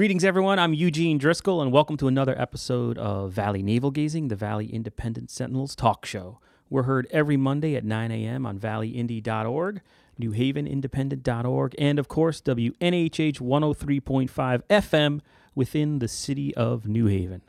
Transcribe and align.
Greetings, 0.00 0.24
everyone. 0.24 0.58
I'm 0.58 0.72
Eugene 0.72 1.18
Driscoll, 1.18 1.60
and 1.60 1.70
welcome 1.70 1.98
to 1.98 2.08
another 2.08 2.34
episode 2.40 2.96
of 2.96 3.32
Valley 3.32 3.62
Navel 3.62 3.90
Gazing, 3.90 4.28
the 4.28 4.34
Valley 4.34 4.64
Independent 4.64 5.30
Sentinels 5.30 5.76
talk 5.76 6.06
show. 6.06 6.40
We're 6.70 6.84
heard 6.84 7.06
every 7.10 7.36
Monday 7.36 7.76
at 7.76 7.84
9 7.84 8.10
a.m. 8.10 8.46
on 8.46 8.58
valleyindy.org, 8.58 9.82
newhavenindependent.org, 10.18 11.74
and 11.78 11.98
of 11.98 12.08
course, 12.08 12.40
WNHH 12.40 13.42
103.5 13.42 14.62
FM 14.70 15.20
within 15.54 15.98
the 15.98 16.08
city 16.08 16.54
of 16.54 16.86
New 16.88 17.04
Haven. 17.04 17.42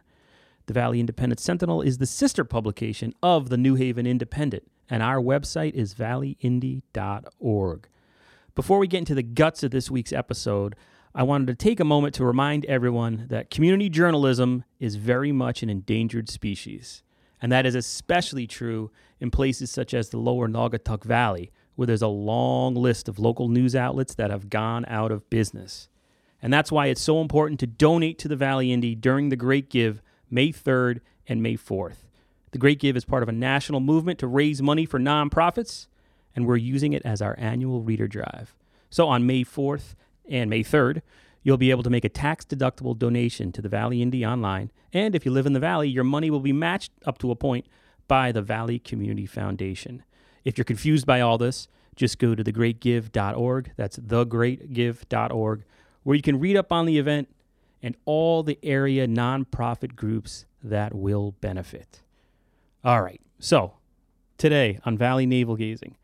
The 0.65 0.73
Valley 0.73 0.99
Independent 0.99 1.39
Sentinel 1.39 1.81
is 1.81 1.99
the 1.99 2.05
sister 2.05 2.43
publication 2.43 3.13
of 3.23 3.47
the 3.47 3.55
New 3.55 3.75
Haven 3.75 4.05
Independent, 4.05 4.69
and 4.89 5.01
our 5.01 5.21
website 5.21 5.73
is 5.73 5.93
valleyindy.org. 5.93 7.87
Before 8.53 8.79
we 8.79 8.87
get 8.87 8.97
into 8.97 9.15
the 9.15 9.23
guts 9.23 9.63
of 9.63 9.71
this 9.71 9.89
week's 9.89 10.11
episode, 10.11 10.75
I 11.13 11.23
wanted 11.23 11.47
to 11.47 11.55
take 11.55 11.81
a 11.81 11.85
moment 11.85 12.15
to 12.15 12.25
remind 12.25 12.63
everyone 12.65 13.25
that 13.27 13.49
community 13.49 13.89
journalism 13.89 14.63
is 14.79 14.95
very 14.95 15.33
much 15.33 15.61
an 15.61 15.69
endangered 15.69 16.29
species. 16.29 17.03
And 17.41 17.51
that 17.51 17.65
is 17.65 17.75
especially 17.75 18.47
true 18.47 18.91
in 19.19 19.29
places 19.29 19.69
such 19.71 19.93
as 19.93 20.09
the 20.09 20.17
lower 20.17 20.47
Naugatuck 20.47 21.03
Valley, 21.03 21.51
where 21.75 21.85
there's 21.85 22.01
a 22.01 22.07
long 22.07 22.75
list 22.75 23.09
of 23.09 23.19
local 23.19 23.49
news 23.49 23.75
outlets 23.75 24.15
that 24.15 24.31
have 24.31 24.49
gone 24.49 24.85
out 24.87 25.11
of 25.11 25.29
business. 25.29 25.89
And 26.41 26.53
that's 26.53 26.71
why 26.71 26.87
it's 26.87 27.01
so 27.01 27.19
important 27.19 27.59
to 27.59 27.67
donate 27.67 28.17
to 28.19 28.29
the 28.29 28.37
Valley 28.37 28.71
Indy 28.71 28.95
during 28.95 29.27
the 29.27 29.35
Great 29.35 29.69
Give, 29.69 30.01
May 30.29 30.49
3rd 30.53 31.01
and 31.27 31.43
May 31.43 31.55
4th. 31.55 32.05
The 32.51 32.57
Great 32.57 32.79
Give 32.79 32.95
is 32.95 33.03
part 33.03 33.23
of 33.23 33.29
a 33.29 33.33
national 33.33 33.81
movement 33.81 34.17
to 34.19 34.27
raise 34.27 34.61
money 34.61 34.85
for 34.85 34.99
nonprofits, 34.99 35.87
and 36.35 36.47
we're 36.47 36.55
using 36.55 36.93
it 36.93 37.01
as 37.03 37.21
our 37.21 37.35
annual 37.37 37.81
reader 37.81 38.07
drive. 38.07 38.55
So 38.89 39.07
on 39.07 39.25
May 39.25 39.43
4th 39.43 39.95
and 40.31 40.49
May 40.49 40.63
3rd, 40.63 41.01
you'll 41.43 41.57
be 41.57 41.69
able 41.69 41.83
to 41.83 41.89
make 41.89 42.05
a 42.05 42.09
tax 42.09 42.45
deductible 42.45 42.97
donation 42.97 43.51
to 43.51 43.61
the 43.61 43.69
Valley 43.69 44.01
Indy 44.01 44.25
online. 44.25 44.71
And 44.93 45.13
if 45.13 45.25
you 45.25 45.31
live 45.31 45.45
in 45.45 45.53
the 45.53 45.59
Valley, 45.59 45.89
your 45.89 46.03
money 46.03 46.31
will 46.31 46.39
be 46.39 46.53
matched 46.53 46.91
up 47.05 47.17
to 47.19 47.29
a 47.31 47.35
point 47.35 47.67
by 48.07 48.31
the 48.31 48.41
Valley 48.41 48.79
Community 48.79 49.25
Foundation. 49.25 50.03
If 50.43 50.57
you're 50.57 50.65
confused 50.65 51.05
by 51.05 51.21
all 51.21 51.37
this, 51.37 51.67
just 51.95 52.17
go 52.17 52.33
to 52.33 52.43
thegreatgive.org. 52.43 53.71
That's 53.75 53.97
thegreatgive.org, 53.97 55.63
where 56.03 56.15
you 56.15 56.21
can 56.21 56.39
read 56.39 56.57
up 56.57 56.71
on 56.71 56.85
the 56.85 56.97
event 56.97 57.29
and 57.83 57.95
all 58.05 58.43
the 58.43 58.57
area 58.63 59.07
nonprofit 59.07 59.95
groups 59.95 60.45
that 60.63 60.93
will 60.93 61.33
benefit. 61.41 62.01
All 62.83 63.01
right, 63.01 63.21
so 63.39 63.73
today 64.37 64.79
on 64.85 64.97
Valley 64.97 65.25
Navel 65.25 65.55
Gazing, 65.55 65.97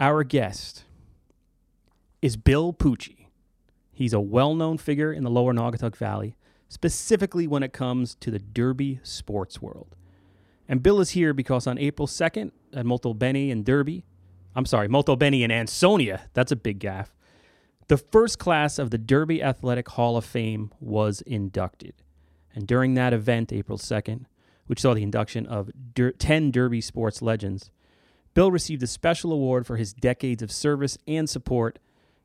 our 0.00 0.24
guest 0.24 0.84
is 2.20 2.36
Bill 2.36 2.72
Pucci. 2.72 3.23
He's 3.94 4.12
a 4.12 4.20
well 4.20 4.54
known 4.54 4.78
figure 4.78 5.12
in 5.12 5.22
the 5.22 5.30
lower 5.30 5.54
Naugatuck 5.54 5.96
Valley, 5.96 6.36
specifically 6.68 7.46
when 7.46 7.62
it 7.62 7.72
comes 7.72 8.16
to 8.16 8.30
the 8.30 8.38
Derby 8.38 9.00
sports 9.02 9.62
world. 9.62 9.94
And 10.68 10.82
Bill 10.82 11.00
is 11.00 11.10
here 11.10 11.32
because 11.32 11.66
on 11.66 11.78
April 11.78 12.08
2nd 12.08 12.50
at 12.72 12.84
Molto 12.84 13.14
Bene 13.14 13.50
in 13.50 13.62
Derby, 13.62 14.04
I'm 14.56 14.66
sorry, 14.66 14.88
Molto 14.88 15.14
Bene 15.14 15.42
in 15.42 15.50
Ansonia, 15.50 16.22
that's 16.32 16.52
a 16.52 16.56
big 16.56 16.78
gaff, 16.78 17.14
the 17.88 17.98
first 17.98 18.38
class 18.38 18.78
of 18.78 18.90
the 18.90 18.98
Derby 18.98 19.42
Athletic 19.42 19.90
Hall 19.90 20.16
of 20.16 20.24
Fame 20.24 20.72
was 20.80 21.20
inducted. 21.22 21.94
And 22.54 22.66
during 22.66 22.94
that 22.94 23.12
event, 23.12 23.52
April 23.52 23.76
2nd, 23.76 24.24
which 24.66 24.80
saw 24.80 24.94
the 24.94 25.02
induction 25.02 25.46
of 25.46 25.70
Der- 25.94 26.12
10 26.12 26.50
Derby 26.50 26.80
sports 26.80 27.20
legends, 27.20 27.70
Bill 28.32 28.50
received 28.50 28.82
a 28.82 28.86
special 28.86 29.32
award 29.32 29.66
for 29.66 29.76
his 29.76 29.92
decades 29.92 30.42
of 30.42 30.50
service 30.50 30.96
and 31.06 31.28
support 31.28 31.78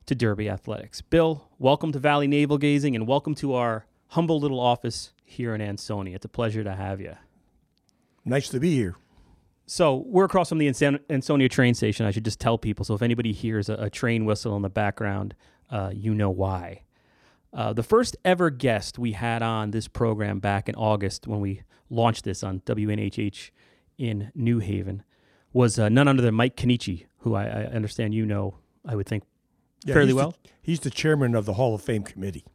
to 0.05 0.15
Derby 0.15 0.49
Athletics. 0.49 1.01
Bill, 1.01 1.47
welcome 1.59 1.91
to 1.91 1.99
Valley 1.99 2.27
Navel 2.27 2.57
Gazing 2.57 2.95
and 2.95 3.07
welcome 3.07 3.35
to 3.35 3.53
our 3.53 3.85
humble 4.07 4.39
little 4.39 4.59
office 4.59 5.13
here 5.23 5.53
in 5.53 5.61
Ansonia. 5.61 6.15
It's 6.15 6.25
a 6.25 6.29
pleasure 6.29 6.63
to 6.63 6.75
have 6.75 6.99
you. 6.99 7.15
Nice 8.25 8.49
to 8.49 8.59
be 8.59 8.75
here. 8.75 8.95
So 9.67 10.03
we're 10.07 10.25
across 10.25 10.49
from 10.49 10.57
the 10.57 10.67
Anson- 10.67 10.99
Ansonia 11.09 11.47
train 11.47 11.75
station. 11.75 12.05
I 12.05 12.11
should 12.11 12.25
just 12.25 12.39
tell 12.39 12.57
people. 12.57 12.83
So 12.85 12.95
if 12.95 13.03
anybody 13.03 13.31
hears 13.31 13.69
a, 13.69 13.73
a 13.75 13.89
train 13.89 14.25
whistle 14.25 14.55
in 14.55 14.63
the 14.63 14.69
background, 14.69 15.35
uh, 15.69 15.91
you 15.93 16.15
know 16.15 16.31
why. 16.31 16.81
Uh, 17.53 17.73
the 17.73 17.83
first 17.83 18.15
ever 18.25 18.49
guest 18.49 18.97
we 18.97 19.11
had 19.11 19.41
on 19.43 19.71
this 19.71 19.87
program 19.87 20.39
back 20.39 20.67
in 20.69 20.75
August 20.75 21.27
when 21.27 21.39
we 21.39 21.61
launched 21.89 22.23
this 22.23 22.43
on 22.43 22.61
WNHH 22.61 23.51
in 23.97 24.31
New 24.33 24.59
Haven 24.59 25.03
was 25.53 25.77
uh, 25.77 25.89
none 25.89 26.07
other 26.07 26.21
than 26.21 26.35
Mike 26.35 26.55
Kenichi, 26.55 27.05
who 27.19 27.35
I, 27.35 27.45
I 27.45 27.63
understand 27.65 28.13
you 28.13 28.25
know, 28.25 28.55
I 28.85 28.95
would 28.95 29.07
think, 29.07 29.23
Yeah, 29.85 29.93
fairly 29.93 30.09
he's 30.09 30.15
well. 30.15 30.31
The, 30.31 30.49
he's 30.61 30.79
the 30.81 30.89
chairman 30.89 31.35
of 31.35 31.45
the 31.45 31.53
Hall 31.53 31.75
of 31.75 31.81
Fame 31.81 32.03
committee. 32.03 32.45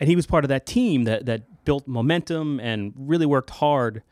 and 0.00 0.08
he 0.08 0.16
was 0.16 0.26
part 0.26 0.44
of 0.44 0.48
that 0.48 0.66
team 0.66 1.04
that 1.04 1.26
that 1.26 1.64
built 1.64 1.86
momentum 1.86 2.58
and 2.60 2.92
really 2.96 3.26
worked 3.26 3.50
hard 3.50 4.02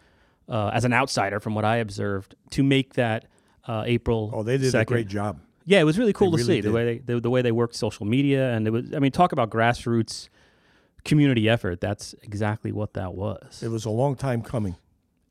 uh, 0.48 0.68
as 0.68 0.84
an 0.84 0.92
outsider, 0.92 1.40
from 1.40 1.54
what 1.54 1.64
I 1.64 1.76
observed, 1.76 2.34
to 2.50 2.62
make 2.62 2.94
that 2.94 3.26
uh, 3.66 3.84
April. 3.86 4.30
Oh, 4.32 4.42
they 4.42 4.58
did 4.58 4.72
2nd. 4.72 4.80
a 4.80 4.84
great 4.84 5.08
job. 5.08 5.40
Yeah, 5.64 5.80
it 5.80 5.84
was 5.84 5.98
really 5.98 6.12
cool 6.12 6.30
to 6.32 6.36
really 6.36 6.56
see 6.56 6.60
the 6.60 6.72
way 6.72 6.84
they 6.84 6.98
the, 6.98 7.20
the 7.20 7.30
way 7.30 7.42
they 7.42 7.52
worked 7.52 7.76
social 7.76 8.06
media, 8.06 8.52
and 8.52 8.66
it 8.66 8.70
was. 8.70 8.92
I 8.94 8.98
mean, 8.98 9.12
talk 9.12 9.32
about 9.32 9.50
grassroots 9.50 10.28
community 11.04 11.48
effort. 11.48 11.80
That's 11.80 12.14
exactly 12.22 12.72
what 12.72 12.94
that 12.94 13.14
was. 13.14 13.62
It 13.62 13.68
was 13.68 13.84
a 13.84 13.90
long 13.90 14.16
time 14.16 14.42
coming. 14.42 14.76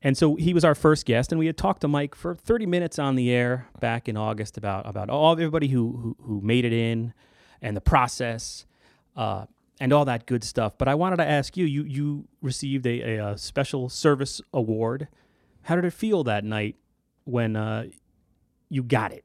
And 0.02 0.16
so 0.16 0.36
he 0.36 0.54
was 0.54 0.64
our 0.64 0.74
first 0.74 1.04
guest, 1.04 1.30
and 1.30 1.38
we 1.38 1.46
had 1.46 1.58
talked 1.58 1.82
to 1.82 1.88
Mike 1.88 2.14
for 2.14 2.34
30 2.34 2.66
minutes 2.66 2.98
on 2.98 3.16
the 3.16 3.30
air 3.30 3.68
back 3.80 4.08
in 4.08 4.16
August 4.16 4.56
about 4.56 4.88
about 4.88 5.10
all 5.10 5.32
everybody 5.32 5.68
who 5.68 6.16
who, 6.18 6.24
who 6.24 6.40
made 6.40 6.64
it 6.64 6.72
in, 6.72 7.12
and 7.60 7.76
the 7.76 7.82
process, 7.82 8.64
uh, 9.14 9.44
and 9.78 9.92
all 9.92 10.06
that 10.06 10.24
good 10.24 10.42
stuff. 10.42 10.78
But 10.78 10.88
I 10.88 10.94
wanted 10.94 11.16
to 11.16 11.26
ask 11.26 11.56
you: 11.56 11.66
you 11.66 11.84
you 11.84 12.28
received 12.40 12.86
a, 12.86 13.16
a, 13.16 13.24
uh 13.24 13.36
special 13.36 13.90
service 13.90 14.40
award. 14.54 15.08
How 15.62 15.76
did 15.76 15.84
it 15.84 15.92
feel 15.92 16.24
that 16.24 16.44
night 16.44 16.76
when 17.24 17.54
uh, 17.54 17.84
you 18.70 18.82
got 18.82 19.12
it? 19.12 19.24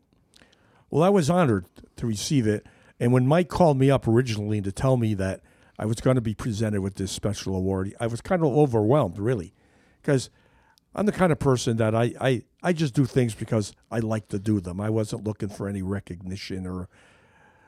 Well, 0.90 1.04
I 1.04 1.10
was 1.10 1.30
honored 1.30 1.66
to 1.96 2.06
receive 2.06 2.46
it. 2.48 2.66
And 3.00 3.12
when 3.12 3.28
Mike 3.28 3.50
called 3.50 3.78
me 3.78 3.90
up 3.92 4.08
originally 4.08 4.62
to 4.62 4.72
tell 4.72 4.98
me 4.98 5.14
that 5.16 5.42
I 5.78 5.86
was 5.86 6.00
going 6.00 6.16
to 6.16 6.22
be 6.22 6.34
presented 6.34 6.82
with 6.82 6.96
this 6.96 7.12
special 7.12 7.56
award, 7.56 7.94
I 8.00 8.08
was 8.08 8.22
kind 8.22 8.42
of 8.42 8.48
overwhelmed, 8.48 9.20
really, 9.20 9.54
because 10.02 10.30
I'm 10.96 11.06
the 11.06 11.12
kind 11.12 11.32
of 11.32 11.40
person 11.40 11.78
that 11.78 11.94
I, 11.94 12.14
I, 12.22 12.44
I 12.64 12.74
just 12.74 12.94
do 12.94 13.06
things 13.06 13.36
because 13.36 13.74
I 13.92 14.00
like 14.00 14.30
to 14.30 14.40
do 14.40 14.60
them. 14.60 14.80
I 14.80 14.90
wasn't 14.90 15.26
looking 15.26 15.50
for 15.50 15.68
any 15.68 15.82
recognition 15.82 16.66
or 16.66 16.88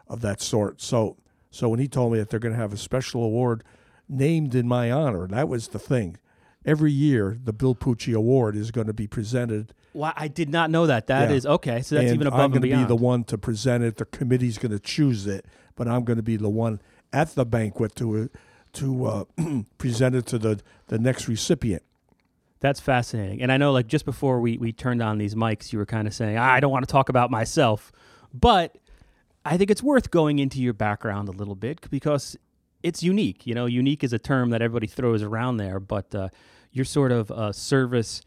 of 0.07 0.21
that 0.21 0.41
sort. 0.41 0.81
So, 0.81 1.17
so 1.51 1.67
when 1.69 1.79
he 1.79 1.88
told 1.88 2.13
me 2.13 2.19
that 2.19 2.29
they're 2.29 2.39
going 2.39 2.53
to 2.53 2.59
have 2.59 2.73
a 2.73 2.77
special 2.77 3.23
award 3.23 3.63
named 4.07 4.55
in 4.55 4.67
my 4.67 4.91
honor, 4.91 5.27
that 5.27 5.49
was 5.49 5.69
the 5.69 5.79
thing. 5.79 6.17
Every 6.65 6.91
year, 6.91 7.38
the 7.43 7.53
Bill 7.53 7.75
Pucci 7.75 8.13
Award 8.13 8.55
is 8.55 8.71
going 8.71 8.88
to 8.88 8.93
be 8.93 9.07
presented 9.07 9.73
Wow, 9.97 10.13
I 10.15 10.27
did 10.27 10.49
not 10.49 10.69
know 10.69 10.85
that. 10.85 11.07
That 11.07 11.31
is 11.31 11.44
Yeah. 11.44 11.51
okay. 11.51 11.81
So 11.81 11.95
that's 11.95 12.11
and 12.11 12.15
even 12.15 12.27
above 12.27 12.39
I'm 12.39 12.53
and 12.53 12.61
going 12.61 12.71
to 12.71 12.77
be 12.77 12.88
the 12.88 12.95
one 12.95 13.23
to 13.25 13.38
present 13.38 13.83
it. 13.83 13.97
The 13.97 14.05
committee's 14.05 14.59
going 14.59 14.71
to 14.71 14.79
choose 14.79 15.25
it, 15.25 15.45
but 15.75 15.88
I'm 15.88 16.03
going 16.03 16.17
to 16.17 16.23
be 16.23 16.38
the 16.38 16.49
one 16.49 16.79
at 17.11 17.33
the 17.33 17.45
banquet 17.45 17.95
to 17.95 18.29
to 18.73 19.05
uh, 19.05 19.23
present 19.79 20.15
it 20.15 20.27
to 20.27 20.38
the 20.38 20.59
the 20.88 20.99
next 20.99 21.27
recipient. 21.27 21.81
That's 22.59 22.79
fascinating. 22.79 23.41
And 23.41 23.51
I 23.51 23.57
know, 23.57 23.72
like, 23.72 23.88
just 23.88 24.06
before 24.06 24.40
we, 24.40 24.57
we 24.57 24.72
turned 24.72 25.01
on 25.01 25.18
these 25.18 25.35
mics, 25.35 25.72
you 25.72 25.79
were 25.79 25.85
kind 25.85 26.07
of 26.07 26.13
saying, 26.13 26.38
"Ah, 26.38 26.51
I 26.53 26.59
don't 26.59 26.72
want 26.72 26.88
to 26.88 26.91
talk 26.91 27.09
about 27.09 27.29
myself. 27.29 27.91
But 28.34 28.78
I 29.45 29.57
think 29.57 29.72
it's 29.72 29.84
worth 29.84 30.12
going 30.12 30.40
into 30.40 30.62
your 30.62 30.73
background 30.73 31.29
a 31.29 31.31
little 31.31 31.56
bit 31.56 31.88
because 31.90 32.35
it's 32.84 33.03
unique. 33.03 33.45
You 33.45 33.56
know, 33.56 33.66
unique 33.66 34.03
is 34.03 34.13
a 34.13 34.19
term 34.19 34.50
that 34.50 34.62
everybody 34.62 34.88
throws 34.88 35.22
around 35.22 35.57
there, 35.57 35.79
but 35.79 36.13
uh, 36.13 36.29
your 36.72 36.85
sort 36.85 37.12
of 37.12 37.31
uh, 37.31 37.51
service 37.51 38.22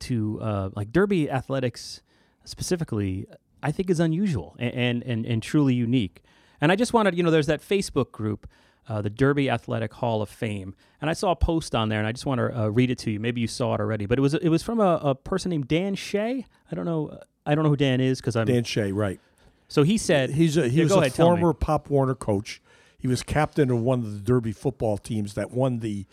to 0.00 0.38
uh, 0.40 0.70
like 0.74 0.92
Derby 0.92 1.30
athletics 1.30 2.02
specifically, 2.44 3.26
I 3.62 3.72
think 3.72 3.90
is 3.90 4.00
unusual 4.00 4.56
and, 4.58 4.74
and, 4.74 5.02
and, 5.04 5.26
and 5.26 5.42
truly 5.42 5.74
unique. 5.74 6.22
And 6.60 6.70
I 6.72 6.76
just 6.76 6.92
wanted, 6.92 7.16
you 7.16 7.22
know, 7.22 7.30
there's 7.30 7.46
that 7.46 7.60
Facebook 7.60 8.12
group, 8.12 8.46
uh, 8.88 9.02
the 9.02 9.10
Derby 9.10 9.50
Athletic 9.50 9.92
Hall 9.94 10.22
of 10.22 10.28
Fame, 10.28 10.74
and 11.00 11.10
I 11.10 11.12
saw 11.12 11.32
a 11.32 11.36
post 11.36 11.74
on 11.74 11.88
there, 11.88 11.98
and 11.98 12.06
I 12.06 12.12
just 12.12 12.26
want 12.26 12.38
to 12.38 12.58
uh, 12.64 12.68
read 12.68 12.90
it 12.90 12.98
to 13.00 13.10
you. 13.10 13.20
Maybe 13.20 13.40
you 13.40 13.46
saw 13.48 13.74
it 13.74 13.80
already, 13.80 14.06
but 14.06 14.18
it 14.18 14.22
was 14.22 14.34
it 14.34 14.48
was 14.48 14.62
from 14.62 14.80
a, 14.80 15.00
a 15.02 15.14
person 15.14 15.50
named 15.50 15.68
Dan 15.68 15.94
Shea. 15.94 16.46
I 16.70 16.74
don't 16.74 16.84
know, 16.84 17.18
I 17.44 17.54
don't 17.54 17.64
know 17.64 17.70
who 17.70 17.76
Dan 17.76 18.00
is 18.00 18.20
because 18.20 18.36
I'm. 18.36 18.46
Dan 18.46 18.64
Shea, 18.64 18.92
right? 18.92 19.20
so 19.68 19.82
he 19.82 19.98
said 19.98 20.30
He's 20.30 20.56
a, 20.56 20.68
he 20.68 20.78
Yeah, 20.78 20.84
was 20.84 20.92
a 20.92 20.98
ahead, 20.98 21.12
former 21.14 21.52
Pop 21.52 21.90
Warner 21.90 22.14
coach. 22.14 22.62
He 22.98 23.08
was 23.08 23.22
captain 23.22 23.70
of 23.70 23.80
one 23.80 24.00
of 24.00 24.12
the 24.14 24.20
Derby 24.20 24.52
football 24.52 24.96
teams 24.98 25.34
that 25.34 25.50
won 25.50 25.80
the 25.80 26.06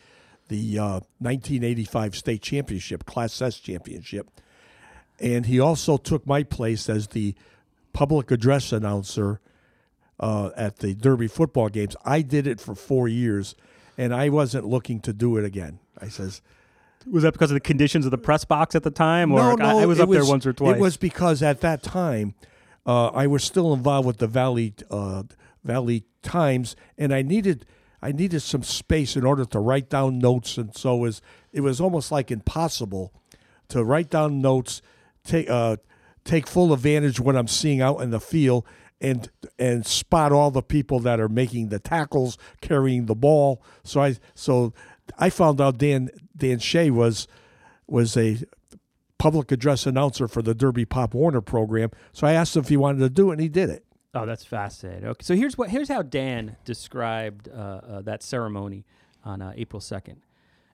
the 0.50 0.78
uh, 0.78 1.00
1985 1.20 2.16
state 2.16 2.42
championship, 2.42 3.06
Class 3.06 3.42
S 3.42 3.60
championship, 3.60 4.30
and 5.20 5.46
he 5.46 5.60
also 5.60 5.98
took 5.98 6.28
my 6.28 6.44
place 6.44 6.90
as 6.90 7.08
the 7.10 7.36
public 7.94 8.30
address 8.32 8.72
announcer 8.72 9.40
uh, 10.24 10.52
at 10.56 10.78
the 10.78 10.94
Derby 10.96 11.28
football 11.28 11.68
games. 11.68 11.96
I 12.06 12.22
did 12.22 12.48
it 12.48 12.62
for 12.62 12.76
four 12.76 13.10
years, 13.10 13.56
and 13.98 14.14
I 14.14 14.30
wasn't 14.30 14.66
looking 14.66 15.02
to 15.02 15.12
do 15.12 15.38
it 15.38 15.44
again. 15.44 15.80
I 16.00 16.08
says, 16.08 16.42
was 17.06 17.24
that 17.24 17.34
because 17.34 17.52
of 17.52 17.56
the 17.56 17.60
conditions 17.60 18.06
of 18.06 18.12
the 18.12 18.18
press 18.18 18.46
box 18.46 18.74
at 18.74 18.84
the 18.84 18.92
time, 18.92 19.34
or 19.34 19.38
no, 19.38 19.56
no, 19.56 19.80
I 19.80 19.86
was 19.86 20.00
it 20.00 20.04
up 20.04 20.10
there 20.10 20.26
once 20.26 20.46
or 20.46 20.54
twice. 20.54 20.78
It 20.78 20.80
was 20.80 20.96
because 20.96 21.44
at 21.44 21.60
that 21.62 21.84
time, 21.84 22.36
uh, 22.86 23.08
I 23.08 23.28
was 23.28 23.44
still 23.44 23.74
involved 23.74 24.08
with 24.08 24.18
the 24.20 24.28
Valley 24.28 24.74
uh, 24.90 25.24
Valley 25.66 26.06
Times, 26.22 26.78
and 26.98 27.14
I 27.14 27.22
needed 27.22 27.66
I 28.02 28.14
needed 28.14 28.40
some 28.40 28.64
space 28.64 29.18
in 29.18 29.26
order 29.26 29.44
to 29.44 29.60
write 29.60 29.90
down 29.90 30.20
notes, 30.20 30.58
and 30.58 30.74
so 30.74 30.96
it 30.96 31.00
was 31.00 31.22
it 31.52 31.62
was 31.62 31.82
almost 31.82 32.14
like 32.14 32.32
impossible 32.32 33.14
to 33.68 33.84
write 33.84 34.10
down 34.10 34.42
notes, 34.42 34.82
take 35.26 35.50
uh, 35.50 35.76
take 36.24 36.48
full 36.48 36.72
advantage 36.72 37.20
of 37.20 37.26
what 37.26 37.36
I'm 37.36 37.50
seeing 37.50 37.82
out 37.82 37.98
in 37.98 38.12
the 38.12 38.22
field, 38.22 38.66
and 39.04 39.30
and 39.60 39.86
spot 39.86 40.32
all 40.32 40.50
the 40.50 40.64
people 40.64 41.00
that 41.02 41.20
are 41.20 41.30
making 41.30 41.70
the 41.70 41.78
tackles, 41.78 42.38
carrying 42.62 43.06
the 43.06 43.16
ball. 43.16 43.62
So 43.84 44.02
I 44.02 44.16
so 44.34 44.74
I 45.20 45.30
found 45.30 45.62
out 45.62 45.78
Dan 45.78 46.10
Dan 46.36 46.58
Shea 46.58 46.90
was 46.90 47.28
was 47.86 48.18
a 48.18 48.40
public 49.20 49.52
address 49.52 49.86
announcer 49.86 50.28
for 50.28 50.42
the 50.42 50.56
Derby 50.56 50.86
Pop 50.86 51.14
Warner 51.14 51.42
program. 51.42 51.92
So 52.14 52.26
I 52.26 52.34
asked 52.34 52.56
him 52.56 52.62
if 52.64 52.70
he 52.70 52.78
wanted 52.78 53.00
to 53.00 53.10
do 53.10 53.30
it, 53.30 53.34
and 53.34 53.42
he 53.42 53.50
did 53.50 53.70
it. 53.70 53.86
Oh, 54.16 54.26
that's 54.26 54.46
fascinating. 54.46 55.08
Okay, 55.10 55.24
so 55.24 55.36
here's 55.36 55.58
what 55.58 55.70
here's 55.70 55.90
how 55.90 56.02
Dan 56.02 56.56
described 56.66 57.50
uh, 57.50 57.52
uh, 57.52 58.02
that 58.02 58.24
ceremony 58.24 58.86
on 59.24 59.42
uh, 59.42 59.54
April 59.56 59.80
second. 59.82 60.22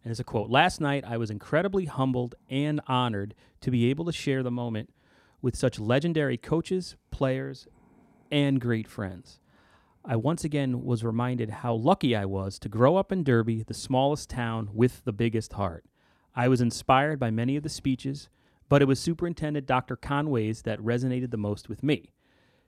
And 0.04 0.12
it's 0.12 0.20
a 0.20 0.24
quote: 0.24 0.50
"Last 0.50 0.80
night, 0.80 1.04
I 1.06 1.18
was 1.18 1.32
incredibly 1.32 1.86
humbled 1.86 2.36
and 2.50 2.80
honored 2.88 3.34
to 3.62 3.72
be 3.72 3.90
able 3.90 4.06
to 4.06 4.12
share 4.12 4.44
the 4.44 4.52
moment 4.52 4.92
with 5.42 5.56
such 5.56 5.80
legendary 5.80 6.38
coaches, 6.38 6.96
players, 7.12 7.68
and 8.31 8.62
great 8.62 8.88
friends. 8.88 9.40
I 10.06 10.16
once 10.16 10.44
again 10.44 10.84
was 10.84 11.04
reminded 11.04 11.50
how 11.50 11.74
lucky 11.74 12.16
I 12.16 12.26
was 12.26 12.58
to 12.60 12.70
grow 12.70 12.96
up 12.96 13.12
in 13.12 13.24
Derby, 13.24 13.64
the 13.64 13.74
smallest 13.74 14.30
town 14.30 14.70
with 14.74 15.04
the 15.04 15.12
biggest 15.12 15.54
heart. 15.54 15.86
I 16.36 16.48
was 16.48 16.62
inspired 16.62 17.20
by 17.20 17.31
many 17.31 17.56
of 17.56 17.64
the 17.64 17.70
speeches, 17.70 18.30
but 18.70 18.81
it 18.81 18.88
was 18.88 19.00
Superintendent 19.00 19.66
Dr. 19.66 19.96
Conway's 19.96 20.62
that 20.62 20.80
resonated 20.80 21.31
the 21.31 21.38
most 21.38 21.68
with 21.70 21.84
me. 21.84 22.14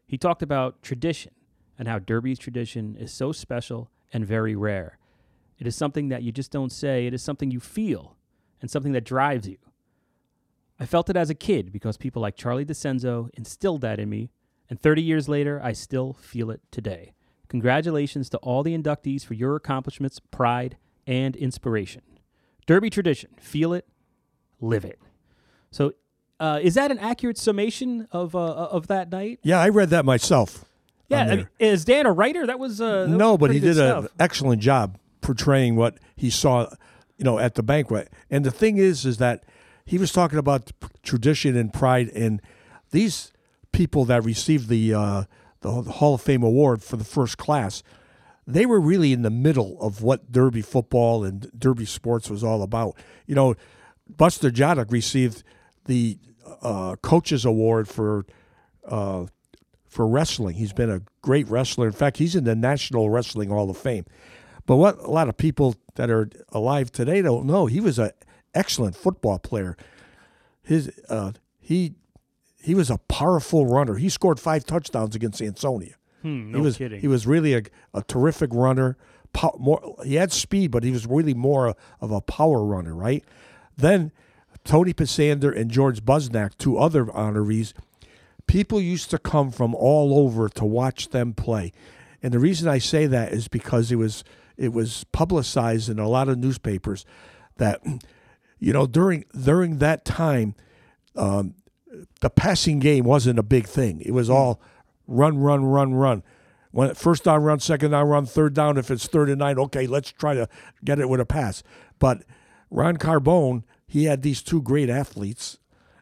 He 0.06 0.18
talked 0.18 0.42
about 0.42 0.82
tradition 0.82 1.34
and 1.80 1.88
how 1.88 2.00
Derby's 2.00 2.40
tradition 2.40 2.98
is 2.98 3.14
so 3.14 3.32
special 3.32 3.90
and 4.12 4.26
very 4.26 4.56
rare. 4.56 4.98
It 5.58 5.68
is 5.68 5.76
something 5.76 6.10
that 6.10 6.24
you 6.24 6.32
just 6.32 6.52
don't 6.52 6.72
say, 6.72 7.08
it 7.08 7.14
is 7.14 7.24
something 7.24 7.52
you 7.52 7.60
feel 7.60 8.18
and 8.62 8.70
something 8.70 8.92
that 8.92 9.06
drives 9.06 9.48
you. 9.48 9.58
I 10.80 10.86
felt 10.86 11.10
it 11.10 11.16
as 11.16 11.30
a 11.30 11.36
kid 11.36 11.72
because 11.72 11.98
people 11.98 12.22
like 12.22 12.36
Charlie 12.36 12.66
DeCenzo 12.66 13.30
instilled 13.36 13.82
that 13.82 14.00
in 14.00 14.10
me, 14.10 14.32
and 14.72 14.80
30 14.80 15.02
years 15.02 15.28
later, 15.28 15.60
I 15.62 15.74
still 15.74 16.14
feel 16.14 16.50
it 16.50 16.62
today. 16.72 17.14
Congratulations 17.50 18.30
to 18.30 18.38
all 18.38 18.64
the 18.64 18.76
inductees 18.76 19.26
for 19.26 19.34
your 19.34 19.58
accomplishments, 19.58 20.22
pride, 20.32 20.78
and 21.06 21.36
inspiration. 21.36 22.02
Derby 22.68 22.90
tradition, 22.90 23.32
feel 23.38 23.74
it, 23.74 23.86
live 24.62 24.86
it. 24.86 24.98
So, 25.72 25.92
uh, 26.40 26.62
is 26.64 26.76
that 26.76 26.90
an 26.90 27.00
accurate 27.00 27.38
summation 27.38 28.08
of 28.14 28.34
uh, 28.34 28.40
of 28.40 28.88
that 28.88 29.12
night? 29.12 29.40
Yeah, 29.44 29.60
I 29.60 29.68
read 29.68 29.90
that 29.90 30.06
myself. 30.06 30.64
Yeah, 31.10 31.24
I 31.24 31.36
mean, 31.36 31.50
is 31.60 31.84
Dan 31.84 32.06
a 32.06 32.14
writer? 32.14 32.48
That 32.48 32.58
was 32.58 32.80
uh, 32.80 33.02
that 33.02 33.10
no, 33.10 33.32
was 33.32 33.40
but 33.40 33.52
he 33.52 33.60
did 33.60 33.78
an 33.78 34.08
excellent 34.22 34.62
job 34.62 34.98
portraying 35.20 35.76
what 35.76 35.98
he 36.16 36.30
saw, 36.30 36.68
you 37.18 37.26
know, 37.26 37.40
at 37.40 37.56
the 37.56 37.64
banquet. 37.64 38.10
And 38.30 38.46
the 38.46 38.52
thing 38.52 38.78
is, 38.78 39.06
is 39.06 39.18
that 39.18 39.44
he 39.84 39.98
was 39.98 40.14
talking 40.14 40.40
about 40.40 40.72
tradition 41.04 41.58
and 41.58 41.74
pride, 41.74 42.08
and 42.16 42.42
these 42.92 43.34
people 43.72 44.06
that 44.06 44.24
received 44.24 44.70
the 44.70 44.94
uh, 44.94 45.24
the 45.62 45.72
Hall 45.72 46.16
of 46.16 46.22
Fame 46.22 46.44
award 46.44 46.84
for 46.84 46.98
the 46.98 47.04
first 47.04 47.38
class, 47.38 47.84
they 48.48 48.66
were 48.66 48.80
really 48.80 49.14
in 49.14 49.22
the 49.22 49.30
middle 49.30 49.80
of 49.82 50.02
what 50.02 50.32
Derby 50.32 50.62
football 50.62 51.24
and 51.24 51.52
Derby 51.58 51.86
sports 51.86 52.30
was 52.30 52.44
all 52.44 52.64
about. 52.64 52.96
You 53.28 53.36
know, 53.36 53.56
Buster 54.08 54.50
Joddock 54.50 54.92
received 54.92 55.44
the 55.86 56.18
uh, 56.62 56.96
coaches 57.02 57.46
award 57.46 57.88
for. 57.88 58.26
Uh, 58.86 59.28
for 59.88 60.08
wrestling. 60.08 60.56
He's 60.56 60.72
been 60.72 60.90
a 60.90 61.02
great 61.22 61.50
wrestler. 61.50 61.86
In 61.86 61.92
fact, 61.92 62.16
he's 62.16 62.34
in 62.34 62.46
the 62.46 62.56
National 62.56 63.10
Wrestling 63.10 63.50
Hall 63.50 63.70
of 63.70 63.76
Fame. 63.76 64.06
But 64.66 64.78
what 64.78 64.98
a 65.00 65.12
lot 65.12 65.28
of 65.28 65.36
people 65.36 65.76
that 65.96 66.10
are 66.10 66.30
alive 66.54 66.94
today 66.94 67.22
don't 67.22 67.46
know, 67.46 67.66
he 67.66 67.82
was 67.82 68.00
an 68.00 68.12
excellent 68.54 68.96
football 68.96 69.38
player. 69.38 69.76
His 70.64 70.92
uh, 71.10 71.34
he 71.60 71.96
he 72.64 72.76
was 72.76 72.90
a 72.90 72.98
powerful 72.98 73.66
runner. 73.66 73.96
He 73.96 74.10
scored 74.10 74.40
five 74.40 74.66
touchdowns 74.66 75.16
against 75.16 75.42
Ansonia. 75.42 75.96
Hmm, 76.22 76.52
no 76.52 76.60
he 76.60 76.64
was 76.64 76.78
kidding. 76.78 77.02
he 77.02 77.08
was 77.08 77.26
really 77.26 77.54
a, 77.54 77.64
a 77.94 78.04
terrific 78.04 78.52
runner. 78.54 78.98
Pow, 79.34 79.56
more 79.60 79.96
he 80.06 80.16
had 80.16 80.32
speed, 80.32 80.72
but 80.72 80.84
he 80.84 80.92
was 80.92 81.08
really 81.08 81.34
more 81.34 81.76
of 82.00 82.12
a 82.12 82.22
power 82.22 82.64
runner, 82.64 82.94
right? 82.94 83.24
Then 83.78 84.12
Tony 84.64 84.94
Passander 84.94 85.52
and 85.52 85.72
George 85.72 86.04
Busnack, 86.04 86.58
two 86.58 86.78
other 86.78 87.06
honorees, 87.06 87.74
people 88.46 88.80
used 88.80 89.10
to 89.10 89.18
come 89.18 89.50
from 89.50 89.74
all 89.74 90.20
over 90.20 90.50
to 90.50 90.66
watch 90.66 91.10
them 91.10 91.34
play. 91.34 91.72
And 92.22 92.34
the 92.34 92.40
reason 92.40 92.68
I 92.68 92.78
say 92.78 93.08
that 93.08 93.32
is 93.32 93.48
because 93.48 93.92
it 93.92 93.96
was 93.96 94.24
it 94.58 94.74
was 94.74 95.06
publicized 95.12 95.90
in 95.90 95.98
a 95.98 96.08
lot 96.08 96.30
of 96.30 96.38
newspapers 96.38 97.06
that 97.58 97.82
you 98.60 98.74
know 98.74 98.86
during 98.86 99.26
during 99.40 99.78
that 99.80 100.06
time 100.06 100.54
um, 101.16 101.56
the 102.22 102.30
passing 102.30 102.80
game 102.80 103.06
wasn't 103.06 103.40
a 103.40 103.44
big 103.44 103.68
thing. 103.68 104.02
It 104.02 104.12
was 104.12 104.30
all 104.30 104.62
run, 105.08 105.38
run, 105.40 105.64
run, 105.66 105.94
run. 105.94 106.24
When 106.72 106.94
first 106.96 107.26
down 107.26 107.44
run, 107.44 107.60
second 107.60 107.92
down 107.92 108.08
run, 108.08 108.26
third 108.26 108.54
down. 108.54 108.78
If 108.78 108.90
it's 108.90 109.06
third 109.08 109.30
and 109.30 109.40
nine, 109.40 109.60
okay, 109.60 109.88
let's 109.88 110.12
try 110.12 110.34
to 110.36 110.48
get 110.86 111.00
it 111.00 111.10
with 111.10 111.20
a 111.20 111.26
pass. 111.26 111.64
But 112.00 112.24
Ron 112.70 112.98
Carbone, 112.98 113.64
he 113.88 114.06
had 114.06 114.22
these 114.22 114.42
two 114.42 114.62
great 114.62 114.90
athletes, 114.90 115.58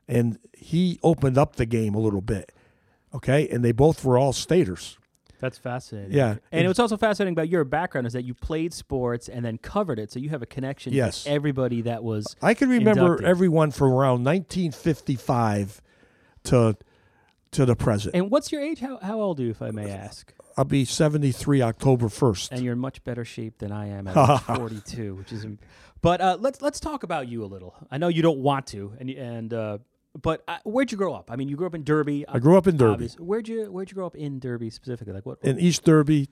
and 0.07 0.37
he 0.53 0.99
opened 1.01 1.37
up 1.37 1.55
the 1.55 1.65
game 1.65 1.95
a 1.95 1.99
little 1.99 2.21
bit. 2.21 2.51
Okay, 3.15 3.47
and 3.49 3.65
they 3.65 3.71
both 3.71 4.05
were 4.05 4.17
all 4.19 4.31
staters. 4.33 4.99
That's 5.39 5.57
fascinating. 5.57 6.11
Yeah. 6.11 6.35
And 6.51 6.65
it, 6.65 6.67
what's 6.67 6.79
also 6.79 6.97
fascinating 6.97 7.33
about 7.33 7.47
your 7.49 7.63
background 7.63 8.05
is 8.05 8.13
that 8.13 8.23
you 8.25 8.33
played 8.33 8.73
sports 8.73 9.29
and 9.29 9.43
then 9.43 9.57
covered 9.57 9.97
it, 9.97 10.11
so 10.11 10.19
you 10.19 10.29
have 10.29 10.41
a 10.43 10.45
connection 10.45 10.91
Yes. 10.93 11.23
to 11.23 11.31
everybody 11.31 11.81
that 11.83 12.03
was. 12.03 12.35
I 12.41 12.53
can 12.53 12.69
remember 12.69 13.03
Inducted. 13.13 13.25
everyone 13.27 13.71
from 13.71 13.87
around 13.93 14.23
1955 14.25 15.81
to 16.49 16.77
to 17.51 17.65
the 17.65 17.75
present. 17.75 18.13
And 18.15 18.29
what's 18.29 18.51
your 18.51 18.61
age? 18.61 18.79
How, 18.79 18.99
how 19.01 19.19
old 19.19 19.39
are 19.39 19.43
you, 19.43 19.49
if 19.49 19.61
I 19.61 19.71
may 19.71 19.89
ask? 19.89 20.31
I'll 20.55 20.65
be 20.65 20.85
73 20.85 21.61
October 21.63 22.07
1st. 22.07 22.51
And 22.51 22.61
you're 22.61 22.73
in 22.73 22.79
much 22.79 23.03
better 23.03 23.25
shape 23.25 23.57
than 23.57 23.71
I 23.71 23.87
am 23.87 24.07
at 24.07 24.37
42, 24.55 25.15
which 25.15 25.31
is. 25.31 25.45
im- 25.45 25.57
But 26.01 26.21
uh, 26.21 26.37
let's 26.39 26.61
let's 26.61 26.79
talk 26.79 27.01
about 27.03 27.27
you 27.27 27.43
a 27.43 27.47
little. 27.47 27.73
I 27.89 27.97
know 27.97 28.07
you 28.07 28.21
don't 28.21 28.39
want 28.39 28.67
to, 28.67 28.93
and 28.99 29.09
and 29.09 29.53
uh, 29.53 29.77
but 30.21 30.43
uh, 30.47 30.57
where'd 30.65 30.91
you 30.91 30.97
grow 30.97 31.13
up? 31.13 31.31
I 31.31 31.35
mean, 31.37 31.49
you 31.49 31.55
grew 31.55 31.65
up 31.67 31.75
in 31.75 31.83
Derby. 31.83 32.25
I 32.27 32.39
grew 32.39 32.57
up 32.57 32.67
in 32.67 32.77
Derby. 32.77 32.93
obvious- 32.93 33.15
Where'd 33.19 33.47
you 33.47 33.71
Where'd 33.71 33.89
you 33.89 33.95
grow 33.95 34.05
up 34.05 34.15
in 34.15 34.39
Derby 34.39 34.69
specifically? 34.69 35.13
Like 35.13 35.25
what 35.25 35.39
in 35.41 35.59
East 35.59 35.83
Derby. 35.85 36.29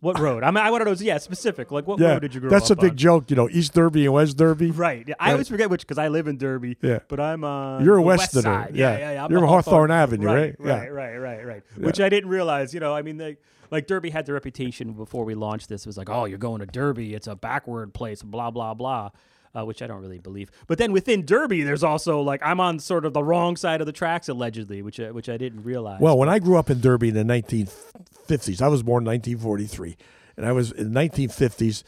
What 0.00 0.18
road? 0.18 0.42
I 0.44 0.50
mean, 0.50 0.64
I 0.64 0.70
want 0.70 0.82
to 0.82 0.90
know. 0.90 0.96
Yeah, 0.98 1.16
specific. 1.18 1.70
Like 1.70 1.86
what 1.86 1.98
Yeah, 1.98 2.12
road 2.14 2.22
did 2.22 2.34
you 2.34 2.40
grow 2.40 2.50
that's 2.50 2.70
up 2.70 2.78
a 2.78 2.80
big 2.82 2.90
on? 2.92 2.96
joke, 2.96 3.30
you 3.30 3.36
know. 3.36 3.48
East 3.48 3.72
Derby 3.72 4.04
and 4.04 4.12
West 4.14 4.36
Derby. 4.36 4.70
Right. 4.70 5.04
Yeah, 5.08 5.14
I 5.18 5.32
always 5.32 5.48
forget 5.48 5.70
which 5.70 5.80
because 5.82 5.96
I 5.98 6.08
live 6.08 6.26
in 6.28 6.36
Derby. 6.36 6.76
Yeah. 6.82 6.98
But 7.08 7.20
I'm 7.20 7.42
on. 7.44 7.82
You're 7.84 7.94
a 7.96 8.00
the 8.00 8.02
west 8.02 8.34
Westerner, 8.34 8.64
side. 8.64 8.76
yeah. 8.76 8.98
Yeah, 8.98 9.12
yeah. 9.12 9.24
I'm 9.24 9.30
You're 9.30 9.42
a 9.44 9.46
Hawthorne 9.46 9.90
Avenue, 9.90 10.26
right? 10.26 10.56
Right, 10.58 10.84
Yeah. 10.84 10.84
right, 10.88 11.16
right, 11.16 11.46
right. 11.46 11.62
Which 11.78 12.00
I 12.00 12.08
didn't 12.10 12.28
realize. 12.28 12.74
You 12.74 12.80
know, 12.80 12.94
I 12.94 13.00
mean, 13.02 13.16
they, 13.16 13.38
like 13.70 13.86
Derby 13.86 14.10
had 14.10 14.26
the 14.26 14.32
reputation 14.34 14.92
before 14.92 15.24
we 15.24 15.34
launched 15.34 15.68
this. 15.70 15.82
It 15.82 15.86
was 15.88 15.96
like, 15.96 16.10
oh, 16.10 16.26
you're 16.26 16.38
going 16.38 16.60
to 16.60 16.66
Derby. 16.66 17.14
It's 17.14 17.26
a 17.26 17.34
backward 17.34 17.94
place. 17.94 18.22
Blah 18.22 18.50
blah 18.50 18.74
blah. 18.74 19.10
Uh, 19.56 19.64
which 19.64 19.82
I 19.82 19.86
don't 19.86 20.02
really 20.02 20.18
believe. 20.18 20.50
But 20.66 20.78
then 20.78 20.90
within 20.90 21.24
Derby, 21.24 21.62
there's 21.62 21.84
also 21.84 22.20
like 22.20 22.40
I'm 22.44 22.58
on 22.58 22.80
sort 22.80 23.04
of 23.04 23.12
the 23.12 23.22
wrong 23.22 23.56
side 23.56 23.80
of 23.80 23.86
the 23.86 23.92
tracks 23.92 24.28
allegedly, 24.28 24.82
which 24.82 24.98
I, 24.98 25.12
which 25.12 25.28
I 25.28 25.36
didn't 25.36 25.62
realize. 25.62 26.00
Well, 26.00 26.18
when 26.18 26.28
I 26.28 26.40
grew 26.40 26.56
up 26.56 26.70
in 26.70 26.80
Derby 26.80 27.10
in 27.10 27.14
the 27.14 27.22
1950s, 27.22 28.60
I 28.60 28.66
was 28.66 28.82
born 28.82 29.04
in 29.04 29.12
1943, 29.12 29.96
and 30.36 30.44
I 30.44 30.50
was 30.50 30.72
in 30.72 30.92
the 30.92 31.00
1950s, 31.00 31.84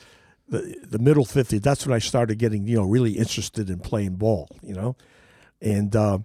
the 0.48 0.76
the 0.84 1.00
middle 1.00 1.24
50s. 1.24 1.60
That's 1.60 1.84
when 1.84 1.92
I 1.92 1.98
started 1.98 2.38
getting 2.38 2.68
you 2.68 2.76
know 2.76 2.84
really 2.84 3.12
interested 3.18 3.68
in 3.68 3.80
playing 3.80 4.14
ball. 4.14 4.48
You 4.62 4.74
know, 4.74 4.96
and 5.60 5.96
uh, 5.96 6.18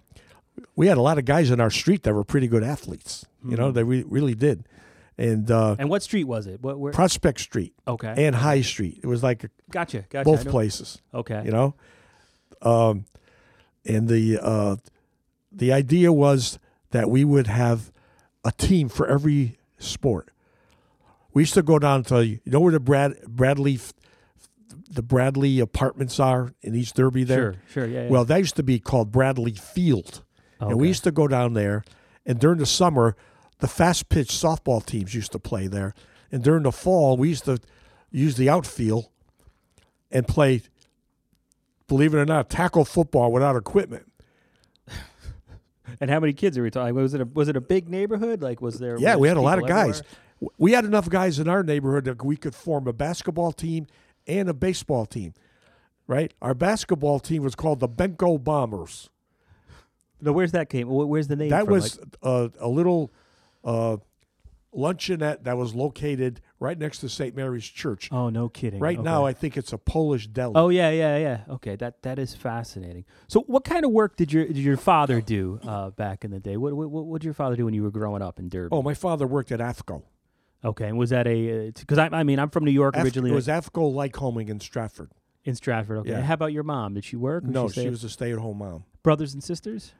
we 0.76 0.86
had 0.86 0.96
a 0.96 1.02
lot 1.02 1.18
of 1.18 1.24
guys 1.24 1.50
in 1.50 1.60
our 1.60 1.70
street 1.70 2.04
that 2.04 2.14
were 2.14 2.24
pretty 2.24 2.46
good 2.46 2.62
athletes. 2.62 3.26
You 3.44 3.56
know, 3.56 3.72
they 3.72 3.82
re- 3.82 4.04
really 4.06 4.36
did. 4.36 4.68
And 5.18 5.50
uh, 5.50 5.76
and 5.78 5.90
what 5.90 6.02
street 6.02 6.24
was 6.24 6.46
it? 6.46 6.62
What 6.62 6.78
where? 6.78 6.92
Prospect 6.92 7.38
Street 7.40 7.74
okay. 7.86 8.14
and 8.16 8.34
High 8.34 8.62
Street. 8.62 9.00
It 9.02 9.06
was 9.06 9.22
like 9.22 9.44
gotcha. 9.70 10.06
Gotcha. 10.08 10.24
Both 10.24 10.48
places. 10.48 11.00
Okay. 11.14 11.42
you 11.44 11.50
know 11.50 11.74
um 12.62 13.04
and 13.84 14.08
the 14.08 14.38
uh 14.40 14.76
the 15.50 15.72
idea 15.72 16.12
was 16.12 16.58
that 16.90 17.10
we 17.10 17.24
would 17.24 17.48
have 17.48 17.92
a 18.44 18.52
team 18.52 18.88
for 18.88 19.06
every 19.06 19.58
sport 19.78 20.28
we 21.34 21.42
used 21.42 21.54
to 21.54 21.62
go 21.62 21.78
down 21.78 22.04
to 22.04 22.24
you 22.24 22.40
know 22.46 22.60
where 22.60 22.72
the 22.72 22.80
brad 22.80 23.14
bradley 23.26 23.78
the 24.88 25.02
bradley 25.02 25.58
apartments 25.58 26.20
are 26.20 26.54
in 26.62 26.74
east 26.74 26.94
derby 26.94 27.24
there 27.24 27.54
Sure. 27.54 27.62
Sure. 27.72 27.86
Yeah. 27.86 28.02
yeah. 28.04 28.08
well 28.08 28.24
that 28.24 28.38
used 28.38 28.56
to 28.56 28.62
be 28.62 28.78
called 28.78 29.10
bradley 29.10 29.52
field 29.54 30.22
and 30.60 30.78
we 30.78 30.86
used 30.86 31.02
to 31.02 31.10
go 31.10 31.26
down 31.26 31.54
there 31.54 31.82
and 32.24 32.38
during 32.38 32.58
the 32.58 32.66
summer 32.66 33.16
the 33.62 33.68
fast 33.68 34.08
pitch 34.08 34.28
softball 34.28 34.84
teams 34.84 35.14
used 35.14 35.30
to 35.30 35.38
play 35.38 35.68
there 35.68 35.94
and 36.32 36.42
during 36.42 36.64
the 36.64 36.72
fall 36.72 37.16
we 37.16 37.28
used 37.28 37.44
to 37.44 37.58
use 38.10 38.36
the 38.36 38.48
outfield 38.50 39.08
and 40.10 40.26
play 40.26 40.60
believe 41.86 42.12
it 42.12 42.18
or 42.18 42.26
not 42.26 42.50
tackle 42.50 42.84
football 42.84 43.30
without 43.30 43.54
equipment 43.54 44.10
And 46.00 46.10
how 46.10 46.18
many 46.18 46.32
kids 46.32 46.58
are 46.58 46.62
we 46.62 46.70
talking? 46.70 46.94
Was 46.94 47.14
it 47.14 47.20
a 47.20 47.24
was 47.24 47.48
it 47.48 47.56
a 47.56 47.60
big 47.60 47.88
neighborhood? 47.88 48.42
Like 48.42 48.60
was 48.60 48.78
there? 48.78 48.98
Yeah, 48.98 49.16
we 49.16 49.28
had 49.28 49.36
a 49.36 49.40
lot 49.40 49.58
of 49.58 49.68
guys. 49.68 50.00
everywhere? 50.00 50.50
We 50.58 50.72
had 50.72 50.84
enough 50.84 51.08
guys 51.08 51.38
in 51.38 51.48
our 51.48 51.62
neighborhood 51.62 52.04
that 52.06 52.24
we 52.24 52.36
could 52.36 52.54
form 52.54 52.88
a 52.88 52.92
basketball 52.92 53.52
team 53.52 53.86
and 54.26 54.48
a 54.48 54.54
baseball 54.54 55.06
team. 55.06 55.34
Right? 56.08 56.34
Our 56.42 56.54
basketball 56.54 57.20
team 57.20 57.42
was 57.42 57.54
called 57.54 57.78
the 57.80 57.88
Benko 57.88 58.42
Bombers. 58.42 59.10
No, 60.20 60.32
where's 60.32 60.52
that 60.52 60.68
came? 60.68 60.88
Where's 60.88 61.28
the 61.28 61.36
name? 61.36 61.50
That 61.50 61.66
from? 61.66 61.74
was 61.74 61.98
Like- 61.98 62.16
uh, 62.22 62.48
a 62.58 62.68
little 62.68 63.12
uh, 63.64 63.96
luncheonette 64.74 65.44
that 65.44 65.56
was 65.56 65.74
located 65.74 66.40
right 66.58 66.78
next 66.78 66.98
to 66.98 67.08
St. 67.08 67.36
Mary's 67.36 67.66
Church. 67.66 68.08
oh, 68.10 68.30
no 68.30 68.48
kidding. 68.48 68.80
right 68.80 68.96
Okay. 68.98 69.04
now, 69.04 69.24
I 69.26 69.32
think 69.32 69.56
it's 69.56 69.72
a 69.72 69.78
Polish 69.78 70.26
deli. 70.28 70.52
Oh 70.56 70.68
yeah, 70.70 70.90
yeah, 70.90 71.16
yeah. 71.18 71.40
Okay, 71.48 71.76
that 71.76 72.02
that 72.02 72.18
is 72.18 72.34
fascinating. 72.34 73.04
So, 73.28 73.40
what 73.42 73.64
kind 73.64 73.84
of 73.84 73.90
work 73.90 74.16
did 74.16 74.32
your 74.32 74.46
did 74.46 74.56
your 74.58 74.76
father 74.76 75.20
do 75.20 75.60
uh, 75.66 75.90
back 75.90 76.24
in 76.24 76.30
the 76.30 76.40
day? 76.40 76.56
What 76.56 76.72
what 76.74 76.88
what 76.90 77.20
did 77.20 77.24
your 77.26 77.34
father 77.34 77.56
do 77.56 77.64
when 77.66 77.74
you 77.74 77.82
were 77.82 77.90
growing 77.90 78.22
up 78.22 78.38
in 78.38 78.48
Derby? 78.48 78.70
Oh, 78.72 78.82
my 78.82 78.94
father 78.94 79.26
worked 79.26 79.52
at 79.52 79.60
Avco. 79.60 80.02
okay. 80.64 80.88
And 80.88 80.96
was 80.96 81.10
that 81.10 81.26
a 81.26 81.70
because 81.72 81.98
I 81.98 82.06
I 82.12 82.22
mean 82.22 82.38
I'm 82.38 82.50
from 82.50 82.64
New 82.64 82.70
York 82.70 82.96
Af- 82.96 83.04
originally 83.04 83.30
it 83.30 83.34
was 83.34 83.48
Avco 83.48 83.92
Lycoming 83.92 84.48
in 84.48 84.58
Stratford. 84.60 85.10
in 85.44 85.54
Stratford. 85.54 85.98
Okay. 85.98 86.10
Yeah. 86.10 86.22
How 86.22 86.34
about 86.34 86.52
your 86.52 86.62
mom? 86.64 86.94
Did 86.94 87.04
she 87.04 87.16
work? 87.16 87.44
No, 87.44 87.68
stay- 87.68 87.82
she 87.84 87.90
was 87.90 88.04
a 88.04 88.08
stay-at-home 88.08 88.58
mom. 88.58 88.84
brothers 89.02 89.34
and 89.34 89.42
sisters. 89.44 89.92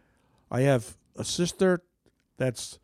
I 0.50 0.62
have 0.62 0.96
a 1.16 1.24
sister 1.24 1.82
that's 2.38 2.78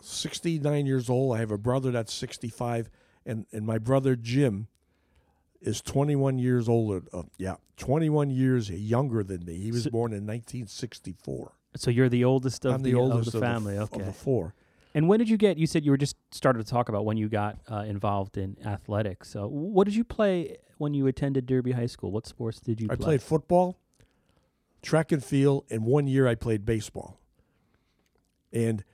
69 0.00 0.86
years 0.86 1.08
old. 1.10 1.36
I 1.36 1.40
have 1.40 1.50
a 1.50 1.58
brother 1.58 1.90
that's 1.90 2.12
65, 2.12 2.90
and 3.24 3.46
and 3.52 3.66
my 3.66 3.78
brother 3.78 4.16
Jim 4.16 4.68
is 5.60 5.80
21 5.82 6.38
years 6.38 6.68
older. 6.68 7.02
Uh, 7.12 7.22
yeah, 7.38 7.56
21 7.76 8.30
years 8.30 8.70
younger 8.70 9.22
than 9.22 9.44
me. 9.44 9.58
He 9.58 9.72
was 9.72 9.84
So- 9.84 9.90
born 9.90 10.12
in 10.12 10.26
1964. 10.26 11.52
So 11.76 11.90
you're 11.90 12.08
the 12.08 12.24
oldest 12.24 12.64
of 12.64 12.74
I'm 12.74 12.82
the, 12.82 12.92
the, 12.92 12.98
oldest 12.98 13.28
of 13.28 13.32
the 13.34 13.40
family. 13.40 13.76
of 13.76 13.90
the, 13.90 13.96
okay. 13.96 14.00
of 14.00 14.06
the 14.06 14.12
four. 14.18 14.54
And 14.94 15.08
when 15.08 15.18
did 15.18 15.28
you 15.28 15.36
get? 15.36 15.58
You 15.58 15.66
said 15.66 15.84
you 15.84 15.90
were 15.90 15.98
just 15.98 16.16
started 16.30 16.64
to 16.64 16.70
talk 16.70 16.88
about 16.88 17.04
when 17.04 17.18
you 17.18 17.28
got 17.28 17.58
uh, 17.70 17.80
involved 17.80 18.38
in 18.38 18.56
athletics. 18.64 19.28
So, 19.28 19.46
what 19.46 19.84
did 19.84 19.94
you 19.94 20.04
play 20.04 20.56
when 20.78 20.94
you 20.94 21.06
attended 21.06 21.44
Derby 21.44 21.72
High 21.72 21.86
School? 21.86 22.10
What 22.12 22.26
sports 22.26 22.60
did 22.60 22.80
you 22.80 22.88
I 22.90 22.96
play? 22.96 23.04
played 23.04 23.22
football, 23.22 23.76
track 24.80 25.12
and 25.12 25.22
field, 25.22 25.66
and 25.68 25.84
one 25.84 26.06
year 26.06 26.26
I 26.26 26.34
played 26.34 26.64
baseball. 26.64 27.20
And 28.54 28.84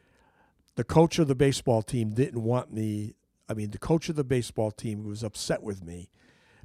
the 0.76 0.84
coach 0.84 1.18
of 1.18 1.28
the 1.28 1.34
baseball 1.34 1.82
team 1.82 2.10
didn't 2.10 2.42
want 2.42 2.72
me. 2.72 3.14
I 3.48 3.54
mean, 3.54 3.70
the 3.70 3.78
coach 3.78 4.08
of 4.08 4.16
the 4.16 4.24
baseball 4.24 4.70
team 4.70 5.04
was 5.04 5.22
upset 5.22 5.62
with 5.62 5.84
me 5.84 6.08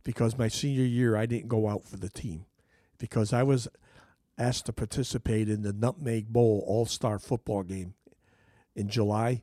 because 0.03 0.37
my 0.37 0.47
senior 0.47 0.85
year 0.85 1.15
I 1.17 1.25
didn't 1.25 1.49
go 1.49 1.67
out 1.67 1.83
for 1.83 1.97
the 1.97 2.09
team 2.09 2.45
because 2.97 3.33
I 3.33 3.43
was 3.43 3.67
asked 4.37 4.65
to 4.67 4.73
participate 4.73 5.49
in 5.49 5.63
the 5.63 5.73
Nutmeg 5.73 6.27
Bowl 6.27 6.63
All 6.67 6.85
Star 6.85 7.19
football 7.19 7.63
game 7.63 7.95
in 8.75 8.87
July. 8.89 9.41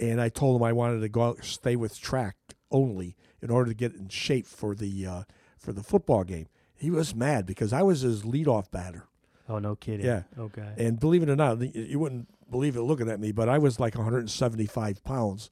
And 0.00 0.20
I 0.20 0.30
told 0.30 0.56
him 0.60 0.64
I 0.64 0.72
wanted 0.72 1.00
to 1.00 1.08
go 1.08 1.22
out, 1.22 1.44
stay 1.44 1.76
with 1.76 2.00
track 2.00 2.36
only 2.70 3.14
in 3.40 3.50
order 3.50 3.70
to 3.70 3.74
get 3.74 3.94
in 3.94 4.08
shape 4.08 4.46
for 4.46 4.74
the 4.74 5.06
uh, 5.06 5.22
for 5.58 5.72
the 5.72 5.82
football 5.82 6.24
game. 6.24 6.46
He 6.74 6.90
was 6.90 7.14
mad 7.14 7.46
because 7.46 7.72
I 7.72 7.82
was 7.82 8.00
his 8.00 8.22
leadoff 8.22 8.70
batter. 8.70 9.06
Oh, 9.48 9.58
no 9.58 9.76
kidding. 9.76 10.06
Yeah. 10.06 10.22
Okay. 10.38 10.72
And 10.78 10.98
believe 10.98 11.22
it 11.22 11.28
or 11.28 11.36
not, 11.36 11.60
you- 11.60 11.82
you 11.82 11.98
wouldn't 12.00 12.26
believe 12.52 12.76
it 12.76 12.82
looking 12.82 13.10
at 13.10 13.18
me, 13.18 13.32
but 13.32 13.48
I 13.48 13.58
was 13.58 13.80
like 13.80 13.96
175 13.96 15.02
pounds, 15.02 15.50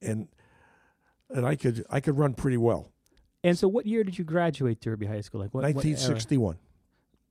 and 0.00 0.28
and 1.30 1.44
I 1.44 1.56
could 1.56 1.84
I 1.90 1.98
could 1.98 2.16
run 2.16 2.34
pretty 2.34 2.58
well. 2.58 2.92
And 3.42 3.58
so, 3.58 3.66
what 3.66 3.86
year 3.86 4.04
did 4.04 4.18
you 4.18 4.24
graduate 4.24 4.80
Derby 4.80 5.06
High 5.06 5.22
School? 5.22 5.40
Like 5.40 5.52
what? 5.52 5.64
what 5.64 5.74
1961. 5.74 6.58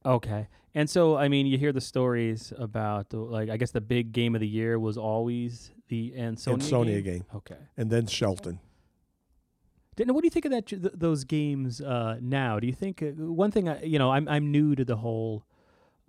Okay. 0.05 0.47
And 0.73 0.89
so, 0.89 1.15
I 1.15 1.29
mean, 1.29 1.45
you 1.45 1.57
hear 1.57 1.71
the 1.71 1.81
stories 1.81 2.51
about 2.57 3.09
the, 3.09 3.17
like 3.17 3.49
I 3.49 3.55
guess 3.55 3.71
the 3.71 3.81
big 3.81 4.11
game 4.11 4.35
of 4.35 4.41
the 4.41 4.47
year 4.47 4.77
was 4.77 4.97
always 4.97 5.71
the 5.87 6.13
Ansonia, 6.17 6.63
Ansonia 6.63 7.01
game. 7.01 7.13
game. 7.13 7.25
Okay. 7.35 7.57
and 7.77 7.89
then 7.89 8.07
Shelton. 8.07 8.59
Didn't 9.95 10.13
what 10.13 10.21
do 10.21 10.27
you 10.27 10.31
think 10.31 10.45
of 10.45 10.51
that? 10.51 10.65
th- 10.67 10.81
those 10.93 11.23
games 11.23 11.79
uh, 11.79 12.17
now? 12.21 12.59
Do 12.59 12.67
you 12.67 12.73
think 12.73 13.01
uh, 13.01 13.11
one 13.15 13.51
thing? 13.51 13.69
I, 13.69 13.81
you 13.83 13.97
know, 13.97 14.11
I'm 14.11 14.27
I'm 14.27 14.51
new 14.51 14.75
to 14.75 14.83
the 14.83 14.97
whole 14.97 15.45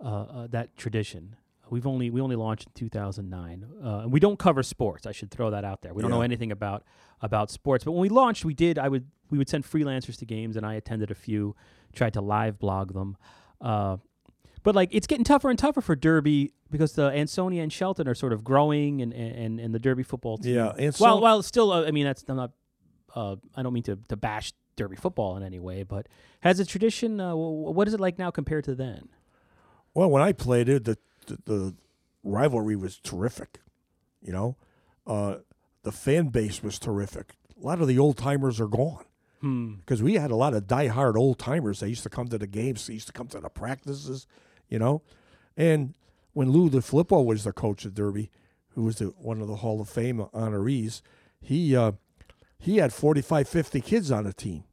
uh, 0.03 0.23
uh, 0.23 0.47
that 0.47 0.75
tradition. 0.75 1.37
We've 1.69 1.87
only 1.87 2.09
we 2.09 2.21
only 2.21 2.35
launched 2.35 2.67
in 2.67 2.73
2009. 2.73 3.65
Uh, 3.83 3.99
and 3.99 4.11
we 4.11 4.19
don't 4.19 4.37
cover 4.37 4.63
sports. 4.63 5.05
I 5.05 5.11
should 5.11 5.31
throw 5.31 5.51
that 5.51 5.63
out 5.63 5.81
there. 5.81 5.93
We 5.93 6.01
don't 6.01 6.11
know 6.11 6.21
anything 6.21 6.51
about 6.51 6.83
about 7.21 7.49
sports. 7.51 7.83
But 7.83 7.91
when 7.91 8.01
we 8.01 8.09
launched, 8.09 8.45
we 8.45 8.53
did. 8.53 8.77
I 8.77 8.89
would 8.89 9.07
we 9.29 9.37
would 9.37 9.49
send 9.49 9.63
freelancers 9.65 10.17
to 10.19 10.25
games, 10.25 10.55
and 10.55 10.65
I 10.65 10.75
attended 10.75 11.11
a 11.11 11.15
few. 11.15 11.55
Tried 11.93 12.13
to 12.13 12.21
live 12.21 12.59
blog 12.59 12.93
them. 12.93 13.17
Uh, 13.59 13.97
but 14.63 14.75
like 14.75 14.89
it's 14.91 15.07
getting 15.07 15.23
tougher 15.23 15.49
and 15.49 15.57
tougher 15.57 15.81
for 15.81 15.95
Derby 15.95 16.53
because 16.69 16.93
the 16.93 17.09
Ansonia 17.11 17.63
and 17.63 17.71
Shelton 17.71 18.07
are 18.07 18.15
sort 18.15 18.33
of 18.33 18.43
growing, 18.43 19.01
and 19.01 19.13
and, 19.13 19.59
and 19.59 19.73
the 19.73 19.79
Derby 19.79 20.03
football 20.03 20.37
team. 20.37 20.55
Yeah, 20.55 20.73
and 20.77 20.95
Well, 20.99 21.17
so 21.17 21.21
well, 21.21 21.43
still, 21.43 21.71
uh, 21.71 21.85
I 21.85 21.91
mean, 21.91 22.05
that's 22.05 22.23
I'm 22.27 22.37
not. 22.37 22.51
Uh, 23.15 23.37
I 23.55 23.63
don't 23.63 23.73
mean 23.73 23.83
to, 23.83 23.97
to 24.09 24.17
bash 24.17 24.51
Derby 24.75 24.95
football 24.95 25.35
in 25.37 25.43
any 25.43 25.59
way, 25.59 25.83
but 25.83 26.07
has 26.41 26.59
a 26.59 26.65
tradition? 26.65 27.19
Uh, 27.19 27.35
what 27.35 27.87
is 27.87 27.93
it 27.93 27.99
like 27.99 28.17
now 28.17 28.31
compared 28.31 28.63
to 28.65 28.75
then? 28.75 29.09
well 29.93 30.09
when 30.09 30.21
I 30.21 30.31
played 30.31 30.69
it, 30.69 30.83
the 30.85 30.97
the, 31.27 31.37
the 31.45 31.75
rivalry 32.23 32.75
was 32.75 32.97
terrific. 32.97 33.59
You 34.21 34.33
know, 34.33 34.57
uh, 35.05 35.37
the 35.83 35.91
fan 35.91 36.27
base 36.27 36.63
was 36.63 36.79
terrific. 36.79 37.35
A 37.61 37.65
lot 37.65 37.81
of 37.81 37.87
the 37.87 37.99
old 37.99 38.17
timers 38.17 38.59
are 38.59 38.67
gone. 38.67 39.03
Hmm. 39.41 39.75
because 39.75 40.01
we 40.01 40.15
had 40.15 40.31
a 40.31 40.35
lot 40.35 40.55
of 40.55 40.63
diehard 40.63 41.15
old 41.15 41.37
timers. 41.37 41.79
They 41.79 41.89
used 41.89 42.01
to 42.03 42.09
come 42.09 42.27
to 42.29 42.39
the 42.39 42.47
games. 42.47 42.87
They 42.87 42.95
used 42.95 43.05
to 43.07 43.13
come 43.13 43.27
to 43.27 43.39
the 43.39 43.49
practices, 43.49 44.25
you 44.67 44.79
know. 44.79 45.03
And 45.55 45.93
when 46.33 46.49
Lou 46.49 46.71
DeFilippo 46.71 47.23
was 47.23 47.43
the 47.43 47.53
coach 47.53 47.85
of 47.85 47.93
Derby, 47.93 48.31
who 48.69 48.83
was 48.83 48.95
the, 48.95 49.05
one 49.05 49.39
of 49.39 49.47
the 49.47 49.57
Hall 49.57 49.79
of 49.79 49.89
Fame 49.89 50.25
honorees, 50.33 51.01
he 51.39 51.75
uh, 51.75 51.91
he 52.59 52.77
had 52.77 52.91
45, 52.91 53.47
50 53.47 53.81
kids 53.81 54.11
on 54.11 54.23
the 54.23 54.33
team, 54.33 54.63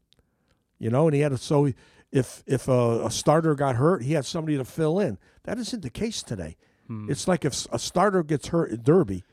you 0.79 0.89
know. 0.89 1.07
And 1.07 1.15
he 1.15 1.21
had 1.21 1.33
a, 1.33 1.39
so 1.39 1.73
if 2.15 2.43
if 2.47 2.69
a, 2.69 3.07
a 3.07 3.11
starter 3.11 3.55
got 3.55 3.77
hurt, 3.77 4.03
he 4.03 4.13
had 4.15 4.25
somebody 4.25 4.57
to 4.57 4.65
fill 4.65 4.99
in. 5.01 5.19
That 5.43 5.59
isn't 5.59 5.83
the 5.83 5.91
case 5.91 6.23
today. 6.23 6.57
Hmm. 6.87 7.11
It's 7.11 7.27
like 7.29 7.45
if 7.45 7.67
a 7.73 7.79
starter 7.79 8.23
gets 8.23 8.49
hurt 8.49 8.71
in 8.71 8.83
Derby, 8.83 9.25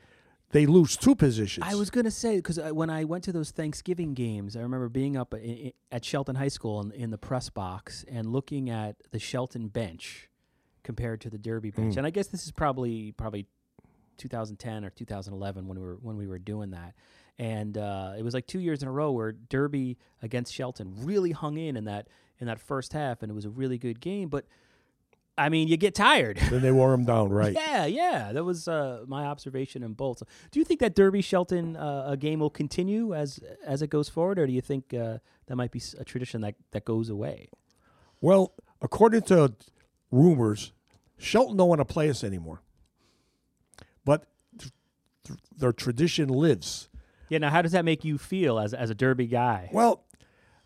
they 0.50 0.66
lose 0.66 0.96
two 0.96 1.14
positions. 1.14 1.64
I 1.66 1.74
was 1.76 1.90
gonna 1.90 2.10
say 2.10 2.36
because 2.36 2.58
when 2.58 2.90
I 2.90 3.04
went 3.04 3.24
to 3.24 3.32
those 3.32 3.50
Thanksgiving 3.52 4.14
games, 4.14 4.56
I 4.56 4.60
remember 4.60 4.88
being 4.88 5.16
up 5.16 5.32
i- 5.32 5.38
i- 5.38 5.72
at 5.90 6.04
Shelton 6.04 6.34
High 6.36 6.48
School 6.48 6.80
in, 6.80 6.90
in 6.92 7.10
the 7.10 7.18
press 7.18 7.48
box 7.50 8.04
and 8.08 8.32
looking 8.32 8.68
at 8.68 8.96
the 9.12 9.18
Shelton 9.18 9.68
bench 9.68 10.28
compared 10.82 11.20
to 11.20 11.30
the 11.30 11.38
Derby 11.38 11.70
bench, 11.70 11.94
Mm. 11.94 11.98
and 11.98 12.06
I 12.06 12.10
guess 12.10 12.26
this 12.26 12.44
is 12.44 12.50
probably 12.52 13.12
probably 13.12 13.46
2010 14.18 14.84
or 14.84 14.90
2011 14.90 15.66
when 15.68 15.78
we 15.78 15.84
were 15.86 15.98
when 16.02 16.16
we 16.16 16.26
were 16.26 16.38
doing 16.38 16.70
that, 16.70 16.94
and 17.38 17.76
uh, 17.78 18.12
it 18.18 18.22
was 18.22 18.34
like 18.34 18.46
two 18.46 18.60
years 18.60 18.82
in 18.82 18.88
a 18.88 18.92
row 18.92 19.10
where 19.12 19.32
Derby 19.32 19.96
against 20.22 20.52
Shelton 20.52 20.94
really 21.04 21.30
hung 21.32 21.56
in 21.56 21.76
in 21.76 21.84
that 21.84 22.08
in 22.42 22.48
that 22.48 22.60
first 22.60 22.92
half, 22.92 23.22
and 23.22 23.30
it 23.30 23.34
was 23.34 23.44
a 23.46 23.50
really 23.50 23.78
good 23.78 24.00
game, 24.00 24.28
but. 24.28 24.44
I 25.38 25.48
mean, 25.48 25.66
you 25.66 25.78
get 25.78 25.94
tired. 25.94 26.36
then 26.50 26.60
they 26.60 26.70
wore 26.70 26.92
him 26.92 27.06
down, 27.06 27.30
right? 27.40 27.54
Yeah, 27.54 27.86
yeah, 27.86 28.32
that 28.32 28.44
was 28.44 28.68
uh, 28.68 29.04
my 29.08 29.24
observation 29.24 29.82
in 29.82 29.94
both. 29.94 30.22
Do 30.50 30.58
you 30.58 30.64
think 30.64 30.78
that 30.80 30.94
Derby 30.94 31.22
Shelton 31.22 31.74
uh, 31.74 32.04
a 32.08 32.18
game 32.18 32.38
will 32.40 32.50
continue 32.50 33.14
as 33.14 33.40
as 33.64 33.80
it 33.80 33.88
goes 33.88 34.10
forward, 34.10 34.38
or 34.38 34.46
do 34.46 34.52
you 34.52 34.60
think 34.60 34.92
uh, 34.92 35.18
that 35.46 35.56
might 35.56 35.70
be 35.70 35.80
a 35.98 36.04
tradition 36.04 36.42
that, 36.42 36.56
that 36.72 36.84
goes 36.84 37.08
away? 37.08 37.48
Well, 38.20 38.52
according 38.82 39.22
to 39.22 39.54
rumors, 40.10 40.72
Shelton 41.16 41.56
don't 41.56 41.68
want 41.70 41.80
to 41.80 41.86
play 41.86 42.10
us 42.10 42.22
anymore. 42.22 42.60
But 44.04 44.26
th- 44.58 44.70
th- 45.26 45.38
their 45.56 45.72
tradition 45.72 46.28
lives. 46.28 46.90
Yeah. 47.30 47.38
Now, 47.38 47.48
how 47.48 47.62
does 47.62 47.72
that 47.72 47.86
make 47.86 48.04
you 48.04 48.18
feel 48.18 48.58
as 48.58 48.74
as 48.74 48.90
a 48.90 48.94
Derby 48.94 49.28
guy? 49.28 49.70
Well, 49.72 50.04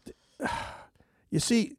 th- 0.05 0.51
you 1.37 1.41
see, 1.41 1.77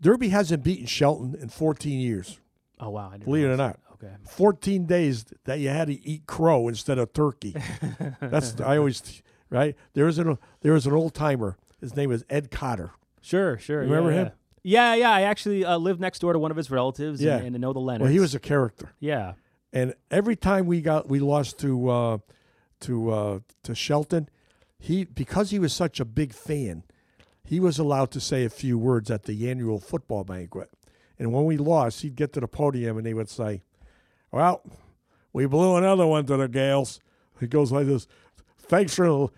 Derby 0.00 0.30
hasn't 0.30 0.64
beaten 0.64 0.86
Shelton 0.86 1.36
in 1.40 1.48
14 1.48 2.00
years. 2.00 2.40
Oh 2.80 2.90
wow, 2.90 3.08
I 3.08 3.12
didn't 3.12 3.26
Believe 3.26 3.44
it 3.46 3.50
or 3.50 3.56
not. 3.56 3.78
Okay. 3.94 4.12
14 4.28 4.84
days 4.84 5.26
that 5.44 5.60
you 5.60 5.68
had 5.68 5.86
to 5.86 5.94
eat 6.04 6.26
crow 6.26 6.66
instead 6.66 6.98
of 6.98 7.12
turkey. 7.12 7.54
That's 8.20 8.60
I 8.60 8.78
always 8.78 9.22
right. 9.48 9.76
There 9.94 10.06
was 10.06 10.18
an 10.18 10.38
there 10.62 10.72
was 10.72 10.88
an 10.88 10.92
old 10.92 11.14
timer. 11.14 11.56
His 11.80 11.94
name 11.94 12.10
was 12.10 12.24
Ed 12.28 12.50
Cotter. 12.50 12.90
Sure, 13.22 13.58
sure. 13.58 13.84
You 13.84 13.90
remember 13.90 14.10
yeah, 14.10 14.16
him? 14.16 14.32
Yeah, 14.64 14.94
yeah. 14.94 15.00
yeah. 15.02 15.10
I 15.12 15.20
actually 15.22 15.64
uh, 15.64 15.78
lived 15.78 16.00
next 16.00 16.18
door 16.18 16.32
to 16.32 16.38
one 16.40 16.50
of 16.50 16.56
his 16.56 16.68
relatives, 16.68 17.22
Yeah. 17.22 17.36
and, 17.36 17.54
and 17.54 17.60
know 17.60 17.72
the 17.72 17.78
Leonards. 17.78 18.02
Well, 18.02 18.12
he 18.12 18.18
was 18.18 18.34
a 18.34 18.40
character. 18.40 18.92
Yeah. 18.98 19.34
And 19.72 19.94
every 20.10 20.34
time 20.34 20.66
we 20.66 20.80
got 20.80 21.08
we 21.08 21.20
lost 21.20 21.60
to 21.60 21.88
uh, 21.88 22.18
to 22.80 23.10
uh, 23.10 23.38
to 23.62 23.74
Shelton, 23.76 24.28
he 24.78 25.04
because 25.04 25.50
he 25.50 25.60
was 25.60 25.72
such 25.72 26.00
a 26.00 26.04
big 26.04 26.32
fan, 26.32 26.82
he 27.46 27.60
was 27.60 27.78
allowed 27.78 28.10
to 28.10 28.20
say 28.20 28.44
a 28.44 28.50
few 28.50 28.76
words 28.76 29.10
at 29.10 29.22
the 29.22 29.48
annual 29.48 29.78
football 29.78 30.24
banquet. 30.24 30.68
And 31.18 31.32
when 31.32 31.44
we 31.44 31.56
lost, 31.56 32.02
he'd 32.02 32.16
get 32.16 32.32
to 32.34 32.40
the 32.40 32.48
podium 32.48 32.98
and 32.98 33.06
he 33.06 33.14
would 33.14 33.30
say, 33.30 33.62
"Well, 34.32 34.62
we 35.32 35.46
blew 35.46 35.76
another 35.76 36.06
one 36.06 36.26
to 36.26 36.36
the 36.36 36.48
Gaels." 36.48 37.00
He 37.40 37.46
goes 37.46 37.72
like 37.72 37.86
this: 37.86 38.06
"Thanks 38.58 38.94
for, 38.94 39.30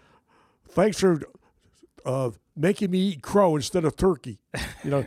thanks 0.68 0.98
for 0.98 1.20
uh, 2.04 2.30
making 2.56 2.90
me 2.90 2.98
eat 3.10 3.22
crow 3.22 3.54
instead 3.56 3.84
of 3.84 3.94
turkey." 3.96 4.38
You 4.84 4.90
know, 4.90 5.04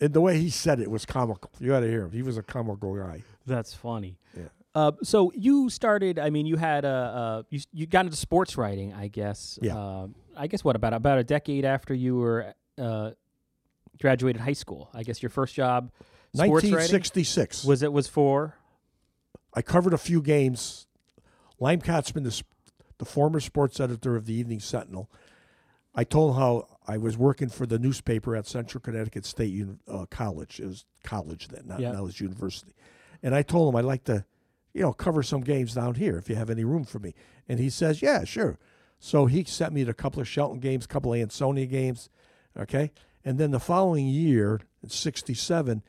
And 0.00 0.12
the 0.12 0.20
way 0.20 0.38
he 0.38 0.50
said 0.50 0.80
it 0.80 0.90
was 0.90 1.06
comical. 1.06 1.50
You 1.60 1.68
got 1.68 1.80
to 1.80 1.88
hear 1.88 2.02
him. 2.04 2.10
He 2.10 2.22
was 2.22 2.36
a 2.36 2.42
comical 2.42 2.96
guy. 2.96 3.22
That's 3.46 3.72
funny. 3.72 4.18
Yeah. 4.36 4.48
Uh, 4.74 4.92
so 5.02 5.30
you 5.34 5.70
started. 5.70 6.18
I 6.18 6.30
mean, 6.30 6.46
you 6.46 6.56
had 6.56 6.84
a 6.84 6.88
uh, 6.88 7.42
you 7.48 7.60
you 7.72 7.86
got 7.86 8.04
into 8.06 8.16
sports 8.16 8.56
writing, 8.58 8.92
I 8.92 9.06
guess. 9.08 9.58
Yeah. 9.62 9.76
Uh, 9.78 10.08
I 10.36 10.46
guess 10.46 10.64
what 10.64 10.76
about 10.76 10.92
about 10.94 11.18
a 11.18 11.24
decade 11.24 11.64
after 11.64 11.94
you 11.94 12.16
were 12.16 12.54
uh, 12.78 13.10
graduated 14.00 14.40
high 14.42 14.52
school? 14.52 14.90
I 14.94 15.02
guess 15.02 15.22
your 15.22 15.30
first 15.30 15.54
job, 15.54 15.90
sports 16.34 16.64
writing, 16.64 16.72
1966. 16.72 17.64
was 17.64 17.82
it 17.82 17.92
was 17.92 18.08
for 18.08 18.56
I 19.54 19.62
covered 19.62 19.94
a 19.94 19.98
few 19.98 20.20
games. 20.20 20.86
Lime 21.60 21.80
Katzman, 21.80 22.24
the, 22.24 22.42
the 22.98 23.04
former 23.04 23.38
sports 23.40 23.78
editor 23.78 24.16
of 24.16 24.26
the 24.26 24.34
Evening 24.34 24.58
Sentinel, 24.58 25.08
I 25.94 26.02
told 26.02 26.34
him 26.34 26.40
how 26.40 26.66
I 26.88 26.98
was 26.98 27.16
working 27.16 27.48
for 27.48 27.64
the 27.66 27.78
newspaper 27.78 28.34
at 28.34 28.48
Central 28.48 28.80
Connecticut 28.80 29.24
State 29.24 29.52
Uni- 29.52 29.78
uh, 29.86 30.06
College. 30.10 30.58
It 30.58 30.66
was 30.66 30.84
college 31.04 31.48
then, 31.48 31.66
not 31.66 31.78
Yeah. 31.78 31.92
now 31.92 32.06
it's 32.06 32.20
university. 32.20 32.74
And 33.22 33.34
I 33.34 33.42
told 33.42 33.72
him 33.72 33.76
I'd 33.78 33.84
like 33.84 34.02
to, 34.04 34.24
you 34.74 34.82
know, 34.82 34.92
cover 34.92 35.22
some 35.22 35.42
games 35.42 35.74
down 35.74 35.94
here 35.94 36.18
if 36.18 36.28
you 36.28 36.34
have 36.34 36.50
any 36.50 36.64
room 36.64 36.84
for 36.84 36.98
me. 36.98 37.14
And 37.48 37.60
he 37.60 37.70
says, 37.70 38.02
yeah, 38.02 38.24
sure. 38.24 38.58
So 39.04 39.26
he 39.26 39.44
sent 39.44 39.74
me 39.74 39.84
to 39.84 39.90
a 39.90 39.94
couple 39.94 40.22
of 40.22 40.26
Shelton 40.26 40.60
games, 40.60 40.86
a 40.86 40.88
couple 40.88 41.12
of 41.12 41.20
Ansonia 41.20 41.66
games, 41.66 42.08
okay? 42.58 42.90
And 43.22 43.36
then 43.36 43.50
the 43.50 43.60
following 43.60 44.06
year, 44.06 44.62
in 44.82 44.88
67, 44.88 45.82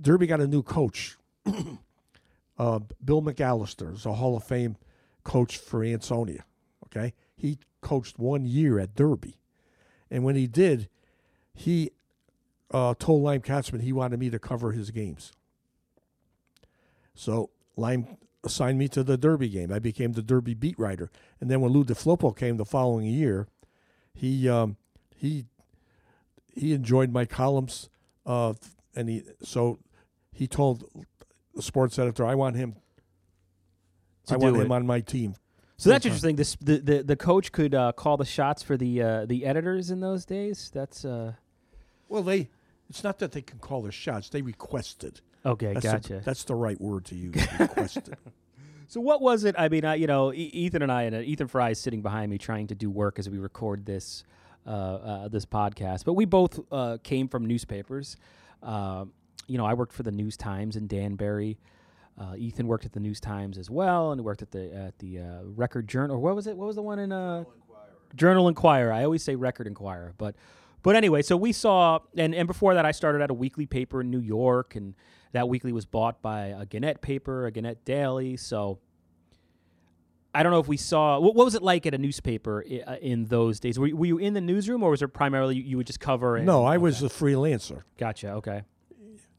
Derby 0.00 0.26
got 0.26 0.40
a 0.40 0.48
new 0.48 0.64
coach, 0.64 1.16
uh, 1.46 2.80
Bill 3.04 3.22
McAllister 3.22 3.94
is 3.94 4.04
a 4.04 4.14
Hall 4.14 4.36
of 4.36 4.42
Fame 4.42 4.76
coach 5.22 5.58
for 5.58 5.84
Ansonia. 5.84 6.44
Okay, 6.86 7.14
he 7.36 7.60
coached 7.82 8.18
one 8.18 8.44
year 8.44 8.80
at 8.80 8.96
Derby, 8.96 9.38
and 10.10 10.24
when 10.24 10.34
he 10.34 10.48
did, 10.48 10.88
he 11.54 11.92
uh, 12.72 12.94
told 12.98 13.22
Lime 13.22 13.42
Katzman 13.42 13.82
he 13.82 13.92
wanted 13.92 14.18
me 14.18 14.28
to 14.28 14.40
cover 14.40 14.72
his 14.72 14.90
games. 14.90 15.30
So 17.14 17.50
Lime 17.76 18.18
assigned 18.44 18.78
me 18.78 18.88
to 18.88 19.02
the 19.02 19.16
Derby 19.16 19.48
game. 19.48 19.72
I 19.72 19.78
became 19.78 20.12
the 20.12 20.22
Derby 20.22 20.54
beat 20.54 20.78
writer, 20.78 21.10
and 21.40 21.50
then 21.50 21.60
when 21.60 21.72
Lou 21.72 21.84
DeFilippo 21.84 22.36
came 22.36 22.56
the 22.56 22.64
following 22.64 23.06
year, 23.06 23.48
he 24.14 24.48
um, 24.48 24.76
he 25.14 25.46
he 26.54 26.72
enjoyed 26.72 27.12
my 27.12 27.24
columns, 27.24 27.88
uh, 28.26 28.54
and 28.94 29.08
he 29.08 29.22
so 29.42 29.78
he 30.32 30.46
told 30.46 30.84
the 31.54 31.62
sports 31.62 31.98
editor, 31.98 32.24
I 32.24 32.34
want 32.34 32.56
him. 32.56 32.76
To 34.26 34.34
I 34.34 34.36
want 34.36 34.54
do 34.54 34.60
him 34.60 34.72
on 34.72 34.86
my 34.86 35.00
team. 35.00 35.34
So 35.76 35.88
that's 35.88 36.04
interesting. 36.04 36.36
This 36.36 36.56
the, 36.60 36.78
the 36.78 37.02
the 37.02 37.16
coach 37.16 37.52
could 37.52 37.74
uh, 37.74 37.92
call 37.92 38.16
the 38.18 38.24
shots 38.26 38.62
for 38.62 38.76
the 38.76 39.02
uh, 39.02 39.26
the 39.26 39.46
editors 39.46 39.90
in 39.90 40.00
those 40.00 40.24
days. 40.26 40.70
That's 40.72 41.04
uh, 41.04 41.34
Well, 42.08 42.22
they. 42.22 42.50
It's 42.90 43.04
not 43.04 43.20
that 43.20 43.32
they 43.32 43.40
can 43.40 43.60
call 43.60 43.82
the 43.82 43.92
shots; 43.92 44.28
they 44.28 44.42
requested. 44.42 45.20
Okay. 45.44 45.74
That's 45.74 45.84
gotcha. 45.84 46.14
The, 46.14 46.20
that's 46.20 46.44
the 46.44 46.54
right 46.54 46.80
word 46.80 47.04
to 47.06 47.14
use. 47.14 47.34
Requested. 47.58 48.16
So 48.90 49.00
what 49.00 49.20
was 49.20 49.44
it? 49.44 49.54
I 49.56 49.68
mean, 49.68 49.84
I, 49.84 49.94
you 49.94 50.08
know, 50.08 50.32
E- 50.32 50.50
Ethan 50.52 50.82
and 50.82 50.90
I, 50.90 51.02
and 51.04 51.14
uh, 51.14 51.20
Ethan 51.20 51.46
Fry 51.46 51.70
is 51.70 51.78
sitting 51.78 52.02
behind 52.02 52.28
me 52.28 52.38
trying 52.38 52.66
to 52.66 52.74
do 52.74 52.90
work 52.90 53.20
as 53.20 53.30
we 53.30 53.38
record 53.38 53.86
this 53.86 54.24
uh, 54.66 54.70
uh, 54.70 55.28
this 55.28 55.46
podcast. 55.46 56.04
But 56.04 56.14
we 56.14 56.24
both 56.24 56.58
uh, 56.72 56.98
came 57.04 57.28
from 57.28 57.46
newspapers. 57.46 58.16
Uh, 58.60 59.04
you 59.46 59.58
know, 59.58 59.64
I 59.64 59.74
worked 59.74 59.92
for 59.92 60.02
the 60.02 60.10
News 60.10 60.36
Times 60.36 60.74
in 60.74 60.88
Danbury. 60.88 61.60
Uh, 62.18 62.34
Ethan 62.36 62.66
worked 62.66 62.84
at 62.84 62.92
the 62.92 62.98
News 62.98 63.20
Times 63.20 63.58
as 63.58 63.70
well, 63.70 64.10
and 64.10 64.24
worked 64.24 64.42
at 64.42 64.50
the 64.50 64.74
at 64.74 64.98
the 64.98 65.20
uh, 65.20 65.38
Record 65.44 65.86
Journal. 65.86 66.16
Or 66.16 66.18
what 66.18 66.34
was 66.34 66.48
it? 66.48 66.56
What 66.56 66.66
was 66.66 66.74
the 66.74 66.82
one 66.82 66.98
in 66.98 67.12
uh, 67.12 67.44
Journal 68.16 68.48
Inquirer? 68.48 68.92
I 68.92 69.04
always 69.04 69.22
say 69.22 69.36
Record 69.36 69.68
Inquirer, 69.68 70.14
but 70.18 70.34
but 70.82 70.96
anyway, 70.96 71.22
so 71.22 71.36
we 71.36 71.52
saw, 71.52 72.00
and 72.16 72.34
and 72.34 72.46
before 72.46 72.74
that, 72.74 72.84
I 72.86 72.90
started 72.92 73.20
at 73.22 73.30
a 73.30 73.34
weekly 73.34 73.66
paper 73.66 74.00
in 74.00 74.10
New 74.10 74.20
York, 74.20 74.76
and 74.76 74.94
that 75.32 75.48
weekly 75.48 75.72
was 75.72 75.86
bought 75.86 76.20
by 76.22 76.46
a 76.46 76.66
Gannett 76.66 77.00
paper, 77.02 77.46
a 77.46 77.50
Gannett 77.52 77.84
Daily. 77.84 78.36
So 78.36 78.78
I 80.34 80.42
don't 80.42 80.52
know 80.52 80.60
if 80.60 80.68
we 80.68 80.76
saw 80.76 81.18
what, 81.18 81.34
what 81.34 81.44
was 81.44 81.54
it 81.54 81.62
like 81.62 81.86
at 81.86 81.94
a 81.94 81.98
newspaper 81.98 82.64
uh, 82.86 82.96
in 83.00 83.26
those 83.26 83.58
days. 83.58 83.78
Were, 83.78 83.88
you- 83.88 83.96
were 83.96 84.06
you 84.06 84.18
in 84.18 84.34
the 84.34 84.40
newsroom, 84.40 84.82
or 84.82 84.90
was 84.90 85.02
it 85.02 85.08
primarily 85.08 85.56
you, 85.56 85.62
you 85.62 85.76
would 85.76 85.86
just 85.86 86.00
cover? 86.00 86.36
And, 86.36 86.46
no, 86.46 86.64
I 86.64 86.76
was 86.78 87.02
a 87.02 87.08
freelancer. 87.08 87.82
Gotcha. 87.98 88.32
Okay, 88.34 88.62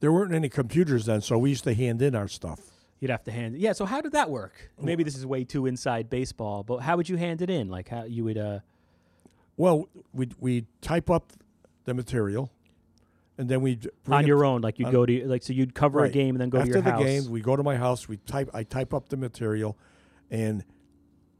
There 0.01 0.12
weren't 0.12 0.34
any 0.34 0.49
computers 0.49 1.06
then, 1.06 1.21
so 1.21 1.38
we 1.38 1.49
used 1.49 1.63
to 1.63 1.73
hand 1.73 2.01
in 2.01 2.13
our 2.15 2.27
stuff. 2.27 2.60
you'd 2.99 3.10
have 3.12 3.23
to 3.23 3.32
hand. 3.32 3.58
Yeah. 3.58 3.71
So 3.73 3.86
how 3.86 4.01
did 4.01 4.12
that 4.12 4.30
work? 4.30 4.71
Maybe 4.82 5.04
this 5.04 5.15
is 5.15 5.25
way 5.25 5.43
too 5.45 5.65
inside 5.65 6.10
baseball, 6.10 6.63
but 6.63 6.80
how 6.80 6.97
would 6.97 7.08
you 7.08 7.15
hand 7.17 7.41
it 7.41 7.49
in? 7.49 7.69
Like 7.69 7.88
how 7.89 8.04
you 8.04 8.23
would? 8.25 8.38
uh 8.38 8.60
Well, 9.57 9.89
we 10.13 10.29
we 10.39 10.65
type 10.81 11.09
up 11.09 11.33
the 11.85 11.93
material, 11.93 12.51
and 13.37 13.49
then 13.49 13.61
we 13.61 13.79
on 14.07 14.25
your 14.25 14.45
own, 14.45 14.61
like 14.61 14.79
you'd 14.79 14.91
go 14.91 15.05
to 15.05 15.27
like 15.27 15.43
so 15.43 15.53
you'd 15.53 15.73
cover 15.75 16.03
a 16.03 16.09
game 16.09 16.35
and 16.35 16.41
then 16.41 16.49
go 16.49 16.59
after 16.59 16.71
to 16.73 16.77
your 16.77 16.83
the 16.83 16.91
house. 16.91 17.03
game. 17.03 17.29
We 17.29 17.41
go 17.41 17.55
to 17.55 17.63
my 17.63 17.75
house. 17.77 18.07
We 18.07 18.17
type. 18.17 18.49
I 18.53 18.63
type 18.63 18.93
up 18.93 19.09
the 19.09 19.17
material, 19.17 19.77
and 20.29 20.63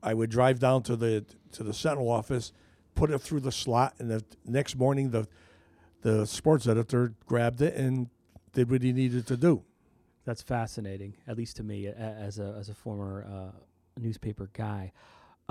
I 0.04 0.13
would 0.13 0.30
drive 0.30 0.60
down 0.60 0.84
to 0.84 0.95
the 0.95 1.26
to 1.54 1.63
the 1.63 1.74
Sentinel 1.74 2.10
office, 2.10 2.52
put 2.95 3.12
it 3.12 3.19
through 3.19 3.41
the 3.41 3.52
slot, 3.52 3.95
and 4.00 4.10
the 4.10 4.24
next 4.45 4.76
morning 4.76 5.12
the 5.12 5.28
the 6.02 6.26
sports 6.26 6.67
editor 6.67 7.13
grabbed 7.26 7.62
it 7.62 7.76
and 7.76 8.10
did 8.54 8.69
what 8.69 8.82
he 8.82 8.91
needed 8.91 9.28
to 9.28 9.38
do. 9.38 9.63
That's 10.26 10.41
fascinating, 10.41 11.15
at 11.28 11.38
least 11.38 11.58
to 11.58 11.63
me 11.63 11.88
as 11.88 12.39
a 12.39 12.56
as 12.60 12.69
a 12.69 12.74
former 12.74 13.26
uh, 13.28 13.58
newspaper 14.00 14.50
guy. 14.54 14.91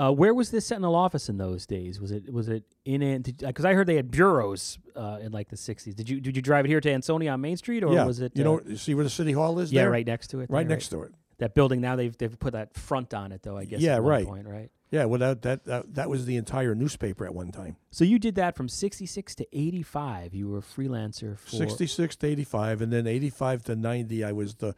Uh, 0.00 0.10
where 0.10 0.32
was 0.32 0.50
this 0.50 0.66
Sentinel 0.66 0.94
office 0.94 1.28
in 1.28 1.36
those 1.36 1.66
days? 1.66 2.00
Was 2.00 2.10
it 2.10 2.32
was 2.32 2.48
it 2.48 2.64
in 2.86 3.02
it? 3.02 3.36
Because 3.36 3.66
I 3.66 3.74
heard 3.74 3.86
they 3.86 3.96
had 3.96 4.10
bureaus 4.10 4.78
uh, 4.96 5.18
in 5.20 5.30
like 5.30 5.50
the 5.50 5.56
'60s. 5.56 5.94
Did 5.94 6.08
you 6.08 6.22
did 6.22 6.36
you 6.36 6.40
drive 6.40 6.64
it 6.64 6.68
here 6.68 6.80
to 6.80 6.90
Ansonia 6.90 7.32
on 7.32 7.42
Main 7.42 7.58
Street, 7.58 7.84
or 7.84 7.92
yeah, 7.92 8.06
was 8.06 8.20
it? 8.20 8.32
you 8.34 8.42
uh, 8.42 8.44
know, 8.44 8.60
you 8.66 8.78
see 8.78 8.94
where 8.94 9.04
the 9.04 9.10
city 9.10 9.32
hall 9.32 9.58
is? 9.58 9.70
yeah, 9.70 9.82
there? 9.82 9.90
right 9.90 10.06
next 10.06 10.28
to 10.28 10.40
it. 10.40 10.48
right 10.48 10.66
there, 10.66 10.74
next 10.74 10.88
to 10.88 11.02
it. 11.02 11.12
that 11.36 11.54
building. 11.54 11.82
Now 11.82 11.96
they've 11.96 12.16
they've 12.16 12.38
put 12.38 12.54
that 12.54 12.72
front 12.72 13.12
on 13.12 13.30
it, 13.30 13.42
though. 13.42 13.58
I 13.58 13.66
guess. 13.66 13.80
Yeah, 13.80 13.98
right. 13.98 14.24
Point, 14.24 14.48
right. 14.48 14.70
Yeah, 14.90 15.04
well, 15.04 15.18
that, 15.18 15.42
that 15.42 15.64
that 15.66 15.94
that 15.96 16.08
was 16.08 16.24
the 16.24 16.36
entire 16.36 16.74
newspaper 16.74 17.26
at 17.26 17.34
one 17.34 17.52
time. 17.52 17.76
So 17.90 18.04
you 18.04 18.18
did 18.18 18.36
that 18.36 18.56
from 18.56 18.70
'66 18.70 19.34
to 19.34 19.46
'85. 19.52 20.34
You 20.34 20.48
were 20.48 20.58
a 20.58 20.62
freelancer 20.62 21.38
for 21.38 21.50
66 21.50 22.16
to 22.16 22.26
85 22.26 22.80
and 22.80 22.90
then 22.90 23.06
85 23.06 23.64
to 23.64 23.76
90 23.76 24.24
i 24.24 24.32
was 24.32 24.54
the 24.54 24.74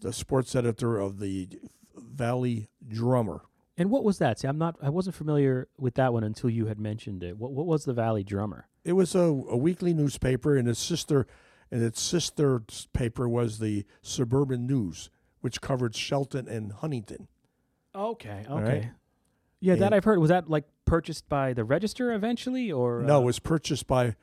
the 0.00 0.12
sports 0.12 0.54
editor 0.54 0.98
of 0.98 1.18
the 1.18 1.48
valley 1.96 2.68
drummer 2.86 3.42
And 3.76 3.90
what 3.90 4.04
was 4.04 4.18
that? 4.18 4.38
See, 4.38 4.46
I'm 4.46 4.58
not. 4.58 4.76
I 4.80 4.88
wasn't 4.88 5.16
familiar 5.16 5.68
with 5.78 5.94
that 5.94 6.12
one 6.12 6.22
until 6.24 6.48
you 6.50 6.66
had 6.66 6.78
mentioned 6.78 7.22
it. 7.22 7.36
What 7.36 7.52
what 7.52 7.66
was 7.66 7.84
the 7.84 7.92
Valley 7.92 8.22
Drummer? 8.22 8.68
it 8.84 8.92
was 8.92 9.14
a, 9.14 9.20
a 9.20 9.56
weekly 9.56 9.94
newspaper 9.94 10.56
and 10.56 10.68
its 10.68 10.78
sister 10.78 11.26
and 11.70 11.82
its 11.82 12.00
sister 12.00 12.62
paper 12.92 13.28
was 13.28 13.58
the 13.58 13.84
suburban 14.02 14.66
news 14.66 15.10
which 15.40 15.60
covered 15.60 15.96
shelton 15.96 16.46
and 16.46 16.72
huntington 16.72 17.28
Okay. 17.96 18.44
Okay. 18.50 18.62
right. 18.64 18.90
Yeah, 19.60 19.76
that 19.76 19.94
I've 19.94 20.02
heard. 20.02 20.18
Was 20.18 20.30
that 20.30 20.50
like 20.50 20.64
purchased 20.84 21.28
by 21.28 21.52
the 21.52 21.62
Register 21.64 22.12
eventually, 22.12 22.72
or 22.72 23.02
no 23.02 23.18
uh, 23.18 23.20
it 23.20 23.24
was 23.24 23.38
purchased 23.38 23.86
by 23.86 24.16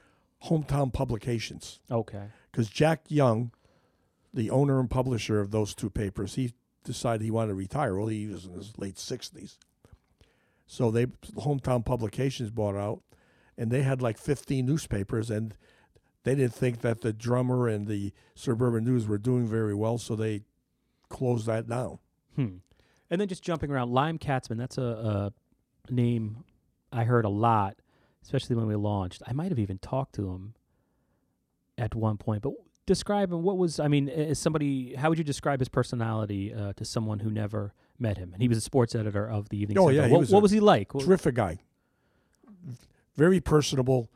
hometown 0.48 0.92
publications 0.92 1.80
okay. 1.90 2.26
because 2.52 2.68
jack 2.68 3.04
young 3.08 3.52
the 4.34 4.50
owner 4.50 4.78
and 4.80 4.90
publisher 4.90 5.40
of 5.40 5.52
those 5.52 5.74
two 5.74 5.90
papers 5.90 6.36
he 6.36 6.52
decided 6.84 7.24
he 7.24 7.32
wanted 7.32 7.50
to 7.50 7.56
retire 7.56 7.96
well 7.96 8.08
he 8.08 8.28
was 8.28 8.46
in 8.46 8.54
his 8.54 8.74
late 8.78 8.96
60s 8.96 9.58
so 10.66 10.90
they 10.92 11.06
hometown 11.38 11.86
publications 11.86 12.50
bought 12.50 12.76
out 12.76 13.02
and 13.58 13.70
they 13.72 13.84
had 13.84 14.02
like 14.02 14.18
15 14.18 14.66
newspapers 14.66 15.30
and 15.30 15.56
they 16.24 16.36
didn't 16.36 16.54
think 16.54 16.82
that 16.82 17.02
the 17.02 17.14
drummer 17.14 17.68
and 17.68 17.88
the 17.88 18.14
suburban 18.36 18.84
news 18.84 19.08
were 19.08 19.18
doing 19.18 19.48
very 19.48 19.76
well 19.76 19.98
so 19.98 20.16
they 20.16 20.42
closed 21.10 21.46
that 21.46 21.68
down 21.68 22.00
Hmm. 22.36 22.58
And 23.10 23.20
then 23.20 23.28
just 23.28 23.44
jumping 23.44 23.70
around, 23.72 23.92
Lime 23.92 24.18
Katzman. 24.18 24.58
That's 24.58 24.78
a, 24.78 25.34
a 25.90 25.94
name 25.94 26.44
I 26.92 27.04
heard 27.04 27.26
a 27.26 27.30
lot, 27.30 27.76
especially 28.24 28.56
when 28.56 28.68
we 28.68 28.76
launched. 28.76 29.22
I 29.28 29.34
might 29.34 29.50
have 29.50 29.60
even 29.60 29.80
talked 29.80 30.16
to 30.16 30.30
him 30.30 30.54
at 31.78 31.94
one 31.94 32.18
point. 32.18 32.42
But 32.42 32.54
describe 32.96 33.32
him. 33.34 33.42
What 33.44 33.58
was? 33.58 33.80
I 33.80 33.88
mean, 33.88 34.10
as 34.10 34.38
somebody, 34.40 34.96
how 34.96 35.10
would 35.10 35.18
you 35.18 35.24
describe 35.34 35.60
his 35.60 35.70
personality 35.70 36.54
uh, 36.54 36.74
to 36.80 36.84
someone 36.86 37.20
who 37.20 37.30
never 37.44 37.74
met 37.98 38.18
him? 38.18 38.30
And 38.34 38.42
he 38.42 38.48
was 38.48 38.58
a 38.58 38.62
sports 38.72 38.94
editor 38.96 39.26
of 39.38 39.50
the 39.50 39.58
Evening. 39.62 39.78
Oh, 39.78 39.88
Sentinel. 39.88 40.02
yeah, 40.04 40.08
he 40.08 40.14
What, 40.14 40.20
was 40.22 40.32
what 40.32 40.42
was 40.42 40.52
he 40.52 40.60
like? 40.60 40.88
Terrific 40.94 41.36
guy 41.36 41.60
very 43.18 43.40
personable 43.40 44.10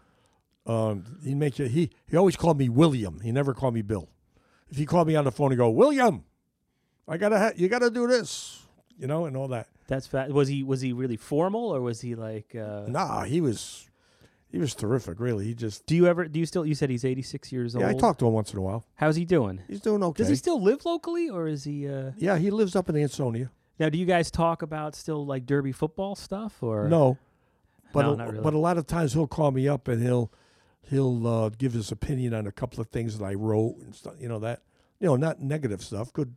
um, 0.66 1.20
he 1.24 1.36
make 1.36 1.60
it, 1.60 1.70
he 1.72 1.90
he 2.08 2.18
always 2.18 2.36
called 2.36 2.58
me 2.58 2.70
william 2.70 3.20
he 3.22 3.32
never 3.32 3.54
called 3.54 3.74
me 3.74 3.82
bill 3.82 4.08
if 4.70 4.78
he 4.78 4.86
called 4.86 5.08
me 5.08 5.16
on 5.16 5.26
the 5.26 5.32
phone 5.32 5.52
and 5.52 5.58
go 5.58 5.70
william 5.70 6.24
i 7.08 7.18
gotta 7.18 7.38
ha- 7.38 7.52
you 7.56 7.68
gotta 7.68 7.90
do 7.92 8.08
this 8.08 8.64
you 8.98 9.06
know 9.08 9.26
and 9.26 9.36
all 9.38 9.48
that 9.50 9.68
That's 9.88 10.08
fa- 10.08 10.28
was 10.30 10.48
he 10.48 10.64
was 10.64 10.82
he 10.82 10.94
really 10.94 11.18
formal 11.18 11.76
or 11.76 11.82
was 11.82 12.02
he 12.02 12.16
like? 12.16 12.56
Uh, 12.56 12.86
nah 12.88 13.24
he 13.26 13.42
was 13.42 13.90
he 14.56 14.62
was 14.62 14.74
terrific 14.74 15.20
really 15.20 15.44
he 15.46 15.54
just 15.54 15.86
Do 15.86 15.96
you 15.96 16.08
ever? 16.08 16.26
Do 16.26 16.40
you 16.40 16.46
still? 16.46 16.66
You 16.66 16.76
said 16.76 16.90
he's 16.90 17.04
eighty 17.04 17.22
six 17.22 17.52
years 17.52 17.76
old. 17.76 17.84
yeah 17.84 17.90
i 17.90 17.94
talk 17.94 18.18
to 18.20 18.26
him 18.28 18.32
once 18.34 18.54
in 18.54 18.60
a 18.60 18.62
while 18.62 18.86
How's 18.96 19.18
he 19.18 19.26
doing? 19.26 19.60
he's 19.68 19.82
doing 19.82 20.02
okay 20.02 20.18
Does 20.24 20.30
he 20.30 20.36
still 20.36 20.62
live 20.64 20.86
locally, 20.86 21.30
or 21.30 21.48
is 21.48 21.66
he? 21.66 21.88
Uh, 21.90 22.12
yeah 22.18 22.38
he 22.38 22.50
lives 22.52 22.76
up 22.76 22.88
in 22.90 22.96
ansonia 22.96 23.52
now, 23.78 23.90
do 23.90 23.98
you 23.98 24.06
guys 24.06 24.32
talk 24.32 24.62
about 24.62 24.96
still 24.96 25.26
like 25.26 25.46
Derby 25.46 25.74
football 25.74 26.16
stuff, 26.16 26.64
or 26.64 26.88
no 26.88 27.18
but 27.92 28.04
No, 28.04 28.14
a, 28.14 28.16
not 28.18 28.28
really. 28.32 28.44
but 28.44 28.54
a 28.54 28.58
lot 28.58 28.78
of 28.78 28.88
times 28.88 29.12
he'll 29.14 29.28
call 29.28 29.52
me 29.52 29.68
up 29.68 29.88
and 29.90 30.02
he'll 30.02 30.32
he'll 30.90 31.28
uh, 31.28 31.50
give 31.50 31.74
his 31.74 31.92
opinion 31.92 32.34
on 32.34 32.48
a 32.48 32.52
couple 32.54 32.80
of 32.80 32.88
things 32.88 33.18
that 33.18 33.26
I 33.26 33.34
wrote 33.34 33.76
and 33.84 33.94
stuff. 33.94 34.14
You 34.20 34.30
know 34.30 34.40
that 34.40 34.62
you 35.02 35.08
know 35.08 35.16
not 35.18 35.42
negative 35.42 35.82
stuff. 35.84 36.14
Good, 36.14 36.36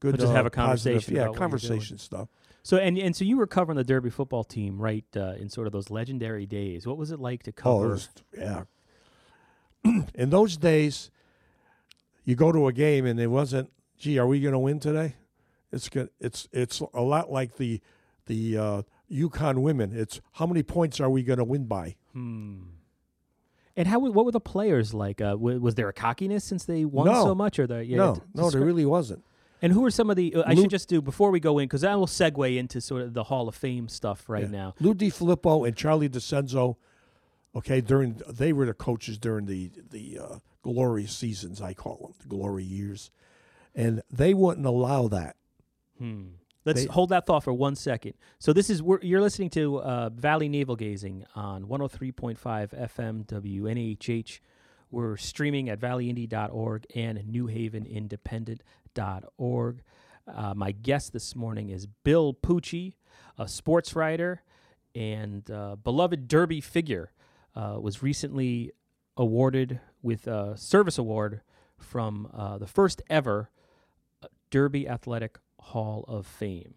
good. 0.00 0.12
But 0.12 0.20
just 0.20 0.32
uh, 0.32 0.36
have 0.36 0.46
a 0.46 0.50
positive- 0.50 0.92
conversation 0.94 1.14
Yeah, 1.14 1.20
you're 1.22 1.28
doing. 1.30 1.38
conversation 1.38 1.98
stuff. 1.98 2.28
So 2.64 2.78
and 2.78 2.96
and 2.98 3.14
so 3.14 3.24
you 3.24 3.36
were 3.36 3.46
covering 3.46 3.76
the 3.76 3.84
Derby 3.84 4.08
football 4.10 4.42
team, 4.42 4.78
right? 4.80 5.04
Uh, 5.14 5.34
in 5.38 5.48
sort 5.50 5.66
of 5.68 5.72
those 5.72 5.90
legendary 5.90 6.46
days. 6.46 6.86
What 6.86 6.96
was 6.96 7.10
it 7.12 7.20
like 7.20 7.42
to 7.44 7.50
Oh, 7.50 7.62
cover? 7.62 7.84
it 7.84 7.88
was, 7.90 8.08
yeah. 8.36 8.62
In 10.14 10.30
those 10.30 10.56
days, 10.56 11.10
you 12.24 12.34
go 12.34 12.50
to 12.52 12.66
a 12.68 12.72
game 12.72 13.04
and 13.04 13.20
it 13.20 13.26
wasn't, 13.26 13.70
gee, 13.98 14.18
are 14.18 14.26
we 14.26 14.40
going 14.40 14.52
to 14.54 14.58
win 14.58 14.80
today? 14.80 15.14
It's 15.70 15.90
good. 15.90 16.08
It's 16.20 16.48
it's 16.52 16.80
a 16.94 17.02
lot 17.02 17.30
like 17.30 17.56
the 17.58 17.80
the 18.26 18.56
uh, 18.56 18.82
UConn 19.12 19.60
women. 19.60 19.92
It's 19.94 20.20
how 20.32 20.46
many 20.46 20.62
points 20.62 21.00
are 21.00 21.10
we 21.10 21.22
going 21.22 21.38
to 21.38 21.44
win 21.44 21.66
by? 21.66 21.96
Hmm. 22.14 22.62
And 23.76 23.88
how? 23.88 23.98
What 23.98 24.24
were 24.24 24.30
the 24.32 24.40
players 24.40 24.94
like? 24.94 25.20
Uh, 25.20 25.36
was 25.38 25.74
there 25.74 25.88
a 25.88 25.92
cockiness 25.92 26.44
since 26.44 26.64
they 26.64 26.84
won 26.84 27.06
No. 27.06 27.24
so 27.24 27.34
much, 27.34 27.58
or 27.58 27.66
the 27.66 27.84
yeah, 27.84 27.96
no, 27.96 28.22
no, 28.32 28.50
there 28.50 28.60
really 28.62 28.86
wasn't. 28.86 29.22
And 29.64 29.72
who 29.72 29.84
are 29.86 29.90
some 29.90 30.10
of 30.10 30.16
the? 30.16 30.34
Uh, 30.34 30.42
I 30.46 30.52
Lou- 30.52 30.62
should 30.62 30.70
just 30.70 30.88
do 30.90 31.00
before 31.00 31.30
we 31.30 31.40
go 31.40 31.58
in 31.58 31.64
because 31.66 31.80
that 31.80 31.98
will 31.98 32.06
segue 32.06 32.56
into 32.56 32.80
sort 32.82 33.00
of 33.02 33.14
the 33.14 33.24
Hall 33.24 33.48
of 33.48 33.54
Fame 33.54 33.88
stuff 33.88 34.28
right 34.28 34.42
Yeah. 34.44 34.48
now. 34.50 34.74
Lou 34.78 34.94
DeFilippo 34.94 35.66
and 35.66 35.74
Charlie 35.74 36.08
DeCenzo, 36.10 36.76
okay, 37.56 37.80
during 37.80 38.20
they 38.28 38.52
were 38.52 38.66
the 38.66 38.74
coaches 38.74 39.16
during 39.16 39.46
the 39.46 39.70
the 39.90 40.18
uh, 40.18 40.38
glory 40.62 41.06
seasons. 41.06 41.62
I 41.62 41.72
call 41.72 41.96
them 41.96 42.14
the 42.20 42.28
glory 42.28 42.62
years, 42.62 43.10
and 43.74 44.02
they 44.10 44.34
wouldn't 44.34 44.66
allow 44.66 45.08
that. 45.08 45.36
Hmm. 45.98 46.24
Let's 46.66 46.82
They- 46.82 46.88
hold 46.88 47.08
that 47.10 47.24
thought 47.26 47.44
for 47.44 47.52
one 47.54 47.74
second. 47.74 48.14
So 48.38 48.52
this 48.52 48.68
is 48.68 48.82
we're, 48.82 49.00
you're 49.02 49.20
listening 49.22 49.48
to 49.50 49.80
uh, 49.80 50.10
Valley 50.10 50.48
Navel 50.50 50.76
Gazing 50.76 51.24
on 51.34 51.64
103.5 51.68 52.38
FM 52.38 53.24
WNHH. 53.26 54.40
We're 54.94 55.16
streaming 55.16 55.68
at 55.68 55.80
valleyindy.org 55.80 56.86
and 56.94 57.18
newhavenindependent.org. 57.18 59.82
Uh, 60.32 60.54
my 60.54 60.70
guest 60.70 61.12
this 61.12 61.34
morning 61.34 61.70
is 61.70 61.88
Bill 62.04 62.32
Pucci, 62.32 62.92
a 63.36 63.48
sports 63.48 63.96
writer 63.96 64.44
and 64.94 65.50
uh, 65.50 65.74
beloved 65.74 66.28
Derby 66.28 66.60
figure. 66.60 67.10
Uh, 67.56 67.78
was 67.80 68.04
recently 68.04 68.70
awarded 69.16 69.80
with 70.00 70.28
a 70.28 70.56
service 70.56 70.98
award 70.98 71.40
from 71.76 72.30
uh, 72.32 72.58
the 72.58 72.68
first 72.68 73.02
ever 73.10 73.50
Derby 74.50 74.88
Athletic 74.88 75.40
Hall 75.58 76.04
of 76.06 76.24
Fame. 76.26 76.74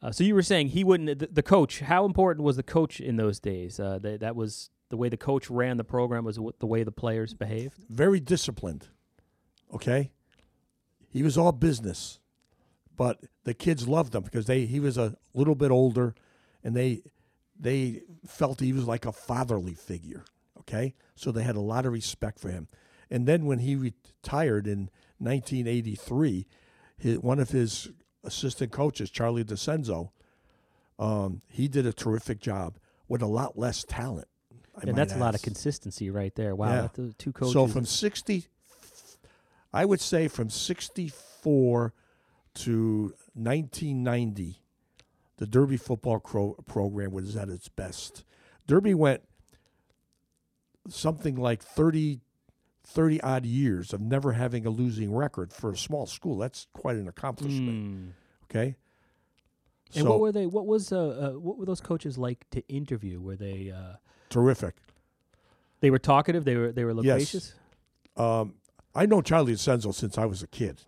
Uh, 0.00 0.12
so 0.12 0.22
you 0.22 0.36
were 0.36 0.42
saying 0.42 0.68
he 0.68 0.84
wouldn't 0.84 1.18
the, 1.18 1.28
the 1.32 1.42
coach. 1.42 1.80
How 1.80 2.04
important 2.04 2.44
was 2.44 2.54
the 2.56 2.62
coach 2.62 3.00
in 3.00 3.16
those 3.16 3.40
days? 3.40 3.80
Uh, 3.80 3.98
they, 4.00 4.16
that 4.18 4.36
was 4.36 4.70
the 4.88 4.96
way 4.96 5.08
the 5.08 5.16
coach 5.16 5.50
ran 5.50 5.76
the 5.76 5.84
program 5.84 6.24
was 6.24 6.38
the 6.58 6.66
way 6.66 6.82
the 6.82 6.92
players 6.92 7.34
behaved. 7.34 7.78
very 7.88 8.20
disciplined. 8.20 8.88
Okay, 9.74 10.12
he 11.08 11.22
was 11.22 11.36
all 11.36 11.52
business, 11.52 12.20
but 12.94 13.20
the 13.44 13.54
kids 13.54 13.88
loved 13.88 14.14
him 14.14 14.22
because 14.22 14.46
they 14.46 14.66
he 14.66 14.80
was 14.80 14.96
a 14.96 15.16
little 15.34 15.54
bit 15.56 15.70
older, 15.70 16.14
and 16.62 16.76
they 16.76 17.02
they 17.58 18.02
felt 18.26 18.60
he 18.60 18.72
was 18.72 18.84
like 18.86 19.04
a 19.04 19.12
fatherly 19.12 19.74
figure. 19.74 20.24
Okay, 20.60 20.94
so 21.14 21.32
they 21.32 21.42
had 21.42 21.56
a 21.56 21.60
lot 21.60 21.86
of 21.86 21.92
respect 21.92 22.38
for 22.38 22.50
him. 22.50 22.68
And 23.10 23.26
then 23.26 23.46
when 23.46 23.60
he 23.60 23.76
retired 23.76 24.66
in 24.66 24.90
1983, 25.18 26.46
his, 26.98 27.18
one 27.18 27.38
of 27.38 27.50
his 27.50 27.90
assistant 28.24 28.72
coaches, 28.72 29.10
Charlie 29.10 29.44
DeCenzo, 29.44 30.10
um, 30.98 31.42
he 31.48 31.68
did 31.68 31.86
a 31.86 31.92
terrific 31.92 32.40
job 32.40 32.78
with 33.08 33.22
a 33.22 33.26
lot 33.26 33.58
less 33.58 33.84
talent. 33.84 34.28
I 34.76 34.88
and 34.88 34.96
that's 34.96 35.14
a 35.14 35.18
lot 35.18 35.34
of 35.34 35.42
consistency 35.42 36.10
right 36.10 36.34
there. 36.34 36.54
Wow, 36.54 36.68
Yeah. 36.68 36.88
the 36.92 37.12
two 37.14 37.32
coaches. 37.32 37.52
So 37.54 37.66
from 37.66 37.84
60, 37.86 38.46
I 39.72 39.84
would 39.84 40.00
say 40.00 40.28
from 40.28 40.50
64 40.50 41.92
to 42.54 43.14
1990, 43.34 44.60
the 45.38 45.46
Derby 45.46 45.76
football 45.76 46.18
cro- 46.20 46.56
program 46.66 47.10
was 47.12 47.36
at 47.36 47.48
its 47.48 47.68
best. 47.68 48.24
Derby 48.66 48.94
went 48.94 49.22
something 50.88 51.36
like 51.36 51.62
30, 51.62 52.20
30 52.84 53.20
odd 53.20 53.44
years 53.46 53.92
of 53.92 54.00
never 54.00 54.32
having 54.32 54.66
a 54.66 54.70
losing 54.70 55.12
record 55.14 55.52
for 55.52 55.72
a 55.72 55.76
small 55.76 56.06
school. 56.06 56.38
That's 56.38 56.66
quite 56.72 56.96
an 56.96 57.08
accomplishment. 57.08 57.96
Hmm. 57.96 58.08
Okay. 58.50 58.76
And 59.94 60.04
so 60.04 60.10
what 60.10 60.20
were 60.20 60.32
they? 60.32 60.46
What 60.46 60.66
was 60.66 60.92
uh, 60.92 60.98
uh, 60.98 61.38
what 61.38 61.58
were 61.58 61.64
those 61.64 61.80
coaches 61.80 62.18
like 62.18 62.44
to 62.50 62.66
interview? 62.68 63.20
Were 63.20 63.36
they 63.36 63.70
uh, 63.74 63.96
terrific. 64.30 64.74
they 65.80 65.90
were 65.90 65.98
talkative? 65.98 66.44
They 66.44 66.56
were 66.56 66.72
they 66.72 66.84
were 66.84 66.92
Yes. 67.02 67.04
loquacious. 67.34 67.54
Um, 68.16 68.54
I 68.94 69.06
know 69.06 69.20
Charlie 69.20 69.54
Senzo 69.54 69.92
since 69.94 70.16
I 70.18 70.24
was 70.24 70.42
a 70.42 70.46
kid. 70.46 70.82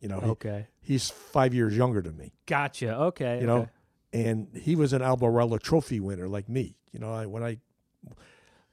You 0.00 0.08
know, 0.08 0.20
he- 0.20 0.30
Okay, 0.30 0.66
he's 0.80 1.08
five 1.10 1.54
years 1.54 1.74
younger 1.76 2.02
than 2.02 2.16
me. 2.16 2.32
gotcha. 2.46 2.94
Okay, 2.94 3.40
you 3.40 3.46
know, 3.46 3.68
and 4.12 4.48
he 4.54 4.76
was 4.76 4.92
an 4.92 5.00
Albarella 5.02 5.58
Trophy 5.60 5.98
winner 5.98 6.28
like 6.28 6.48
me. 6.48 6.76
You 6.92 7.00
know, 7.00 7.10
I, 7.12 7.24
when 7.26 7.42
I 7.42 7.58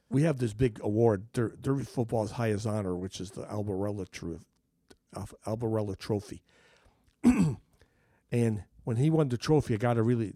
we 0.10 0.23
have 0.23 0.39
this 0.39 0.53
big 0.53 0.79
award, 0.84 1.31
Der- 1.31 1.55
Derby 1.55 1.86
Football's 1.86 2.31
highest 2.31 2.67
honor, 2.67 2.95
which 2.97 3.21
is 3.21 3.31
the 3.31 3.43
Albarella 3.45 4.10
Tro- 4.12 4.39
Albarella 5.47 5.97
Trophy. 5.97 6.43
and 7.23 8.63
when 8.84 8.97
he 8.97 9.10
won 9.10 9.29
the 9.29 9.38
trophy, 9.38 9.73
I 9.73 9.77
got 9.77 9.93
to 9.93 10.03
really 10.03 10.34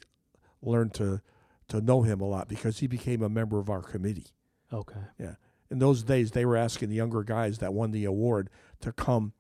learn 0.62 0.90
to 0.92 1.22
to 1.70 1.82
know 1.82 2.04
him 2.04 2.22
a 2.22 2.26
lot 2.26 2.48
because 2.48 2.80
he 2.80 2.88
became 2.88 3.22
a 3.22 3.30
member 3.30 3.60
of 3.60 3.70
our 3.70 3.82
committee. 3.82 4.28
okay. 4.72 5.00
Yeah. 5.20 5.36
In 5.72 5.80
those 5.80 6.04
days, 6.04 6.32
they 6.32 6.46
were 6.46 6.56
asking 6.58 6.90
the 6.90 6.96
younger 6.96 7.24
guys 7.24 7.58
that 7.58 7.74
won 7.74 7.90
the 7.92 8.06
award 8.06 8.52
to 8.82 8.92
come 8.92 9.34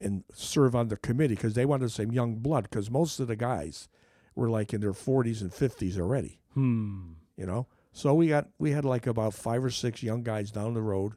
and 0.00 0.24
serve 0.34 0.74
on 0.74 0.88
the 0.88 0.96
committee 0.96 1.34
because 1.34 1.52
they 1.54 1.66
wanted 1.66 1.90
some 1.90 2.10
young 2.12 2.36
blood 2.36 2.64
because 2.64 2.90
most 2.90 3.20
of 3.20 3.28
the 3.28 3.36
guys 3.36 3.88
were 4.34 4.48
like 4.48 4.72
in 4.72 4.80
their 4.80 4.92
40s 4.94 5.42
and 5.42 5.50
50s 5.50 5.98
already, 5.98 6.40
Hmm. 6.54 7.12
you 7.36 7.44
know? 7.46 7.66
So 7.92 8.14
we 8.14 8.28
got 8.28 8.48
we 8.58 8.70
had 8.72 8.84
like 8.86 9.06
about 9.06 9.34
five 9.34 9.62
or 9.64 9.70
six 9.70 10.02
young 10.02 10.22
guys 10.22 10.50
down 10.50 10.72
the 10.74 10.82
road. 10.82 11.14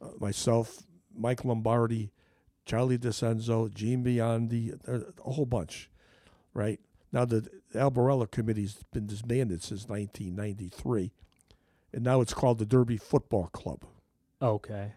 Uh, 0.00 0.08
myself, 0.20 0.82
Mike 1.14 1.44
Lombardi, 1.44 2.12
Charlie 2.66 2.98
DeCenzo, 2.98 3.72
Gene 3.72 4.04
Biondi, 4.04 4.78
uh, 4.86 5.10
a 5.26 5.30
whole 5.32 5.46
bunch, 5.46 5.90
right? 6.54 6.78
Now 7.12 7.24
the 7.24 7.48
Albarella 7.74 8.30
committee's 8.30 8.76
been 8.92 9.06
disbanded 9.06 9.62
since 9.62 9.88
1993, 9.88 11.12
and 11.92 12.04
now 12.04 12.20
it's 12.20 12.34
called 12.34 12.58
the 12.58 12.66
Derby 12.66 12.96
Football 12.96 13.48
Club. 13.52 13.84
Okay. 14.42 14.92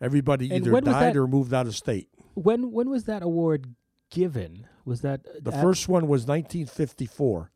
Everybody 0.00 0.50
And 0.50 0.66
either 0.66 0.80
died 0.80 1.14
that- 1.14 1.16
or 1.16 1.26
moved 1.26 1.54
out 1.54 1.66
of 1.66 1.74
state. 1.76 2.08
When 2.34 2.70
when 2.72 2.90
was 2.90 3.04
that 3.04 3.22
award 3.22 3.74
given? 4.10 4.66
Was 4.84 5.00
that 5.02 5.22
The 5.44 5.54
at- 5.54 5.62
first 5.62 5.88
one 5.88 6.08
was 6.08 6.26
1954 6.26 7.50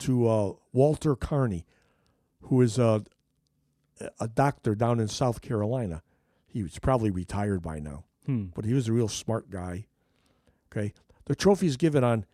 to 0.00 0.28
uh, 0.28 0.52
Walter 0.72 1.16
Carney, 1.16 1.64
who 2.42 2.60
is 2.60 2.78
a, 2.78 3.04
a 4.20 4.28
doctor 4.28 4.74
down 4.74 5.00
in 5.00 5.08
South 5.08 5.40
Carolina. 5.40 6.02
He 6.46 6.62
was 6.62 6.78
probably 6.78 7.10
retired 7.10 7.62
by 7.62 7.78
now, 7.80 8.04
Hmm. 8.26 8.46
but 8.54 8.64
he 8.64 8.74
was 8.74 8.88
a 8.88 8.92
real 8.92 9.08
smart 9.08 9.50
guy. 9.50 9.86
Okay. 10.70 10.92
The 11.24 11.34
trophy 11.34 11.66
is 11.66 11.76
given 11.76 12.04
on 12.04 12.26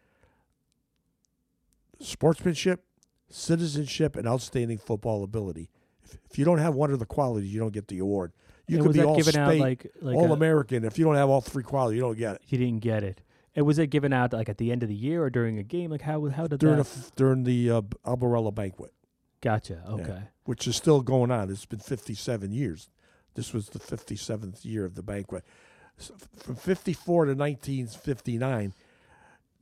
sportsmanship, 2.03 2.85
citizenship, 3.31 4.17
and 4.17 4.27
outstanding 4.27 4.79
football 4.79 5.23
ability. 5.25 5.71
If, 6.05 6.19
if 6.31 6.39
you 6.39 6.45
don't 6.45 6.59
have 6.59 6.75
one 6.75 6.91
of 6.91 6.99
the 6.99 7.07
qualities, 7.07 7.53
you 7.53 7.61
don't 7.61 7.73
get 7.73 7.89
the 7.89 7.99
award. 7.99 8.33
You 8.69 8.77
And 8.79 8.87
could 8.87 8.93
be 8.95 9.03
all 9.03 9.17
given 9.17 9.37
out 9.37 9.49
state, 9.49 9.61
like 9.61 9.87
like 10.01 10.17
all 10.17 10.31
a- 10.31 10.35
American. 10.35 10.85
If 10.85 10.99
you 10.99 11.05
don't 11.05 11.17
have 11.17 11.29
all 11.29 11.41
three 11.41 11.65
qualities, 11.65 11.97
you 11.97 12.03
don't 12.03 12.17
get 12.17 12.37
it. 12.37 12.43
you 12.49 12.59
didn't 12.59 12.81
get 12.81 13.03
it? 13.03 13.21
And 13.55 13.67
was 13.67 13.79
it 13.79 13.89
given 13.89 14.13
out 14.13 14.33
like 14.33 14.49
at 14.49 14.57
the 14.59 14.71
end 14.73 14.83
of 14.83 14.89
the 14.89 14.95
year 14.95 15.23
or 15.23 15.31
during 15.31 15.59
a 15.59 15.63
game? 15.63 15.91
Like 15.91 16.03
how 16.03 16.27
how 16.29 16.47
did 16.47 16.61
during 16.61 16.77
that? 16.77 16.85
the 16.87 16.99
f- 16.99 17.13
during 17.17 17.45
the 17.45 17.71
uh, 17.71 17.81
Albarella 18.07 18.55
banquet, 18.55 18.93
gotcha. 19.43 19.83
Okay. 19.89 20.23
which 20.45 20.67
is 20.67 20.77
still 20.77 21.01
going 21.03 21.31
on. 21.31 21.51
It's 21.51 21.67
been 21.67 21.81
57 21.81 22.53
years. 22.53 22.89
This 23.35 23.53
was 23.53 23.69
the 23.71 23.79
57th 23.79 24.65
year 24.65 24.85
of 24.85 24.95
the 24.95 25.03
banquet. 25.03 25.45
So 25.99 26.15
from 26.39 26.55
54 26.57 27.27
to 27.27 27.35
1959, 27.35 28.75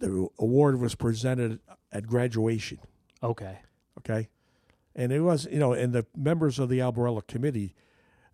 the 0.00 0.28
award 0.38 0.80
was 0.80 0.94
presented 0.94 1.60
at 1.92 2.06
graduation. 2.06 2.78
Okay. 3.22 3.58
Okay, 3.98 4.28
and 4.94 5.12
it 5.12 5.20
was 5.20 5.46
you 5.50 5.58
know, 5.58 5.72
and 5.72 5.92
the 5.92 6.06
members 6.16 6.58
of 6.58 6.68
the 6.68 6.80
Albarella 6.80 7.22
committee 7.22 7.74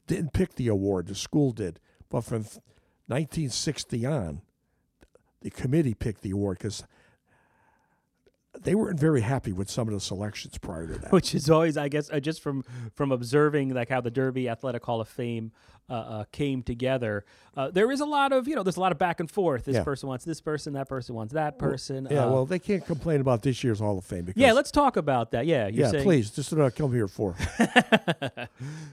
didn't 0.06 0.32
pick 0.32 0.54
the 0.54 0.68
award. 0.68 1.08
The 1.08 1.14
school 1.14 1.50
did, 1.50 1.80
but 2.08 2.22
from 2.22 2.42
1960 3.08 4.06
on, 4.06 4.42
the 5.40 5.50
committee 5.50 5.94
picked 5.94 6.22
the 6.22 6.30
award 6.30 6.58
because 6.58 6.84
they 8.60 8.74
weren't 8.74 9.00
very 9.00 9.22
happy 9.22 9.52
with 9.52 9.68
some 9.68 9.88
of 9.88 9.94
the 9.94 10.00
selections 10.00 10.56
prior 10.58 10.86
to 10.86 10.98
that. 11.00 11.12
Which 11.12 11.34
is 11.34 11.50
always, 11.50 11.76
I 11.76 11.88
guess, 11.88 12.10
uh, 12.10 12.20
just 12.20 12.42
from 12.42 12.62
from 12.94 13.10
observing 13.10 13.74
like 13.74 13.88
how 13.88 14.00
the 14.00 14.10
Derby 14.10 14.48
Athletic 14.48 14.84
Hall 14.84 15.00
of 15.00 15.08
Fame 15.08 15.50
uh, 15.88 15.92
uh, 15.92 16.24
came 16.32 16.62
together. 16.62 17.24
Uh, 17.56 17.70
there 17.70 17.90
is 17.90 18.00
a 18.00 18.04
lot 18.04 18.32
of 18.32 18.46
you 18.48 18.54
know, 18.54 18.62
there's 18.62 18.76
a 18.76 18.80
lot 18.80 18.92
of 18.92 18.98
back 18.98 19.20
and 19.20 19.30
forth. 19.30 19.64
This 19.66 19.76
Yeah. 19.76 19.84
person 19.84 20.08
wants 20.08 20.24
this 20.24 20.40
person, 20.40 20.72
that 20.74 20.88
person 20.88 21.14
wants 21.14 21.32
that 21.34 21.58
person. 21.58 22.08
Yeah, 22.10 22.24
Uh, 22.26 22.30
well, 22.32 22.46
they 22.46 22.58
can't 22.58 22.84
complain 22.84 23.20
about 23.20 23.42
this 23.42 23.62
year's 23.64 23.78
Hall 23.78 23.96
of 23.98 24.04
Fame. 24.04 24.24
Because, 24.24 24.40
yeah. 24.40 24.52
Let's 24.52 24.70
talk 24.70 24.96
about 24.96 25.30
that. 25.30 25.46
Yeah, 25.46 25.68
yeah, 25.68 25.90
saying, 25.90 26.02
please. 26.04 26.30
This 26.32 26.48
is 26.48 26.54
what 26.58 26.66
I 26.66 26.70
come 26.70 26.92
here 26.92 27.08
for. 27.08 27.34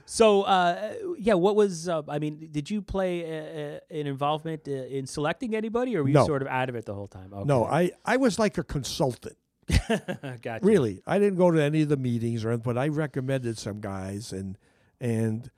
So, 0.06 0.42
uh, 0.42 0.94
yeah, 1.18 1.34
what 1.34 1.56
was? 1.56 1.88
Uh, 1.88 2.02
I 2.08 2.18
mean, 2.18 2.48
did 2.52 2.70
you 2.70 2.82
play 2.82 3.24
uh, 3.24 3.76
uh, 3.76 3.78
an 4.00 4.06
involvement 4.06 4.68
uh, 4.68 4.72
in 4.72 5.06
selecting 5.06 5.54
anybody, 5.54 5.96
or 5.96 6.02
were 6.02 6.08
you 6.08 6.14
No. 6.14 6.26
sort 6.26 6.42
of 6.42 6.48
out 6.48 6.68
of 6.68 6.74
it 6.76 6.84
the 6.84 6.94
whole 6.94 7.06
time? 7.08 7.32
Okay. 7.32 7.44
No, 7.44 7.64
I, 7.64 7.92
I 8.04 8.16
was 8.18 8.38
like 8.38 8.58
a 8.58 8.64
consultant. 8.64 9.36
gotcha. 10.42 10.60
Really, 10.62 11.02
I 11.06 11.18
didn't 11.18 11.38
go 11.38 11.50
to 11.50 11.60
any 11.62 11.82
of 11.82 11.88
the 11.88 11.96
meetings 11.96 12.44
or 12.44 12.50
anything, 12.50 12.64
but 12.64 12.76
I 12.78 12.88
recommended 12.88 13.56
some 13.58 13.80
guys, 13.80 14.32
and 14.32 14.58
and 15.00 15.50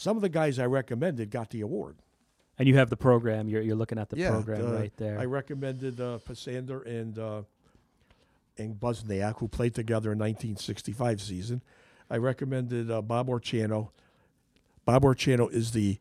some 0.00 0.16
of 0.16 0.22
the 0.22 0.28
guys 0.30 0.58
I 0.58 0.64
recommended 0.64 1.30
got 1.30 1.50
the 1.50 1.60
award. 1.60 1.96
And 2.58 2.66
you 2.66 2.76
have 2.76 2.88
the 2.90 2.96
program. 2.96 3.48
You're 3.48 3.62
you're 3.62 3.76
looking 3.76 3.98
at 3.98 4.08
the 4.08 4.16
Yeah, 4.18 4.30
program 4.30 4.66
uh, 4.66 4.72
right 4.72 4.92
there. 4.96 5.18
I 5.18 5.24
recommended 5.26 6.00
uh, 6.00 6.18
Pasander 6.26 6.84
and 6.86 7.18
uh, 7.18 7.42
and 8.58 8.78
Buzniak, 8.78 9.38
who 9.38 9.48
played 9.48 9.74
together 9.74 10.12
in 10.12 10.18
1965 10.18 11.20
season. 11.22 11.62
I 12.10 12.16
recommended 12.16 12.90
uh, 12.90 13.02
Bob 13.02 13.28
Orchano. 13.28 13.90
Bob 14.84 15.02
Orchano 15.04 15.50
is 15.52 15.72
the 15.72 15.98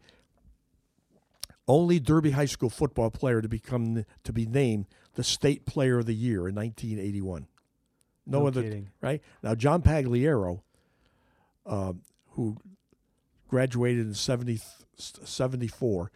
only 1.67 1.99
Derby 1.99 2.31
High 2.31 2.45
School 2.45 2.69
football 2.69 3.09
player 3.11 3.41
to 3.41 3.47
become 3.49 4.05
to 4.23 4.33
be 4.33 4.45
named 4.45 4.87
the 5.15 5.23
state 5.23 5.65
player 5.65 5.99
of 5.99 6.05
the 6.07 6.15
year 6.15 6.47
in 6.47 6.55
1981. 6.55 7.47
No, 8.25 8.39
No 8.41 8.47
other 8.47 8.63
kidding. 8.63 8.89
right 9.01 9.21
now. 9.43 9.55
John 9.55 9.81
Pagliaro, 9.81 10.61
um, 11.65 12.01
who 12.31 12.57
graduated 13.49 14.07
in 14.07 14.13
70, 14.13 14.61
74, 14.95 16.11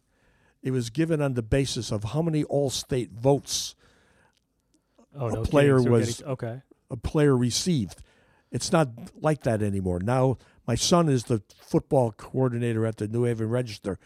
It 0.62 0.72
was 0.72 0.90
given 0.90 1.22
on 1.22 1.34
the 1.34 1.42
basis 1.42 1.90
of 1.90 2.04
how 2.04 2.22
many 2.22 2.44
all-state 2.44 3.10
votes 3.12 3.74
oh, 5.16 5.28
a 5.28 5.32
no 5.32 5.42
player 5.42 5.78
kidding. 5.78 5.92
Was- 5.92 6.22
okay. 6.22 6.62
a 6.90 6.96
player 6.96 7.36
received. 7.36 8.02
It's 8.50 8.72
not 8.72 8.88
like 9.20 9.42
that 9.44 9.62
anymore. 9.62 10.00
Now, 10.00 10.38
my 10.70 10.76
son 10.76 11.08
is 11.08 11.24
the 11.24 11.42
football 11.60 12.12
coordinator 12.12 12.86
at 12.86 12.98
the 12.98 13.08
New 13.08 13.24
Haven 13.24 13.48
Register, 13.48 13.98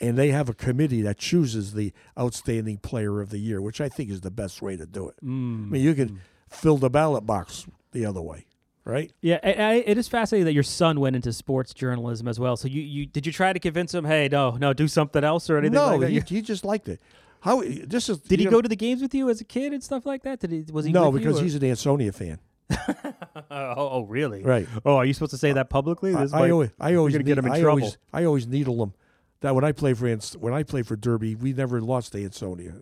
and 0.00 0.18
they 0.18 0.30
have 0.30 0.48
a 0.48 0.52
committee 0.52 1.00
that 1.02 1.16
chooses 1.16 1.74
the 1.74 1.92
outstanding 2.18 2.78
player 2.78 3.20
of 3.20 3.30
the 3.30 3.38
year, 3.38 3.62
which 3.62 3.80
I 3.80 3.88
think 3.88 4.10
is 4.10 4.22
the 4.22 4.30
best 4.32 4.60
way 4.60 4.76
to 4.76 4.84
do 4.84 5.08
it. 5.08 5.14
Mm. 5.24 5.68
I 5.68 5.70
mean, 5.70 5.80
you 5.80 5.94
could 5.94 6.18
fill 6.50 6.76
the 6.76 6.90
ballot 6.90 7.24
box 7.24 7.68
the 7.92 8.04
other 8.04 8.20
way, 8.20 8.46
right? 8.84 9.12
Yeah, 9.20 9.38
I, 9.44 9.52
I, 9.52 9.74
it 9.74 9.96
is 9.96 10.08
fascinating 10.08 10.46
that 10.46 10.54
your 10.54 10.64
son 10.64 10.98
went 10.98 11.14
into 11.14 11.32
sports 11.32 11.72
journalism 11.72 12.26
as 12.26 12.40
well. 12.40 12.56
So 12.56 12.66
you, 12.66 12.82
you 12.82 13.06
did 13.06 13.24
you 13.24 13.30
try 13.30 13.52
to 13.52 13.60
convince 13.60 13.94
him? 13.94 14.04
Hey, 14.04 14.28
no, 14.28 14.56
no, 14.56 14.72
do 14.72 14.88
something 14.88 15.22
else 15.22 15.48
or 15.48 15.56
anything 15.56 15.74
no, 15.74 15.90
like 15.90 16.00
that? 16.00 16.10
he, 16.10 16.18
he 16.18 16.42
just 16.42 16.64
liked 16.64 16.88
it. 16.88 17.00
How 17.42 17.62
this 17.62 18.08
is? 18.08 18.18
did 18.18 18.40
he 18.40 18.46
you 18.46 18.50
go 18.50 18.60
to 18.60 18.68
the 18.68 18.74
games 18.74 19.02
with 19.02 19.14
you 19.14 19.30
as 19.30 19.40
a 19.40 19.44
kid 19.44 19.72
and 19.72 19.84
stuff 19.84 20.04
like 20.04 20.24
that? 20.24 20.40
Did 20.40 20.50
he? 20.50 20.64
Was 20.72 20.84
he? 20.84 20.90
No, 20.90 21.12
because 21.12 21.38
he's 21.38 21.54
an 21.54 21.62
Ansonia 21.62 22.10
fan, 22.10 22.40
oh, 23.76 23.88
oh, 23.92 24.02
really? 24.04 24.42
right? 24.42 24.66
Oh, 24.84 24.96
are 24.96 25.04
you 25.04 25.12
supposed 25.14 25.30
to 25.32 25.38
say 25.38 25.52
that 25.52 25.70
publicly? 25.70 26.14
I, 26.14 26.22
This 26.22 26.32
I 26.32 26.40
might- 26.40 26.50
always, 26.50 26.70
I 26.80 26.94
always 26.94 27.14
gonna 27.14 27.24
get 27.24 27.36
need- 27.36 27.38
him 27.38 27.46
in 27.46 27.52
I 27.52 27.60
trouble. 27.60 27.82
Always, 27.82 27.98
I 28.12 28.24
always 28.24 28.46
needle 28.46 28.76
them. 28.76 28.94
That 29.40 29.54
when 29.54 29.64
I 29.64 29.72
play 29.72 29.94
for 29.94 30.08
when 30.38 30.52
I 30.52 30.62
play 30.64 30.82
for 30.82 30.96
Derby, 30.96 31.34
we 31.36 31.52
never 31.52 31.80
lost 31.80 32.12
to 32.12 32.22
Ansonia. 32.24 32.74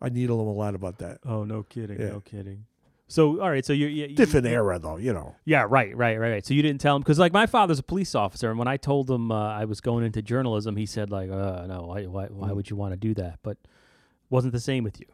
I 0.00 0.08
needle 0.08 0.38
them 0.38 0.46
a 0.46 0.52
lot 0.52 0.74
about 0.74 0.98
that. 0.98 1.18
oh, 1.26 1.44
no 1.44 1.62
kidding, 1.64 2.00
Yeah. 2.00 2.10
no 2.10 2.20
kidding. 2.20 2.64
So, 3.08 3.40
all 3.42 3.50
right, 3.50 3.64
so 3.64 3.72
you, 3.72 3.88
you 3.88 4.06
you- 4.06 4.14
Different 4.14 4.46
era, 4.46 4.78
though, 4.78 4.96
you 4.96 5.12
know. 5.12 5.34
Yeah, 5.44 5.66
right, 5.68 5.94
right, 5.96 6.16
right, 6.16 6.30
right. 6.30 6.46
So 6.46 6.54
you 6.54 6.62
didn't 6.62 6.80
tell 6.80 6.94
him 6.94 7.02
because, 7.02 7.18
like, 7.18 7.32
my 7.32 7.44
father's 7.46 7.80
a 7.80 7.82
police 7.82 8.14
officer, 8.14 8.48
and 8.50 8.58
when 8.58 8.68
I 8.68 8.76
told 8.76 9.10
him 9.10 9.32
uh, 9.32 9.48
I 9.52 9.64
was 9.64 9.80
going 9.80 10.04
into 10.04 10.22
journalism, 10.22 10.76
he 10.76 10.86
said, 10.86 11.10
like, 11.10 11.28
uh, 11.28 11.66
no, 11.66 11.86
why, 11.86 12.04
why, 12.06 12.26
why 12.26 12.48
Mm. 12.50 12.54
would 12.54 12.70
you 12.70 12.76
want 12.76 12.92
to 12.92 12.96
do 12.96 13.12
that? 13.14 13.40
But 13.42 13.58
wasn't 14.30 14.52
the 14.52 14.60
same 14.60 14.84
with 14.84 15.00
you. 15.00 15.06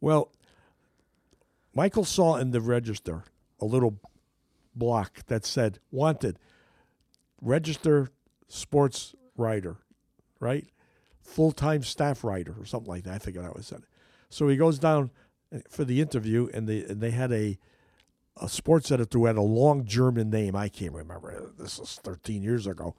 Well, 0.00 0.30
Michael 1.76 2.06
saw 2.06 2.36
in 2.36 2.52
the 2.52 2.60
register 2.62 3.24
a 3.60 3.66
little 3.66 4.00
block 4.74 5.26
that 5.26 5.44
said 5.44 5.78
"Wanted, 5.90 6.38
register 7.42 8.08
sports 8.48 9.14
writer, 9.36 9.76
right? 10.40 10.66
Full 11.20 11.52
time 11.52 11.82
staff 11.82 12.24
writer 12.24 12.54
or 12.58 12.64
something 12.64 12.88
like 12.88 13.04
that." 13.04 13.14
I 13.14 13.18
think 13.18 13.36
that 13.36 13.54
was 13.54 13.70
it. 13.72 13.84
So 14.30 14.48
he 14.48 14.56
goes 14.56 14.78
down 14.78 15.10
for 15.68 15.84
the 15.84 16.00
interview, 16.00 16.48
and 16.54 16.66
they 16.66 16.82
and 16.82 17.02
they 17.02 17.10
had 17.10 17.30
a 17.30 17.58
a 18.40 18.48
sports 18.48 18.90
editor 18.90 19.18
who 19.18 19.26
had 19.26 19.36
a 19.36 19.42
long 19.42 19.84
German 19.84 20.30
name. 20.30 20.56
I 20.56 20.70
can't 20.70 20.94
remember. 20.94 21.52
This 21.58 21.78
was 21.78 21.96
13 22.02 22.42
years 22.42 22.66
ago, 22.66 22.94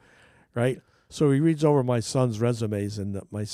right? 0.54 0.82
So 1.10 1.32
he 1.32 1.40
reads 1.40 1.64
over 1.64 1.84
my 1.84 2.00
son's 2.00 2.40
resumes, 2.40 3.00
and 3.00 3.20
my 3.32 3.48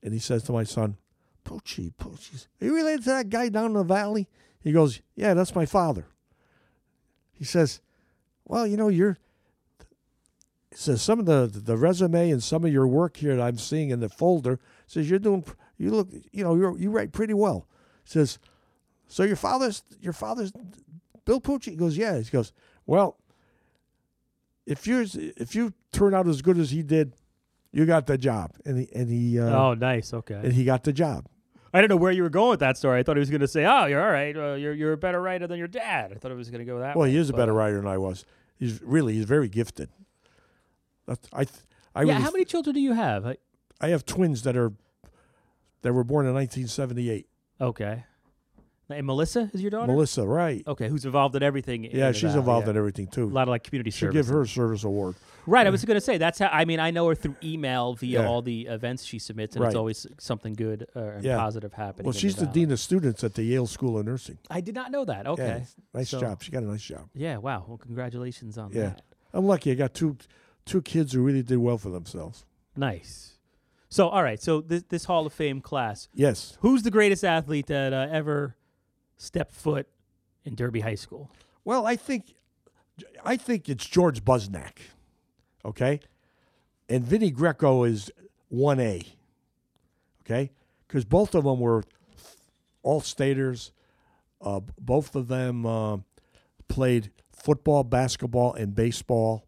and 0.00 0.12
he 0.12 0.20
says 0.20 0.44
to 0.44 0.52
my 0.52 0.64
son, 0.64 0.96
Pucci, 1.44 1.92
Pucci, 1.98 2.46
are 2.60 2.64
you 2.66 2.76
related 2.76 3.04
to 3.04 3.10
that 3.10 3.30
guy 3.30 3.48
down 3.48 3.66
in 3.66 3.72
the 3.72 3.82
valley? 3.82 4.28
He 4.60 4.72
goes, 4.72 5.00
Yeah, 5.14 5.34
that's 5.34 5.54
my 5.54 5.66
father. 5.66 6.06
He 7.32 7.44
says, 7.44 7.80
Well, 8.44 8.66
you 8.66 8.76
know, 8.76 8.88
you're. 8.88 9.18
He 10.70 10.76
says 10.76 11.02
some 11.02 11.18
of 11.18 11.26
the 11.26 11.50
the 11.52 11.76
resume 11.76 12.30
and 12.30 12.42
some 12.42 12.64
of 12.64 12.72
your 12.72 12.86
work 12.86 13.16
here 13.16 13.34
that 13.34 13.42
I'm 13.42 13.58
seeing 13.58 13.90
in 13.90 14.00
the 14.00 14.08
folder 14.08 14.60
says 14.86 15.10
you're 15.10 15.18
doing. 15.18 15.44
You 15.78 15.90
look, 15.90 16.08
you 16.30 16.44
know, 16.44 16.54
you 16.54 16.76
you 16.78 16.90
write 16.90 17.12
pretty 17.12 17.34
well. 17.34 17.66
He 18.04 18.10
says, 18.10 18.38
so 19.08 19.24
your 19.24 19.36
father's 19.36 19.82
your 20.00 20.12
father's 20.12 20.52
Bill 21.24 21.40
Pucci. 21.40 21.70
He 21.70 21.76
goes, 21.76 21.96
yeah. 21.96 22.18
He 22.18 22.30
goes, 22.30 22.52
well, 22.86 23.18
if 24.66 24.86
you 24.86 25.04
if 25.12 25.54
you 25.54 25.74
turn 25.92 26.14
out 26.14 26.28
as 26.28 26.42
good 26.42 26.58
as 26.58 26.70
he 26.70 26.82
did, 26.82 27.14
you 27.72 27.86
got 27.86 28.06
the 28.06 28.16
job. 28.16 28.52
And 28.64 28.78
he 28.78 28.88
and 28.94 29.10
he 29.10 29.38
uh, 29.38 29.50
oh, 29.50 29.74
nice. 29.74 30.14
Okay. 30.14 30.34
and 30.34 30.52
he 30.52 30.64
got 30.64 30.84
the 30.84 30.92
job. 30.92 31.26
I 31.72 31.80
didn't 31.80 31.90
know 31.90 31.96
where 31.96 32.12
you 32.12 32.22
were 32.22 32.30
going 32.30 32.50
with 32.50 32.60
that 32.60 32.76
story. 32.76 32.98
I 32.98 33.02
thought 33.02 33.16
he 33.16 33.20
was 33.20 33.30
going 33.30 33.40
to 33.42 33.48
say, 33.48 33.64
"Oh, 33.64 33.86
you're 33.86 34.02
all 34.04 34.10
right. 34.12 34.36
Uh, 34.36 34.54
you're 34.54 34.74
you're 34.74 34.92
a 34.92 34.96
better 34.96 35.20
writer 35.22 35.46
than 35.46 35.58
your 35.58 35.68
dad." 35.68 36.12
I 36.12 36.16
thought 36.16 36.30
it 36.32 36.36
was 36.36 36.50
going 36.50 36.58
to 36.60 36.64
go 36.64 36.80
that 36.80 36.96
Well, 36.96 37.04
way. 37.04 37.12
he 37.12 37.16
is 37.16 37.30
a 37.30 37.32
better 37.32 37.52
uh, 37.52 37.56
writer 37.56 37.76
than 37.76 37.86
I 37.86 37.98
was. 37.98 38.24
He's 38.58 38.82
really 38.82 39.14
he's 39.14 39.24
very 39.24 39.48
gifted. 39.48 39.88
That's, 41.06 41.28
I 41.32 41.44
th- 41.44 41.60
I 41.94 42.02
yeah. 42.02 42.12
really 42.12 42.22
How 42.24 42.30
many 42.30 42.44
children 42.44 42.74
do 42.74 42.80
you 42.80 42.92
have? 42.92 43.26
I- 43.26 43.38
I 43.82 43.88
have 43.88 44.04
twins 44.04 44.42
that 44.42 44.56
are 44.58 44.72
that 45.82 45.92
were 45.94 46.04
born 46.04 46.26
in 46.26 46.34
1978. 46.34 47.26
Okay. 47.60 48.04
And 48.92 49.06
Melissa 49.06 49.50
is 49.52 49.60
your 49.62 49.70
daughter. 49.70 49.92
Melissa, 49.92 50.26
right? 50.26 50.62
Okay, 50.66 50.88
who's 50.88 51.04
involved 51.04 51.34
in 51.36 51.42
everything? 51.42 51.84
in 51.84 51.96
yeah, 51.96 52.12
she's 52.12 52.34
involved 52.34 52.66
yeah. 52.66 52.72
in 52.72 52.76
everything 52.76 53.06
too. 53.06 53.24
a 53.24 53.26
lot 53.26 53.42
of 53.42 53.48
like 53.48 53.64
community 53.64 53.90
Should 53.90 54.12
service. 54.12 54.14
give 54.14 54.26
her 54.34 54.42
a 54.42 54.46
service 54.48 54.84
award. 54.84 55.16
Right, 55.46 55.66
I 55.66 55.70
was 55.70 55.84
going 55.84 55.96
to 55.96 56.00
say 56.02 56.18
that's 56.18 56.38
how. 56.38 56.48
I 56.48 56.64
mean, 56.66 56.80
I 56.80 56.90
know 56.90 57.08
her 57.08 57.14
through 57.14 57.36
email 57.42 57.94
via 57.94 58.20
Yeah. 58.22 58.28
all 58.28 58.42
the 58.42 58.66
events 58.66 59.04
she 59.04 59.18
submits, 59.18 59.56
and 59.56 59.64
it's 59.64 59.74
Right. 59.74 59.78
always 59.78 60.06
something 60.18 60.52
good 60.52 60.86
uh, 60.94 61.00
and 61.00 61.24
Yeah. 61.24 61.38
positive 61.38 61.72
happening. 61.72 62.04
Well, 62.04 62.14
in 62.14 62.18
she's 62.20 62.36
the 62.36 62.44
Valley. 62.44 62.54
dean 62.60 62.72
of 62.72 62.78
students 62.80 63.24
at 63.24 63.34
the 63.34 63.42
Yale 63.42 63.66
School 63.66 63.98
of 63.98 64.04
Nursing. 64.04 64.38
I 64.50 64.60
did 64.60 64.74
not 64.74 64.90
know 64.90 65.04
that. 65.06 65.26
Okay. 65.26 65.64
Yeah, 65.66 65.82
nice 65.94 66.10
So- 66.10 66.20
job. 66.20 66.42
She 66.42 66.50
got 66.52 66.62
a 66.62 66.66
nice 66.66 66.82
job. 66.82 67.08
Yeah. 67.14 67.38
Wow. 67.38 67.64
Well, 67.66 67.78
congratulations 67.78 68.58
on 68.58 68.70
Yeah. 68.72 68.80
that. 68.82 69.02
I'm 69.32 69.46
lucky. 69.46 69.70
I 69.72 69.74
got 69.74 69.94
two 69.94 70.16
two 70.66 70.82
kids 70.82 71.14
who 71.14 71.22
really 71.22 71.42
did 71.42 71.56
well 71.58 71.78
for 71.78 71.88
themselves. 71.90 72.44
Nice. 72.76 73.38
So, 73.88 74.08
all 74.08 74.22
right. 74.22 74.40
So 74.40 74.60
this 74.60 74.84
this 74.88 75.04
Hall 75.06 75.26
of 75.26 75.32
Fame 75.32 75.60
class, 75.60 76.08
Yes. 76.14 76.56
who's 76.60 76.82
the 76.82 76.90
greatest 76.90 77.24
athlete 77.24 77.66
that 77.68 77.92
uh, 77.92 78.06
ever 78.10 78.56
stepped 79.20 79.54
foot 79.54 79.86
in 80.44 80.54
Derby 80.54 80.80
High 80.80 80.94
School? 80.94 81.30
Well, 81.64 81.86
I 81.86 81.96
think 81.96 82.34
I 83.24 83.36
think 83.36 83.68
it's 83.68 83.86
George 83.86 84.24
Buznak. 84.24 84.78
Okay? 85.64 86.00
And 86.88 87.04
Vinny 87.04 87.30
Greco 87.30 87.84
is 87.84 88.10
1A. 88.52 89.06
Okay? 90.22 90.50
Cuz 90.88 91.04
both 91.04 91.34
of 91.34 91.44
them 91.44 91.60
were 91.60 91.84
all 92.82 93.00
staters. 93.00 93.72
Uh, 94.40 94.60
both 94.78 95.14
of 95.14 95.28
them 95.28 95.66
uh, 95.66 95.98
played 96.68 97.10
football, 97.30 97.84
basketball, 97.84 98.54
and 98.54 98.74
baseball. 98.74 99.46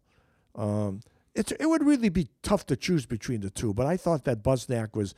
Um, 0.55 1.01
it's, 1.33 1.51
it 1.53 1.65
would 1.65 1.83
really 1.83 2.09
be 2.09 2.29
tough 2.43 2.67
to 2.67 2.75
choose 2.75 3.07
between 3.07 3.41
the 3.41 3.49
two, 3.49 3.73
but 3.73 3.87
I 3.87 3.97
thought 3.97 4.23
that 4.25 4.43
Buznak 4.43 4.95
was 4.95 5.15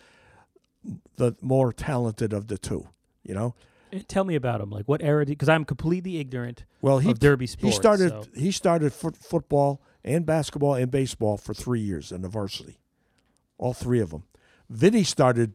the 1.18 1.36
more 1.42 1.74
talented 1.74 2.32
of 2.32 2.48
the 2.48 2.58
two. 2.58 2.88
You 3.24 3.34
know, 3.34 3.56
tell 4.02 4.24
me 4.24 4.36
about 4.36 4.62
him. 4.62 4.70
Like 4.70 4.86
what 4.88 5.02
era? 5.02 5.26
Because 5.26 5.50
I'm 5.50 5.66
completely 5.66 6.18
ignorant 6.18 6.66
well 6.82 7.00
he 7.00 7.12
of 7.12 7.20
Derby 7.20 7.48
He 7.60 7.72
started. 7.72 8.10
so- 8.10 8.26
He 8.36 8.52
started 8.52 8.94
foot, 8.94 9.16
football 9.18 9.82
and 10.04 10.26
basketball 10.26 10.76
and 10.76 10.92
baseball 10.92 11.38
for 11.38 11.54
three 11.54 11.80
years 11.82 12.12
in 12.12 12.22
the 12.22 12.28
varsity, 12.30 12.78
all 13.58 13.74
three 13.74 14.00
of 14.00 14.10
them. 14.12 14.24
Vinny 14.70 15.04
started 15.04 15.54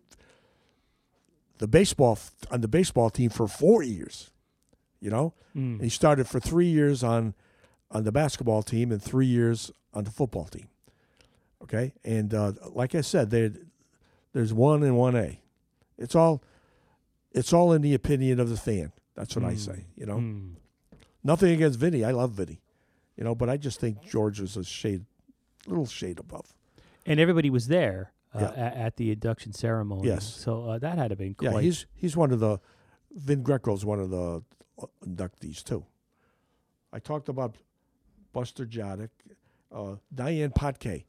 the 1.59 1.69
baseball 1.69 2.19
on 2.51 2.61
the 2.61 2.69
baseball 2.69 3.11
team 3.11 3.31
for 3.31 3.47
four 3.47 3.83
years. 3.83 4.31
You 5.01 5.11
know, 5.11 5.35
Mm. 5.57 5.83
he 5.83 5.89
started 5.89 6.29
for 6.29 6.39
three 6.41 6.69
years 6.71 7.03
on 7.03 7.35
on 7.91 8.05
the 8.05 8.13
basketball 8.13 8.63
team 8.63 8.93
and 8.93 9.03
three 9.03 9.27
years 9.27 9.73
on 9.93 10.05
the 10.05 10.11
football 10.13 10.45
team. 10.45 10.69
Okay, 11.63 11.93
and 12.05 12.33
uh, 12.33 12.53
like 12.73 12.95
I 12.95 13.01
said, 13.01 13.31
there 13.31 13.53
there's 14.33 14.53
one 14.55 14.83
and 14.85 14.97
one 14.97 15.17
A. 15.17 15.41
It's 15.99 16.15
all 16.15 16.43
it's 17.33 17.53
all 17.53 17.73
in 17.73 17.83
the 17.83 17.95
opinion 17.95 18.41
of 18.41 18.49
the 18.49 18.57
fan. 18.57 18.93
That's 19.15 19.35
what 19.37 19.45
I 19.45 19.55
Mm. 19.55 19.59
say. 19.59 19.85
You 19.97 20.07
know, 20.07 20.19
Hmm. 20.19 20.53
nothing 21.23 21.53
against 21.53 21.79
Vinny. 21.79 22.05
I 22.05 22.11
love 22.13 22.33
Vinny. 22.33 22.61
You 23.17 23.25
know, 23.25 23.35
but 23.35 23.49
I 23.51 23.57
just 23.57 23.81
think 23.81 24.03
George 24.03 24.41
was 24.41 24.57
a 24.57 24.65
shade, 24.65 25.05
little 25.67 25.87
shade 25.87 26.19
above. 26.19 26.55
And 27.07 27.21
everybody 27.21 27.51
was 27.51 27.67
there 27.69 28.13
uh, 28.33 28.53
Yeah. 28.57 28.73
at, 28.75 28.97
the 28.97 29.11
induction 29.11 29.53
ceremony. 29.53 30.07
Yes. 30.07 30.25
So 30.25 30.65
uh, 30.71 30.79
that 30.79 30.97
had 30.99 31.09
to 31.09 31.17
be 31.17 31.35
quite. 31.35 31.53
Yeah, 31.53 31.61
he's 31.61 31.87
he's 31.95 32.17
one 32.17 32.31
of 32.31 32.39
the 32.41 32.61
Vin 33.11 33.43
Greco's 33.43 33.85
one 33.85 33.99
of 33.99 34.11
the 34.11 34.43
uh, 34.81 34.87
inductees 35.05 35.65
too. 35.65 35.85
I 36.93 37.01
talked 37.01 37.29
about 37.29 37.57
Buster 38.33 38.65
Jodick, 38.67 39.11
uh, 39.73 39.97
Diane 40.15 40.51
Potke, 40.51 41.05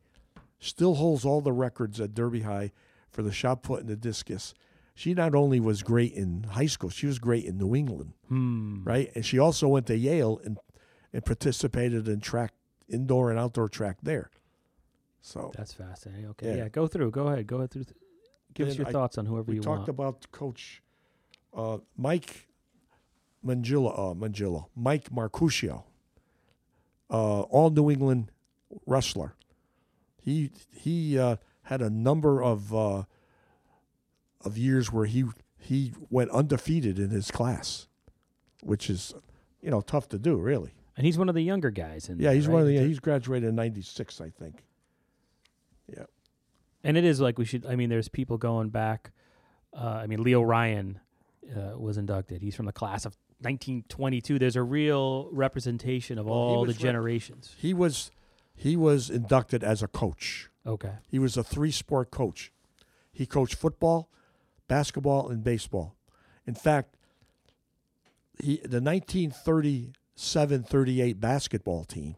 still 0.59 0.95
holds 0.95 1.23
all 1.25 1.41
the 1.41 1.51
records 1.53 1.99
at 2.01 2.13
Derby 2.15 2.41
High 2.41 2.71
for 3.11 3.21
the 3.21 3.31
shot 3.31 3.61
put 3.63 3.81
and 3.81 3.89
the 3.89 3.95
discus. 3.95 4.53
She 4.93 5.13
not 5.13 5.33
only 5.35 5.59
was 5.59 5.83
great 5.83 6.13
in 6.13 6.43
high 6.43 6.65
school, 6.67 6.89
she 6.89 7.07
was 7.07 7.17
great 7.19 7.45
in 7.45 7.57
New 7.57 7.73
England, 7.75 8.13
Hmm. 8.27 8.83
right? 8.83 9.11
And 9.15 9.25
she 9.25 9.39
also 9.39 9.67
went 9.67 9.87
to 9.87 9.95
Yale 9.97 10.39
and 10.43 10.57
and 11.13 11.25
participated 11.25 12.07
in 12.07 12.21
track, 12.21 12.53
indoor 12.87 13.29
and 13.31 13.37
outdoor 13.39 13.67
track 13.67 13.97
there. 14.01 14.29
So 15.21 15.51
That's 15.57 15.73
fascinating. 15.73 16.27
Okay, 16.29 16.47
Yeah. 16.51 16.55
yeah. 16.63 16.69
Go 16.69 16.87
through. 16.87 17.11
Go 17.11 17.27
ahead. 17.27 17.47
Go 17.47 17.57
ahead 17.57 17.71
through. 17.71 17.85
Give 18.53 18.67
us 18.69 18.77
your 18.77 18.87
I- 18.87 18.91
thoughts 18.91 19.17
on 19.17 19.25
whoever 19.25 19.49
we 19.51 19.55
you 19.55 19.61
talked 19.61 19.79
want. 19.79 19.89
about 19.89 20.31
Coach 20.31 20.81
uh, 21.53 21.79
Mike 21.97 22.47
Mangilla, 23.45 23.91
uh, 23.97 24.13
Mangilla, 24.13 24.67
Mike 24.75 25.09
Marcuscio, 25.09 25.83
uh, 27.09 27.41
all 27.41 27.69
New 27.69 27.89
England 27.91 28.31
wrestler. 28.85 29.35
He 30.21 30.51
he 30.71 31.17
uh, 31.19 31.37
had 31.63 31.81
a 31.81 31.89
number 31.89 32.41
of 32.41 32.73
uh, 32.73 33.03
of 34.45 34.57
years 34.57 34.91
where 34.91 35.05
he 35.05 35.25
he 35.57 35.93
went 36.09 36.31
undefeated 36.31 36.97
in 36.99 37.09
his 37.09 37.31
class, 37.31 37.87
which 38.63 38.89
is 38.89 39.13
you 39.61 39.69
know 39.71 39.81
tough 39.81 40.09
to 40.09 40.17
do, 40.19 40.37
really. 40.37 40.73
and 40.97 41.05
he's 41.05 41.17
one 41.17 41.29
of 41.29 41.35
the 41.35 41.41
younger 41.43 41.71
guys. 41.71 42.09
In 42.09 42.17
Yeah, 42.19 42.27
there, 42.29 42.35
he's 42.35 42.47
right? 42.47 42.53
one 42.53 42.61
of 42.63 42.67
the 42.67 42.79
he's 42.79 42.99
graduated 42.99 43.49
in 43.49 43.55
'96, 43.55 44.19
I 44.21 44.29
think. 44.29 44.63
Yeah. 45.87 46.05
And 46.83 46.97
it 46.97 47.03
is 47.05 47.19
like 47.21 47.37
we 47.37 47.45
should. 47.45 47.65
I 47.65 47.75
mean, 47.75 47.89
there's 47.89 48.07
people 48.09 48.37
going 48.37 48.69
back. 48.69 49.11
Uh, 49.73 49.99
I 50.03 50.07
mean, 50.07 50.21
Leo 50.23 50.41
Ryan 50.41 50.99
uh, 51.55 51.77
was 51.77 51.97
inducted. 51.97 52.41
He's 52.41 52.55
from 52.55 52.65
the 52.65 52.71
class 52.73 53.05
of 53.05 53.15
1922. 53.41 54.39
There's 54.39 54.55
a 54.55 54.63
real 54.63 55.29
representation 55.31 56.17
of 56.17 56.25
Well, 56.25 56.35
all 56.35 56.65
the 56.65 56.73
generations. 56.73 57.55
He 57.57 57.73
was 57.73 58.11
he 58.55 58.75
was 58.75 59.09
inducted 59.09 59.63
as 59.63 59.81
a 59.83 59.87
coach. 59.87 60.49
Okay. 60.65 60.93
He 61.07 61.19
was 61.19 61.37
a 61.37 61.43
three 61.43 61.71
sport 61.71 62.11
coach. 62.11 62.51
He 63.11 63.25
coached 63.25 63.55
football, 63.55 64.09
basketball, 64.71 65.27
and 65.27 65.43
baseball. 65.43 65.97
In 66.47 66.55
fact, 66.55 66.95
he 68.41 68.61
the 68.63 68.79
1937-38 68.79 71.19
basketball 71.19 71.83
team, 71.83 72.15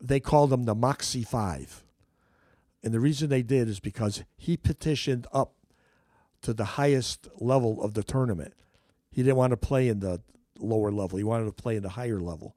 they 0.00 0.20
called 0.20 0.52
him 0.52 0.62
the 0.62 0.76
Moxie 0.76 1.24
Five. 1.24 1.82
And 2.84 2.94
the 2.94 3.00
reason 3.00 3.30
they 3.30 3.42
did 3.42 3.68
is 3.68 3.80
because 3.80 4.22
he 4.36 4.56
petitioned 4.56 5.26
up 5.32 5.54
to 6.42 6.54
the 6.54 6.64
highest 6.64 7.26
level 7.40 7.82
of 7.82 7.94
the 7.94 8.04
tournament. 8.04 8.54
He 9.10 9.24
didn't 9.24 9.38
want 9.38 9.50
to 9.50 9.56
play 9.56 9.88
in 9.88 9.98
the 9.98 10.20
lower 10.60 10.92
level. 10.92 11.18
He 11.18 11.24
wanted 11.24 11.46
to 11.46 11.62
play 11.62 11.74
in 11.74 11.82
the 11.82 11.88
higher 11.88 12.20
level. 12.20 12.54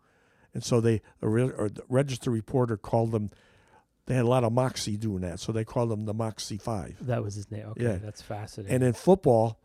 And 0.53 0.63
so 0.63 0.79
they, 0.81 1.01
a 1.23 1.27
re- 1.27 1.71
register 1.89 2.29
reporter 2.29 2.77
called 2.77 3.12
them 3.12 3.31
they 4.08 4.15
had 4.15 4.26
a 4.26 4.28
lot 4.28 4.43
of 4.43 4.52
moxie 4.52 4.98
doing 4.98 5.22
that, 5.22 5.39
so 5.39 5.52
they 5.52 5.63
called 5.63 5.89
them 5.91 6.06
the 6.06 6.13
Moxie 6.13 6.58
Five. 6.58 6.98
That 7.06 7.24
was 7.24 7.36
his 7.36 7.52
name. 7.52 7.67
Okay, 7.67 7.84
Yeah. 7.84 7.96
that's 7.98 8.22
fascinating. 8.22 8.74
And 8.74 8.84
in 8.84 8.93
football, 8.93 9.60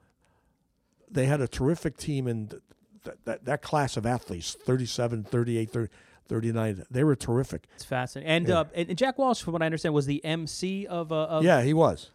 they 1.10 1.26
had 1.26 1.40
a 1.40 1.48
terrific 1.48 1.96
team 1.96 2.26
in 2.28 2.48
th- 2.48 2.62
th- 3.04 3.16
that, 3.24 3.44
that 3.46 3.62
class 3.62 3.96
of 3.96 4.04
athletes 4.04 4.54
37, 4.64 5.24
38, 5.24 5.70
30, 5.70 5.88
39. 6.28 6.84
They 6.90 7.04
were 7.04 7.16
terrific. 7.16 7.66
it's 7.74 7.84
fascinating. 7.84 8.30
And, 8.30 8.48
Yeah. 8.48 8.60
uh, 8.60 8.64
and 8.74 8.96
Jack 8.98 9.18
Walsh, 9.18 9.42
from 9.42 9.52
what 9.54 9.62
I 9.62 9.66
understand, 9.66 9.94
was 9.94 10.06
the 10.06 10.24
MC 10.24 10.86
of. 10.86 11.10
Uh, 11.12 11.24
of 11.24 11.44
yeah, 11.44 11.62
he 11.62 11.72
was. 11.74 12.10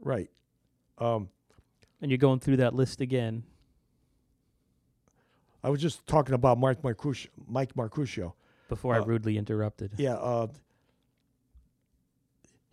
Right. 0.00 0.30
Um, 0.98 1.28
And 2.02 2.10
you're 2.10 2.18
going 2.18 2.40
through 2.40 2.58
that 2.58 2.74
list 2.74 3.00
again. 3.00 3.44
I 5.62 5.70
was 5.70 5.80
just 5.80 6.06
talking 6.06 6.34
about 6.34 6.58
Mark 6.58 6.82
Marcuscio, 6.82 7.28
Mike 7.48 7.74
Marcuscio. 7.74 8.34
Before 8.68 8.94
I 8.94 8.98
Uh, 8.98 9.04
rudely 9.04 9.36
interrupted. 9.38 9.92
Yeah. 9.96 10.14
Uh, 10.14 10.48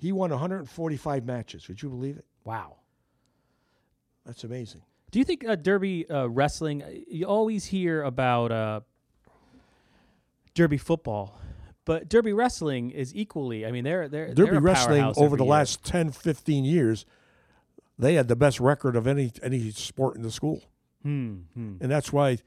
he 0.02 0.12
won 0.12 0.32
145 0.32 1.26
matches. 1.26 1.68
Would 1.68 1.82
you 1.82 1.90
believe 1.90 2.18
it? 2.18 2.26
Wow. 2.44 2.78
That's 4.26 4.44
amazing. 4.44 4.82
Do 5.12 5.20
you 5.20 5.26
think 5.26 5.46
uh, 5.48 5.56
Derby 5.56 6.10
uh, 6.10 6.26
wrestling? 6.28 6.82
uh, 6.84 6.90
You 7.08 7.26
always 7.28 7.66
hear 7.66 8.02
about 8.04 8.52
uh, 8.52 8.80
Derby 10.54 10.78
football, 10.78 11.40
but 11.86 12.10
Derby 12.10 12.34
wrestling 12.34 12.92
is 12.92 13.14
equally. 13.16 13.66
I 13.66 13.72
mean, 13.72 13.84
they're 13.84 14.08
they're 14.08 14.34
Derby 14.34 14.52
they're 14.52 14.60
wrestling 14.60 15.04
over 15.18 15.38
the 15.38 15.44
year. 15.44 15.52
last 15.52 15.84
10, 15.86 16.12
15 16.12 16.66
years, 16.66 17.06
they 18.00 18.16
had 18.16 18.28
the 18.28 18.36
best 18.36 18.60
record 18.60 18.96
of 18.96 19.06
any 19.08 19.32
any 19.44 19.70
sport 19.72 20.16
in 20.16 20.24
the 20.24 20.32
school. 20.32 20.64
Hmm, 21.04 21.42
hmm. 21.54 21.76
And 21.80 21.92
that's 21.92 22.12
why 22.14 22.38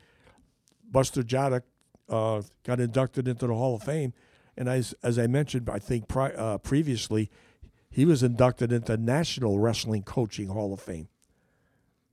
Buster 0.91 1.23
Jodick 1.23 1.63
uh, 2.09 2.43
got 2.65 2.81
inducted 2.81 3.27
into 3.29 3.47
the 3.47 3.55
Hall 3.55 3.75
of 3.77 3.83
Fame. 3.83 4.13
And 4.57 4.69
as 4.69 4.95
as 5.03 5.19
I 5.19 5.27
mentioned, 5.27 5.69
I 5.69 5.79
think 5.81 6.09
pri- 6.09 6.33
uh, 6.33 6.59
previously, 6.59 7.31
he 7.95 8.05
was 8.05 8.23
inducted 8.25 8.73
into 8.73 8.97
National 8.97 9.59
Wrestling 9.61 10.03
Coaching 10.03 10.49
Hall 10.49 10.73
of 10.75 10.81
Fame. 10.81 11.09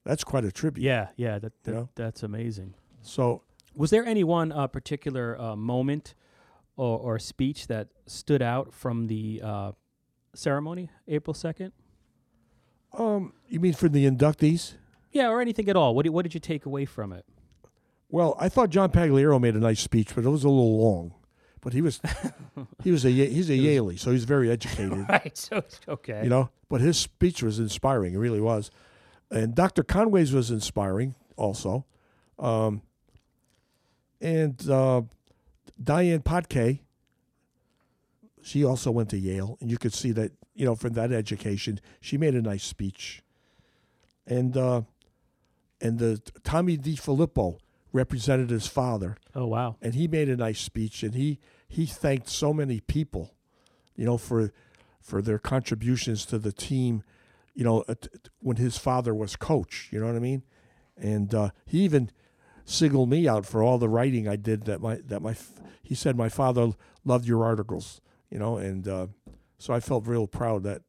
That's 0.04 0.24
quite 0.24 0.46
a 0.46 0.52
tribute. 0.52 0.84
Yeah, 0.84 1.08
yeah. 1.16 1.40
That, 1.40 1.54
You 1.66 1.74
know? 1.74 1.90
that's 1.96 2.22
amazing. 2.24 2.76
So 3.02 3.42
Was 3.76 3.90
there 3.90 4.06
any 4.06 4.24
one 4.24 4.52
uh, 4.52 4.68
particular 4.68 5.40
uh, 5.42 5.56
moment 5.56 6.14
or, 6.78 7.00
or 7.00 7.20
speech 7.20 7.66
that 7.68 7.88
stood 8.06 8.42
out 8.44 8.74
from 8.74 9.08
the 9.08 9.42
uh, 9.44 9.72
ceremony, 10.36 10.90
April 11.08 11.34
second? 11.34 11.72
um, 12.98 13.34
you 13.48 13.60
mean 13.60 13.74
for 13.74 13.90
the 13.90 14.06
inductees? 14.10 14.76
Yeah, 15.12 15.30
or 15.30 15.42
anything 15.42 15.68
at 15.70 15.76
all. 15.76 15.96
What 15.96 16.04
did, 16.04 16.10
what 16.10 16.24
did 16.24 16.34
you 16.34 16.40
take 16.40 16.66
away 16.66 16.86
from 16.86 17.12
it? 17.14 17.26
Well, 18.10 18.36
I 18.40 18.50
thought 18.50 18.70
John 18.70 18.92
Pagliaro 18.92 19.40
made 19.42 19.56
a 19.56 19.60
nice 19.60 19.80
speech, 19.80 20.14
but 20.14 20.26
it 20.26 20.30
was 20.30 20.44
a 20.44 20.50
little 20.50 20.82
long. 20.84 21.14
But 21.62 21.74
he 21.74 21.82
was 21.82 22.02
he 22.84 22.92
was 22.92 23.06
a 23.06 23.10
he's 23.10 23.50
a 23.50 23.54
Yaley, 23.58 23.98
so 24.00 24.12
he's 24.12 24.26
very 24.26 24.50
educated. 24.50 24.92
Right. 25.10 25.38
So 25.38 25.64
okay. 25.88 26.24
you 26.24 26.30
know. 26.30 26.50
But 26.70 26.82
his 26.82 26.98
speech 26.98 27.44
was 27.44 27.60
inspiring; 27.60 28.14
it 28.14 28.18
really 28.18 28.42
was. 28.42 28.72
And 29.30 29.56
Dr. 29.56 29.84
Conway's 29.84 30.34
was 30.34 30.52
inspiring 30.52 31.16
also. 31.38 31.86
Um, 32.40 32.82
and 34.20 34.70
uh, 34.70 35.04
Diane 35.82 36.22
Potke, 36.22 36.80
she 38.42 38.64
also 38.66 38.92
went 38.92 39.10
to 39.10 39.18
Yale, 39.18 39.58
and 39.62 39.70
you 39.70 39.78
could 39.78 39.94
see 39.94 40.12
that 40.12 40.32
you 40.56 40.66
know 40.66 40.76
from 40.76 40.94
that 40.94 41.12
education, 41.12 41.80
she 42.00 42.18
made 42.18 42.36
a 42.36 42.42
nice 42.42 42.64
speech. 42.64 43.22
And 44.26 44.56
uh, 44.58 44.82
and 45.80 46.00
the 46.00 46.22
Tommy 46.44 46.78
DeFilippo 46.78 47.58
represented 47.94 48.50
his 48.50 48.68
father, 48.68 49.18
oh 49.36 49.48
wow. 49.48 49.76
and 49.82 49.94
he 49.96 50.08
made 50.08 50.30
a 50.30 50.38
nice 50.38 50.60
speech 50.60 51.04
and 51.04 51.16
he 51.16 51.40
he 51.68 51.86
thanked 51.86 52.28
so 52.30 52.54
many 52.54 52.80
people 52.80 53.34
you 53.96 54.06
know 54.06 54.18
for 54.18 54.52
for 55.00 55.22
their 55.22 55.40
contributions 55.40 56.26
to 56.26 56.38
the 56.38 56.52
team 56.52 57.04
you 57.54 57.64
know 57.64 57.84
at- 57.88 58.08
when 58.40 58.58
his 58.58 58.78
father 58.78 59.14
was 59.14 59.36
coach 59.36 59.90
you 59.92 60.00
know 60.00 60.06
what 60.08 60.16
i 60.16 60.20
mean 60.20 60.44
and 60.98 61.34
uh, 61.34 61.50
he 61.66 61.80
even 61.80 62.10
singled 62.66 63.10
me 63.10 63.28
out 63.28 63.46
for 63.46 63.62
all 63.64 63.78
the 63.78 63.90
writing 63.90 64.28
i 64.28 64.36
did 64.36 64.66
that 64.66 64.82
my 64.82 64.96
that 65.06 65.22
my 65.22 65.36
he 65.84 65.96
said 65.96 66.16
my 66.16 66.30
father 66.30 66.72
loved 67.04 67.26
your 67.26 67.44
articles 67.44 68.00
you 68.30 68.40
know 68.40 68.58
and 68.58 68.88
uh, 68.88 69.08
so 69.58 69.74
i 69.74 69.80
felt 69.80 70.06
real 70.08 70.28
proud 70.28 70.64
that 70.64 70.82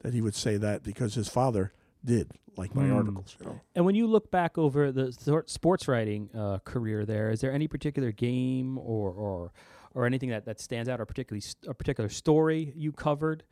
that 0.00 0.12
he 0.12 0.20
would 0.20 0.34
say 0.34 0.56
that 0.56 0.82
because 0.82 1.14
his 1.14 1.28
father 1.28 1.72
did 2.04 2.30
like 2.56 2.74
my 2.74 2.84
Hmm. 2.84 2.92
articles 2.94 3.36
you 3.40 3.46
know 3.46 3.60
And 3.74 3.84
when 3.84 3.94
you 3.94 4.06
look 4.06 4.30
back 4.30 4.56
over 4.58 4.92
the 4.92 5.12
sor- 5.12 5.44
sports 5.46 5.88
writing 5.88 6.28
uh, 6.34 6.58
career, 6.64 7.04
there 7.06 7.30
is 7.30 7.40
there 7.40 7.52
any 7.52 7.66
particular 7.68 8.12
game 8.12 8.78
or 8.78 9.10
or 9.10 9.52
or 9.94 10.06
anything 10.06 10.28
that, 10.30 10.44
that 10.44 10.58
stands 10.60 10.88
out, 10.88 11.00
or 11.00 11.06
particularly 11.06 11.40
st- 11.40 11.70
a 11.70 11.74
particular 11.74 12.08
story 12.10 12.72
you 12.76 12.90
covered 12.92 13.44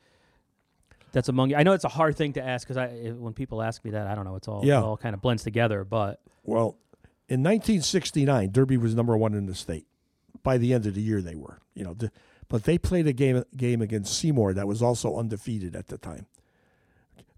that's 1.12 1.28
among 1.28 1.50
you? 1.50 1.56
I 1.56 1.62
know 1.62 1.72
it's 1.72 1.84
a 1.84 1.88
hard 1.88 2.16
thing 2.16 2.32
to 2.34 2.42
ask 2.42 2.66
because 2.66 2.76
I 2.76 2.86
eh, 2.88 3.10
when 3.12 3.32
people 3.32 3.62
ask 3.62 3.84
me 3.84 3.92
that, 3.92 4.06
I 4.06 4.14
don't 4.14 4.24
know. 4.24 4.36
It's 4.36 4.48
all 4.48 4.64
Yeah. 4.64 4.78
it 4.80 4.82
all 4.82 4.96
kind 4.96 5.14
of 5.14 5.20
blends 5.22 5.42
together. 5.44 5.84
But 5.84 6.20
Well, 6.44 6.78
in 7.28 7.42
1969, 7.42 8.50
Derby 8.50 8.76
was 8.76 8.94
number 8.94 9.16
one 9.16 9.34
in 9.34 9.46
the 9.46 9.54
state. 9.54 9.86
By 10.42 10.58
the 10.58 10.74
end 10.74 10.86
of 10.86 10.94
the 10.94 11.00
year, 11.02 11.22
they 11.22 11.36
were. 11.36 11.60
You 11.74 11.84
know, 11.84 11.94
the, 11.94 12.10
but 12.48 12.64
they 12.64 12.76
played 12.78 13.06
a 13.06 13.12
game 13.12 13.44
game 13.56 13.80
against 13.80 14.12
Seymour 14.18 14.52
that 14.54 14.66
was 14.66 14.82
also 14.82 15.16
undefeated 15.16 15.76
at 15.76 15.86
the 15.88 15.98
time. 15.98 16.26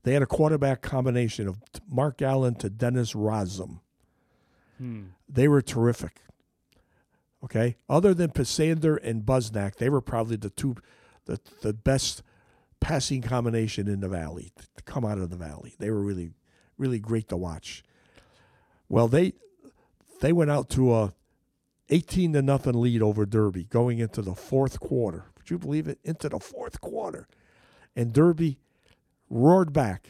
They 0.04 0.12
had 0.12 0.22
a 0.22 0.26
quarterback 0.26 0.80
combination 0.82 1.48
of 1.48 1.58
Mark 1.88 2.22
Allen 2.22 2.54
to 2.56 2.70
Dennis 2.70 3.12
Rozum. 3.14 3.80
hmm, 4.78 5.02
They 5.28 5.48
were 5.48 5.62
terrific. 5.62 6.20
Okay, 7.42 7.76
other 7.90 8.14
than 8.14 8.30
Pisander 8.30 8.96
and 9.02 9.22
Busnack, 9.26 9.76
they 9.76 9.90
were 9.90 10.00
probably 10.00 10.36
the 10.36 10.48
two, 10.50 10.76
the 11.26 11.38
the 11.60 11.74
best 11.74 12.22
passing 12.80 13.20
combination 13.22 13.86
in 13.88 14.00
the 14.00 14.08
valley 14.08 14.52
to 14.76 14.82
come 14.84 15.04
out 15.04 15.18
of 15.18 15.28
the 15.30 15.36
valley. 15.36 15.74
They 15.78 15.90
were 15.90 16.00
really, 16.00 16.30
really 16.78 16.98
great 16.98 17.28
to 17.28 17.36
watch. 17.36 17.82
Well, 18.88 19.08
they 19.08 19.34
they 20.22 20.32
went 20.32 20.50
out 20.50 20.70
to 20.70 20.94
a 20.94 21.12
eighteen 21.90 22.32
to 22.32 22.40
nothing 22.40 22.80
lead 22.80 23.02
over 23.02 23.26
Derby 23.26 23.64
going 23.64 23.98
into 23.98 24.22
the 24.22 24.34
fourth 24.34 24.80
quarter. 24.80 25.24
Would 25.36 25.50
you 25.50 25.58
believe 25.58 25.86
it? 25.86 25.98
Into 26.02 26.30
the 26.30 26.38
fourth 26.40 26.80
quarter, 26.80 27.26
and 27.94 28.10
Derby 28.12 28.58
roared 29.30 29.72
back 29.72 30.08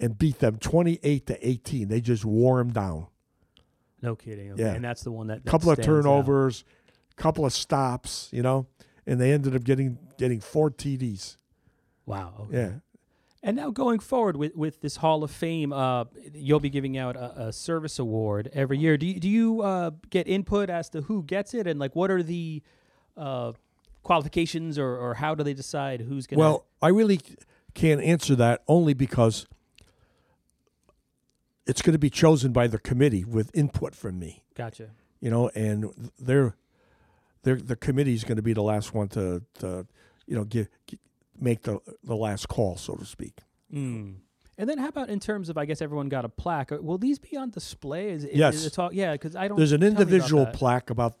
and 0.00 0.18
beat 0.18 0.38
them 0.38 0.56
twenty 0.58 0.98
eight 1.02 1.26
to 1.26 1.48
eighteen. 1.48 1.88
They 1.88 2.00
just 2.00 2.24
wore 2.24 2.58
them 2.58 2.72
down. 2.72 3.06
No 4.02 4.14
kidding. 4.14 4.52
Okay. 4.52 4.62
Yeah. 4.62 4.74
And 4.74 4.84
that's 4.84 5.02
the 5.02 5.10
one 5.10 5.26
that, 5.28 5.44
that 5.44 5.50
couple 5.50 5.70
of 5.70 5.78
out. 5.78 5.84
turnovers, 5.84 6.64
couple 7.16 7.44
of 7.44 7.52
stops, 7.52 8.28
you 8.32 8.42
know, 8.42 8.66
and 9.06 9.20
they 9.20 9.32
ended 9.32 9.56
up 9.56 9.64
getting 9.64 9.98
getting 10.18 10.40
four 10.40 10.70
TDs. 10.70 11.36
Wow. 12.06 12.46
Okay. 12.48 12.56
Yeah. 12.56 12.70
And 13.40 13.56
now 13.56 13.70
going 13.70 14.00
forward 14.00 14.36
with, 14.36 14.56
with 14.56 14.80
this 14.80 14.96
Hall 14.96 15.22
of 15.22 15.30
Fame, 15.30 15.72
uh, 15.72 16.06
you'll 16.34 16.58
be 16.58 16.70
giving 16.70 16.98
out 16.98 17.14
a, 17.14 17.46
a 17.46 17.52
service 17.52 18.00
award 18.00 18.50
every 18.52 18.78
year. 18.78 18.96
Do 18.96 19.06
you, 19.06 19.20
do 19.20 19.28
you 19.28 19.62
uh, 19.62 19.92
get 20.10 20.26
input 20.26 20.68
as 20.68 20.88
to 20.90 21.02
who 21.02 21.22
gets 21.22 21.54
it 21.54 21.68
and 21.68 21.78
like 21.78 21.94
what 21.94 22.10
are 22.10 22.22
the 22.22 22.62
uh, 23.16 23.52
qualifications 24.02 24.76
or, 24.76 24.96
or 24.96 25.14
how 25.14 25.36
do 25.36 25.44
they 25.44 25.54
decide 25.54 26.00
who's 26.00 26.26
going 26.26 26.38
to? 26.38 26.40
Well, 26.40 26.66
I 26.82 26.88
really 26.88 27.20
can't 27.74 28.02
answer 28.02 28.34
that 28.36 28.62
only 28.66 28.94
because 28.94 29.46
it's 31.66 31.82
going 31.82 31.92
to 31.92 31.98
be 31.98 32.10
chosen 32.10 32.52
by 32.52 32.66
the 32.66 32.78
committee 32.78 33.24
with 33.24 33.50
input 33.54 33.94
from 33.94 34.18
me, 34.18 34.44
gotcha. 34.54 34.90
you 35.20 35.30
know, 35.30 35.50
and 35.54 36.10
they're, 36.18 36.56
they're 37.42 37.56
the 37.56 37.76
committee 37.76 38.14
is 38.14 38.24
going 38.24 38.36
to 38.36 38.42
be 38.42 38.52
the 38.52 38.62
last 38.62 38.94
one 38.94 39.08
to, 39.08 39.42
to 39.58 39.86
you 40.26 40.34
know, 40.34 40.44
give, 40.44 40.68
make 41.38 41.62
the 41.62 41.78
the 42.02 42.16
last 42.16 42.48
call, 42.48 42.76
so 42.76 42.94
to 42.94 43.04
speak. 43.04 43.38
Mm. 43.72 44.16
And 44.56 44.68
then 44.68 44.78
how 44.78 44.88
about 44.88 45.08
in 45.08 45.20
terms 45.20 45.48
of 45.48 45.56
I 45.56 45.66
guess 45.66 45.80
everyone 45.80 46.08
got 46.08 46.24
a 46.24 46.28
plaque? 46.28 46.72
Uh, 46.72 46.78
Will 46.80 46.98
these 46.98 47.18
be 47.18 47.36
on 47.36 47.50
display? 47.50 48.10
Is, 48.10 48.24
is- 48.24 48.36
Yes. 48.36 48.54
Is 48.64 48.72
talk, 48.72 48.92
yeah, 48.92 49.12
because 49.12 49.36
I 49.36 49.46
don't. 49.46 49.56
There's 49.56 49.72
an 49.72 49.82
individual 49.82 50.46
plaque 50.46 50.90
about 50.90 51.14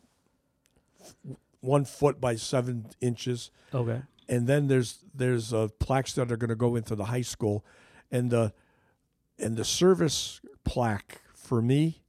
one 1.60 1.84
foot 1.84 2.20
by 2.20 2.36
seven 2.36 2.86
inches, 3.00 3.50
Okay. 3.74 4.02
And 4.28 4.46
then 4.46 4.66
there's 4.68 4.98
there's 5.14 5.52
uh, 5.52 5.68
plaques 5.78 6.12
that 6.14 6.30
are 6.32 6.36
going 6.36 6.50
to 6.50 6.56
go 6.56 6.76
into 6.76 6.94
the 6.94 7.06
high 7.06 7.22
school, 7.22 7.64
and 8.10 8.30
the 8.30 8.52
and 9.38 9.56
the 9.56 9.64
service 9.64 10.40
plaque 10.64 11.20
for 11.34 11.62
me 11.62 12.02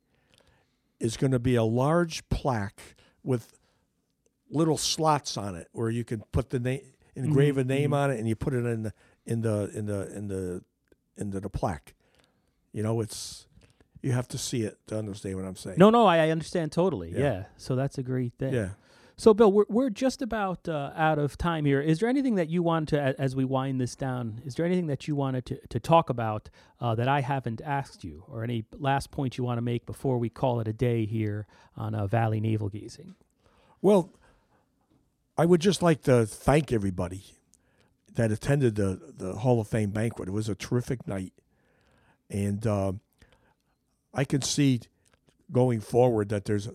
is 1.00 1.16
going 1.18 1.32
to 1.32 1.40
be 1.40 1.56
a 1.56 1.64
large 1.64 2.28
plaque 2.30 2.96
with 3.24 3.54
little 4.50 4.78
slots 4.78 5.38
on 5.38 5.56
it 5.56 5.68
where 5.72 5.90
you 5.90 6.04
can 6.04 6.22
put 6.32 6.50
the 6.50 6.60
name 6.60 6.82
engrave 7.16 7.58
a 7.58 7.64
name 7.64 7.94
on 7.94 8.10
it 8.12 8.20
and 8.20 8.28
you 8.28 8.36
put 8.36 8.54
it 8.54 8.66
in 8.66 8.84
the 8.84 8.94
in 9.26 9.42
the 9.42 9.70
in 9.76 9.86
the 9.86 10.16
in 10.18 10.28
the 10.28 10.62
into 11.18 11.40
the 11.40 11.50
plaque 11.50 11.94
you 12.74 12.82
know 12.82 13.00
it's 13.02 13.46
you 14.02 14.12
have 14.12 14.28
to 14.28 14.38
see 14.38 14.64
it 14.64 14.78
to 14.88 14.98
understand 14.98 15.36
what 15.36 15.46
i'm 15.46 15.56
saying 15.56 15.76
No, 15.78 15.90
no, 15.90 16.06
I, 16.06 16.18
I 16.26 16.30
understand 16.30 16.72
totally. 16.72 17.12
Yeah. 17.12 17.20
Yeah. 17.20 17.44
So 17.58 17.76
that's 17.76 17.98
a 17.98 18.04
great 18.04 18.34
thing. 18.40 18.54
yeah 18.54 18.70
So, 19.20 19.34
Bill, 19.34 19.52
we're, 19.52 19.66
we're 19.68 19.90
just 19.90 20.22
about 20.22 20.70
uh, 20.70 20.94
out 20.96 21.20
of 21.20 21.38
time 21.38 21.66
here. 21.66 21.82
Is 21.82 22.00
there 22.00 22.08
anything 22.08 22.36
that 22.36 22.48
you 22.48 22.64
want 22.64 22.88
to, 22.90 23.20
as 23.20 23.36
we 23.36 23.44
wind 23.44 23.82
this 23.82 23.94
down, 23.94 24.42
is 24.46 24.56
there 24.56 24.66
anything 24.66 24.88
that 24.88 25.10
you 25.10 25.16
wanted 25.16 25.46
to, 25.48 25.60
to 25.68 25.78
talk 25.78 26.10
about 26.10 26.50
uh, 26.80 26.96
that 26.96 27.10
I 27.10 27.20
haven't 27.20 27.60
asked 27.60 28.06
you, 28.06 28.24
or 28.30 28.46
any 28.46 28.64
last 28.78 29.12
point 29.12 29.38
you 29.38 29.44
want 29.44 29.58
to 29.58 29.62
make 29.62 29.86
before 29.86 30.18
we 30.18 30.30
call 30.30 30.62
it 30.62 30.70
a 30.70 30.74
day 30.74 31.06
here 31.06 31.48
on 31.76 31.96
uh, 31.96 32.08
Valley 32.08 32.40
Navel 32.40 32.70
Gazing? 32.70 33.16
Well, 33.82 34.14
I 35.38 35.46
would 35.46 35.60
just 35.60 35.82
like 35.82 36.02
to 36.04 36.26
thank 36.26 36.72
everybody 36.72 37.26
that 38.16 38.32
attended 38.32 38.76
the, 38.76 39.02
the 39.18 39.34
Hall 39.34 39.60
of 39.60 39.68
Fame 39.68 39.90
banquet. 39.90 40.30
It 40.30 40.32
was 40.32 40.48
a 40.48 40.56
terrific 40.56 41.06
night. 41.06 41.34
And 42.30 42.66
um 42.66 43.02
I 44.14 44.24
can 44.24 44.42
see 44.42 44.80
going 45.52 45.82
forward 45.82 46.30
that 46.30 46.46
there's 46.46 46.70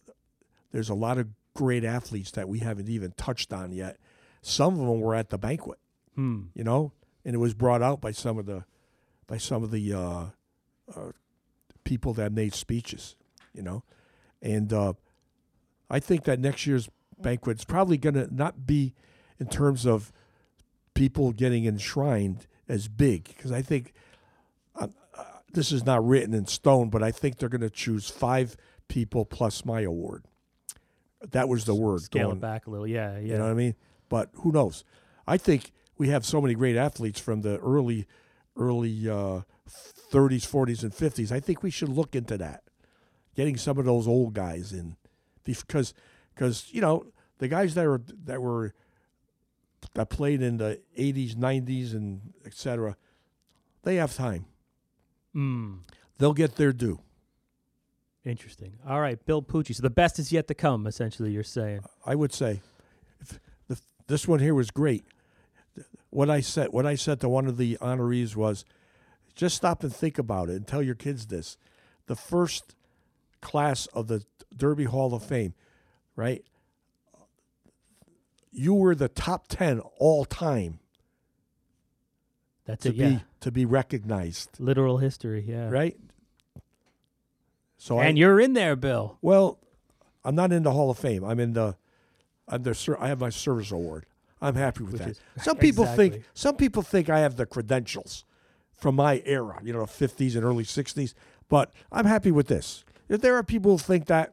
there's 0.72 0.90
a 0.90 0.94
lot 0.94 1.16
of 1.16 1.28
great 1.54 1.84
athletes 1.84 2.30
that 2.32 2.48
we 2.48 2.58
haven't 2.58 2.88
even 2.88 3.12
touched 3.16 3.52
on 3.52 3.72
yet. 3.72 3.96
Some 4.42 4.74
of 4.74 4.80
them 4.80 5.00
were 5.00 5.14
at 5.14 5.30
the 5.30 5.38
banquet, 5.38 5.78
Hmm. 6.14 6.42
you 6.54 6.64
know, 6.64 6.92
and 7.24 7.34
it 7.34 7.38
was 7.38 7.54
brought 7.54 7.82
out 7.82 8.00
by 8.00 8.10
some 8.12 8.38
of 8.38 8.46
the 8.46 8.64
by 9.26 9.38
some 9.38 9.62
of 9.62 9.70
the 9.70 9.92
uh, 9.94 10.24
uh, 10.94 11.12
people 11.84 12.12
that 12.14 12.30
made 12.32 12.52
speeches, 12.54 13.16
you 13.54 13.62
know, 13.62 13.82
and 14.42 14.70
uh, 14.72 14.92
I 15.88 15.98
think 16.00 16.24
that 16.24 16.38
next 16.38 16.66
year's 16.66 16.90
banquet 17.18 17.58
is 17.60 17.64
probably 17.64 17.96
going 17.96 18.14
to 18.14 18.28
not 18.34 18.66
be 18.66 18.92
in 19.40 19.46
terms 19.46 19.86
of 19.86 20.12
people 20.92 21.32
getting 21.32 21.64
enshrined 21.64 22.46
as 22.68 22.88
big 22.88 23.24
because 23.24 23.50
I 23.50 23.62
think 23.62 23.94
uh, 24.76 24.88
uh, 25.16 25.24
this 25.52 25.72
is 25.72 25.84
not 25.86 26.06
written 26.06 26.34
in 26.34 26.46
stone, 26.46 26.90
but 26.90 27.02
I 27.02 27.10
think 27.10 27.38
they're 27.38 27.48
going 27.48 27.60
to 27.62 27.70
choose 27.70 28.10
five 28.10 28.56
people 28.88 29.24
plus 29.24 29.64
my 29.64 29.80
award. 29.80 30.24
That 31.32 31.48
was 31.48 31.64
the 31.64 31.74
word. 31.74 32.02
Scale 32.02 32.28
going- 32.28 32.36
it 32.38 32.40
back 32.40 32.66
a 32.66 32.70
little. 32.70 32.86
Yeah, 32.86 33.14
yeah. 33.14 33.20
you 33.20 33.38
know 33.38 33.44
what 33.44 33.50
I 33.50 33.54
mean? 33.54 33.74
But 34.08 34.30
who 34.34 34.52
knows? 34.52 34.84
I 35.26 35.36
think 35.36 35.72
we 35.96 36.08
have 36.08 36.24
so 36.24 36.40
many 36.40 36.54
great 36.54 36.76
athletes 36.76 37.20
from 37.20 37.42
the 37.42 37.58
early, 37.58 38.06
early 38.56 39.08
uh, 39.08 39.42
30s, 40.12 40.46
40s, 40.46 40.82
and 40.82 40.92
50s. 40.92 41.32
I 41.32 41.40
think 41.40 41.62
we 41.62 41.70
should 41.70 41.88
look 41.88 42.14
into 42.14 42.36
that, 42.38 42.64
getting 43.34 43.56
some 43.56 43.78
of 43.78 43.84
those 43.84 44.06
old 44.06 44.34
guys 44.34 44.72
in, 44.72 44.96
because, 45.44 45.94
because 46.34 46.68
you 46.72 46.80
know 46.80 47.06
the 47.38 47.48
guys 47.48 47.74
that 47.74 47.86
were 47.86 48.02
that 48.24 48.40
were 48.42 48.74
that 49.94 50.10
played 50.10 50.42
in 50.42 50.56
the 50.58 50.80
80s, 50.98 51.34
90s, 51.34 51.92
and 51.92 52.32
etc. 52.44 52.96
they 53.82 53.96
have 53.96 54.14
time. 54.14 54.46
Hmm. 55.32 55.76
They'll 56.18 56.32
get 56.32 56.56
their 56.56 56.72
due. 56.72 57.00
Interesting. 58.24 58.72
All 58.88 59.00
right, 59.00 59.24
Bill 59.26 59.42
Pucci. 59.42 59.74
So 59.74 59.82
the 59.82 59.90
best 59.90 60.18
is 60.18 60.32
yet 60.32 60.48
to 60.48 60.54
come, 60.54 60.86
essentially, 60.86 61.30
you're 61.30 61.42
saying. 61.42 61.80
I 62.06 62.14
would 62.14 62.32
say, 62.32 62.62
if 63.20 63.38
the, 63.68 63.78
this 64.06 64.26
one 64.26 64.40
here 64.40 64.54
was 64.54 64.70
great. 64.70 65.04
What 66.10 66.30
I 66.30 66.40
said, 66.40 66.68
what 66.70 66.86
I 66.86 66.94
said 66.94 67.20
to 67.20 67.28
one 67.28 67.46
of 67.46 67.56
the 67.58 67.76
honorees 67.80 68.34
was, 68.34 68.64
just 69.34 69.56
stop 69.56 69.82
and 69.82 69.94
think 69.94 70.16
about 70.16 70.48
it 70.48 70.56
and 70.56 70.66
tell 70.66 70.82
your 70.82 70.94
kids 70.94 71.26
this: 71.26 71.58
the 72.06 72.16
first 72.16 72.74
class 73.42 73.86
of 73.88 74.06
the 74.06 74.24
Derby 74.56 74.84
Hall 74.84 75.12
of 75.12 75.22
Fame, 75.22 75.54
right? 76.16 76.42
You 78.52 78.74
were 78.74 78.94
the 78.94 79.08
top 79.08 79.48
ten 79.48 79.80
all 79.98 80.24
time 80.24 80.78
That's 82.64 82.84
to 82.84 82.90
it, 82.90 82.94
yeah. 82.94 83.08
be 83.08 83.22
to 83.40 83.50
be 83.50 83.66
recognized, 83.66 84.50
Literal 84.60 84.98
history, 84.98 85.44
yeah. 85.46 85.68
right? 85.68 85.96
So 87.84 87.98
And 88.00 88.16
I, 88.16 88.18
you're 88.18 88.40
in 88.40 88.54
there, 88.54 88.76
Bill. 88.76 89.18
Well, 89.20 89.58
I'm 90.24 90.34
not 90.34 90.52
in 90.52 90.62
the 90.62 90.70
Hall 90.72 90.90
of 90.90 90.96
Fame. 90.96 91.22
I'm 91.22 91.38
in 91.38 91.52
the, 91.52 91.76
I'm 92.48 92.62
the 92.62 92.96
I 92.98 93.08
have 93.08 93.20
my 93.20 93.28
service 93.28 93.70
award. 93.70 94.06
I'm 94.40 94.54
happy 94.54 94.84
with 94.84 94.94
Which 94.94 95.02
that. 95.02 95.08
is- 95.10 95.20
some 95.44 95.58
people 95.58 95.84
think 95.84 96.24
some 96.32 96.56
people 96.56 96.80
think 96.80 97.10
I 97.10 97.18
have 97.18 97.36
the 97.36 97.44
credentials 97.44 98.24
from 98.74 98.94
my 98.94 99.22
era, 99.26 99.60
you 99.62 99.74
know, 99.74 99.80
50s 99.80 100.34
and 100.34 100.44
early 100.44 100.64
60s. 100.64 101.12
But 101.50 101.74
I'm 101.92 102.06
happy 102.06 102.30
with 102.30 102.46
this. 102.46 102.84
If 103.10 103.20
there 103.20 103.36
are 103.36 103.42
people 103.42 103.72
who 103.72 103.78
think 103.78 104.06
that, 104.06 104.32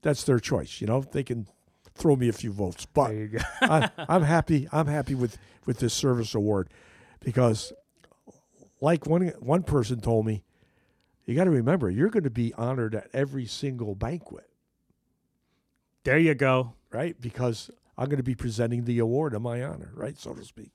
that's 0.00 0.24
their 0.24 0.40
choice. 0.40 0.80
You 0.80 0.86
know, 0.86 1.02
they 1.02 1.22
can 1.22 1.46
throw 1.94 2.16
me 2.16 2.30
a 2.30 2.32
few 2.32 2.50
votes. 2.50 2.86
But 2.86 3.08
There 3.08 3.16
you 3.18 3.28
go. 3.28 3.38
I, 3.60 3.90
I'm 4.08 4.22
happy. 4.22 4.68
I'm 4.72 4.86
happy 4.86 5.14
with 5.14 5.36
with 5.66 5.80
this 5.80 5.92
service 5.92 6.34
award 6.34 6.70
because, 7.20 7.74
like 8.80 9.06
one 9.06 9.28
one 9.40 9.64
person 9.64 10.00
told 10.00 10.24
me, 10.24 10.44
you 11.26 11.34
got 11.34 11.44
to 11.44 11.50
remember 11.50 11.90
you're 11.90 12.10
going 12.10 12.24
to 12.24 12.30
be 12.30 12.52
honored 12.54 12.94
at 12.94 13.08
every 13.12 13.46
single 13.46 13.94
banquet, 13.94 14.48
there 16.04 16.18
you 16.18 16.34
go. 16.34 16.74
right? 16.92 17.18
Because 17.20 17.70
I'm 17.96 18.06
going 18.06 18.18
to 18.18 18.22
be 18.24 18.34
presenting 18.34 18.84
the 18.84 18.98
award 18.98 19.34
in 19.34 19.42
my 19.42 19.62
honor, 19.62 19.90
right, 19.94 20.18
so 20.18 20.34
to 20.34 20.44
speak. 20.44 20.70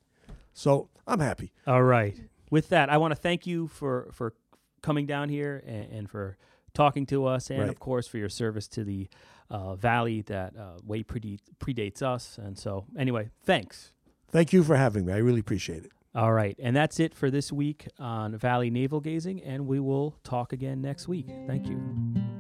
So 0.54 0.89
I'm 1.08 1.20
happy. 1.20 1.52
All 1.68 1.84
right. 1.84 2.16
With 2.50 2.70
that, 2.70 2.89
I 2.89 2.97
want 2.97 3.12
to 3.12 3.16
thank 3.16 3.45
you 3.45 3.68
for 3.68 4.10
for 4.12 4.34
coming 4.82 5.06
down 5.06 5.30
here 5.30 5.62
and, 5.68 5.91
and 5.91 6.10
for 6.10 6.38
talking 6.74 7.06
to 7.08 7.26
us, 7.26 7.50
and 7.50 7.60
Right. 7.60 7.70
of 7.70 7.80
course 7.80 8.08
for 8.08 8.18
your 8.18 8.30
service 8.30 8.68
to 8.70 8.84
the 8.84 9.08
uh, 9.50 9.76
valley 9.76 10.22
that 10.24 10.56
uh, 10.58 10.78
way 10.86 11.04
prede- 11.04 11.41
predates 11.60 12.02
us. 12.02 12.38
And 12.41 12.58
so, 12.58 12.86
anyway, 12.97 13.30
thanks. 13.43 13.91
Thank 14.32 14.54
you 14.54 14.64
for 14.64 14.76
having 14.76 15.06
me. 15.06 15.14
I 15.14 15.18
really 15.18 15.39
appreciate 15.39 15.84
it. 15.86 15.91
All 16.16 16.34
right, 16.34 16.55
and 16.60 16.76
that's 16.76 16.99
it 16.99 17.14
for 17.14 17.30
this 17.30 17.51
week 17.51 17.88
on 17.99 18.36
Valley 18.36 18.72
Navel 18.72 18.99
Gazing, 18.99 19.43
and 19.43 19.68
we 19.68 19.80
will 19.80 20.16
talk 20.24 20.53
again 20.53 20.82
next 20.82 21.07
week. 21.07 21.28
Thank 21.45 21.68
you. 21.68 22.39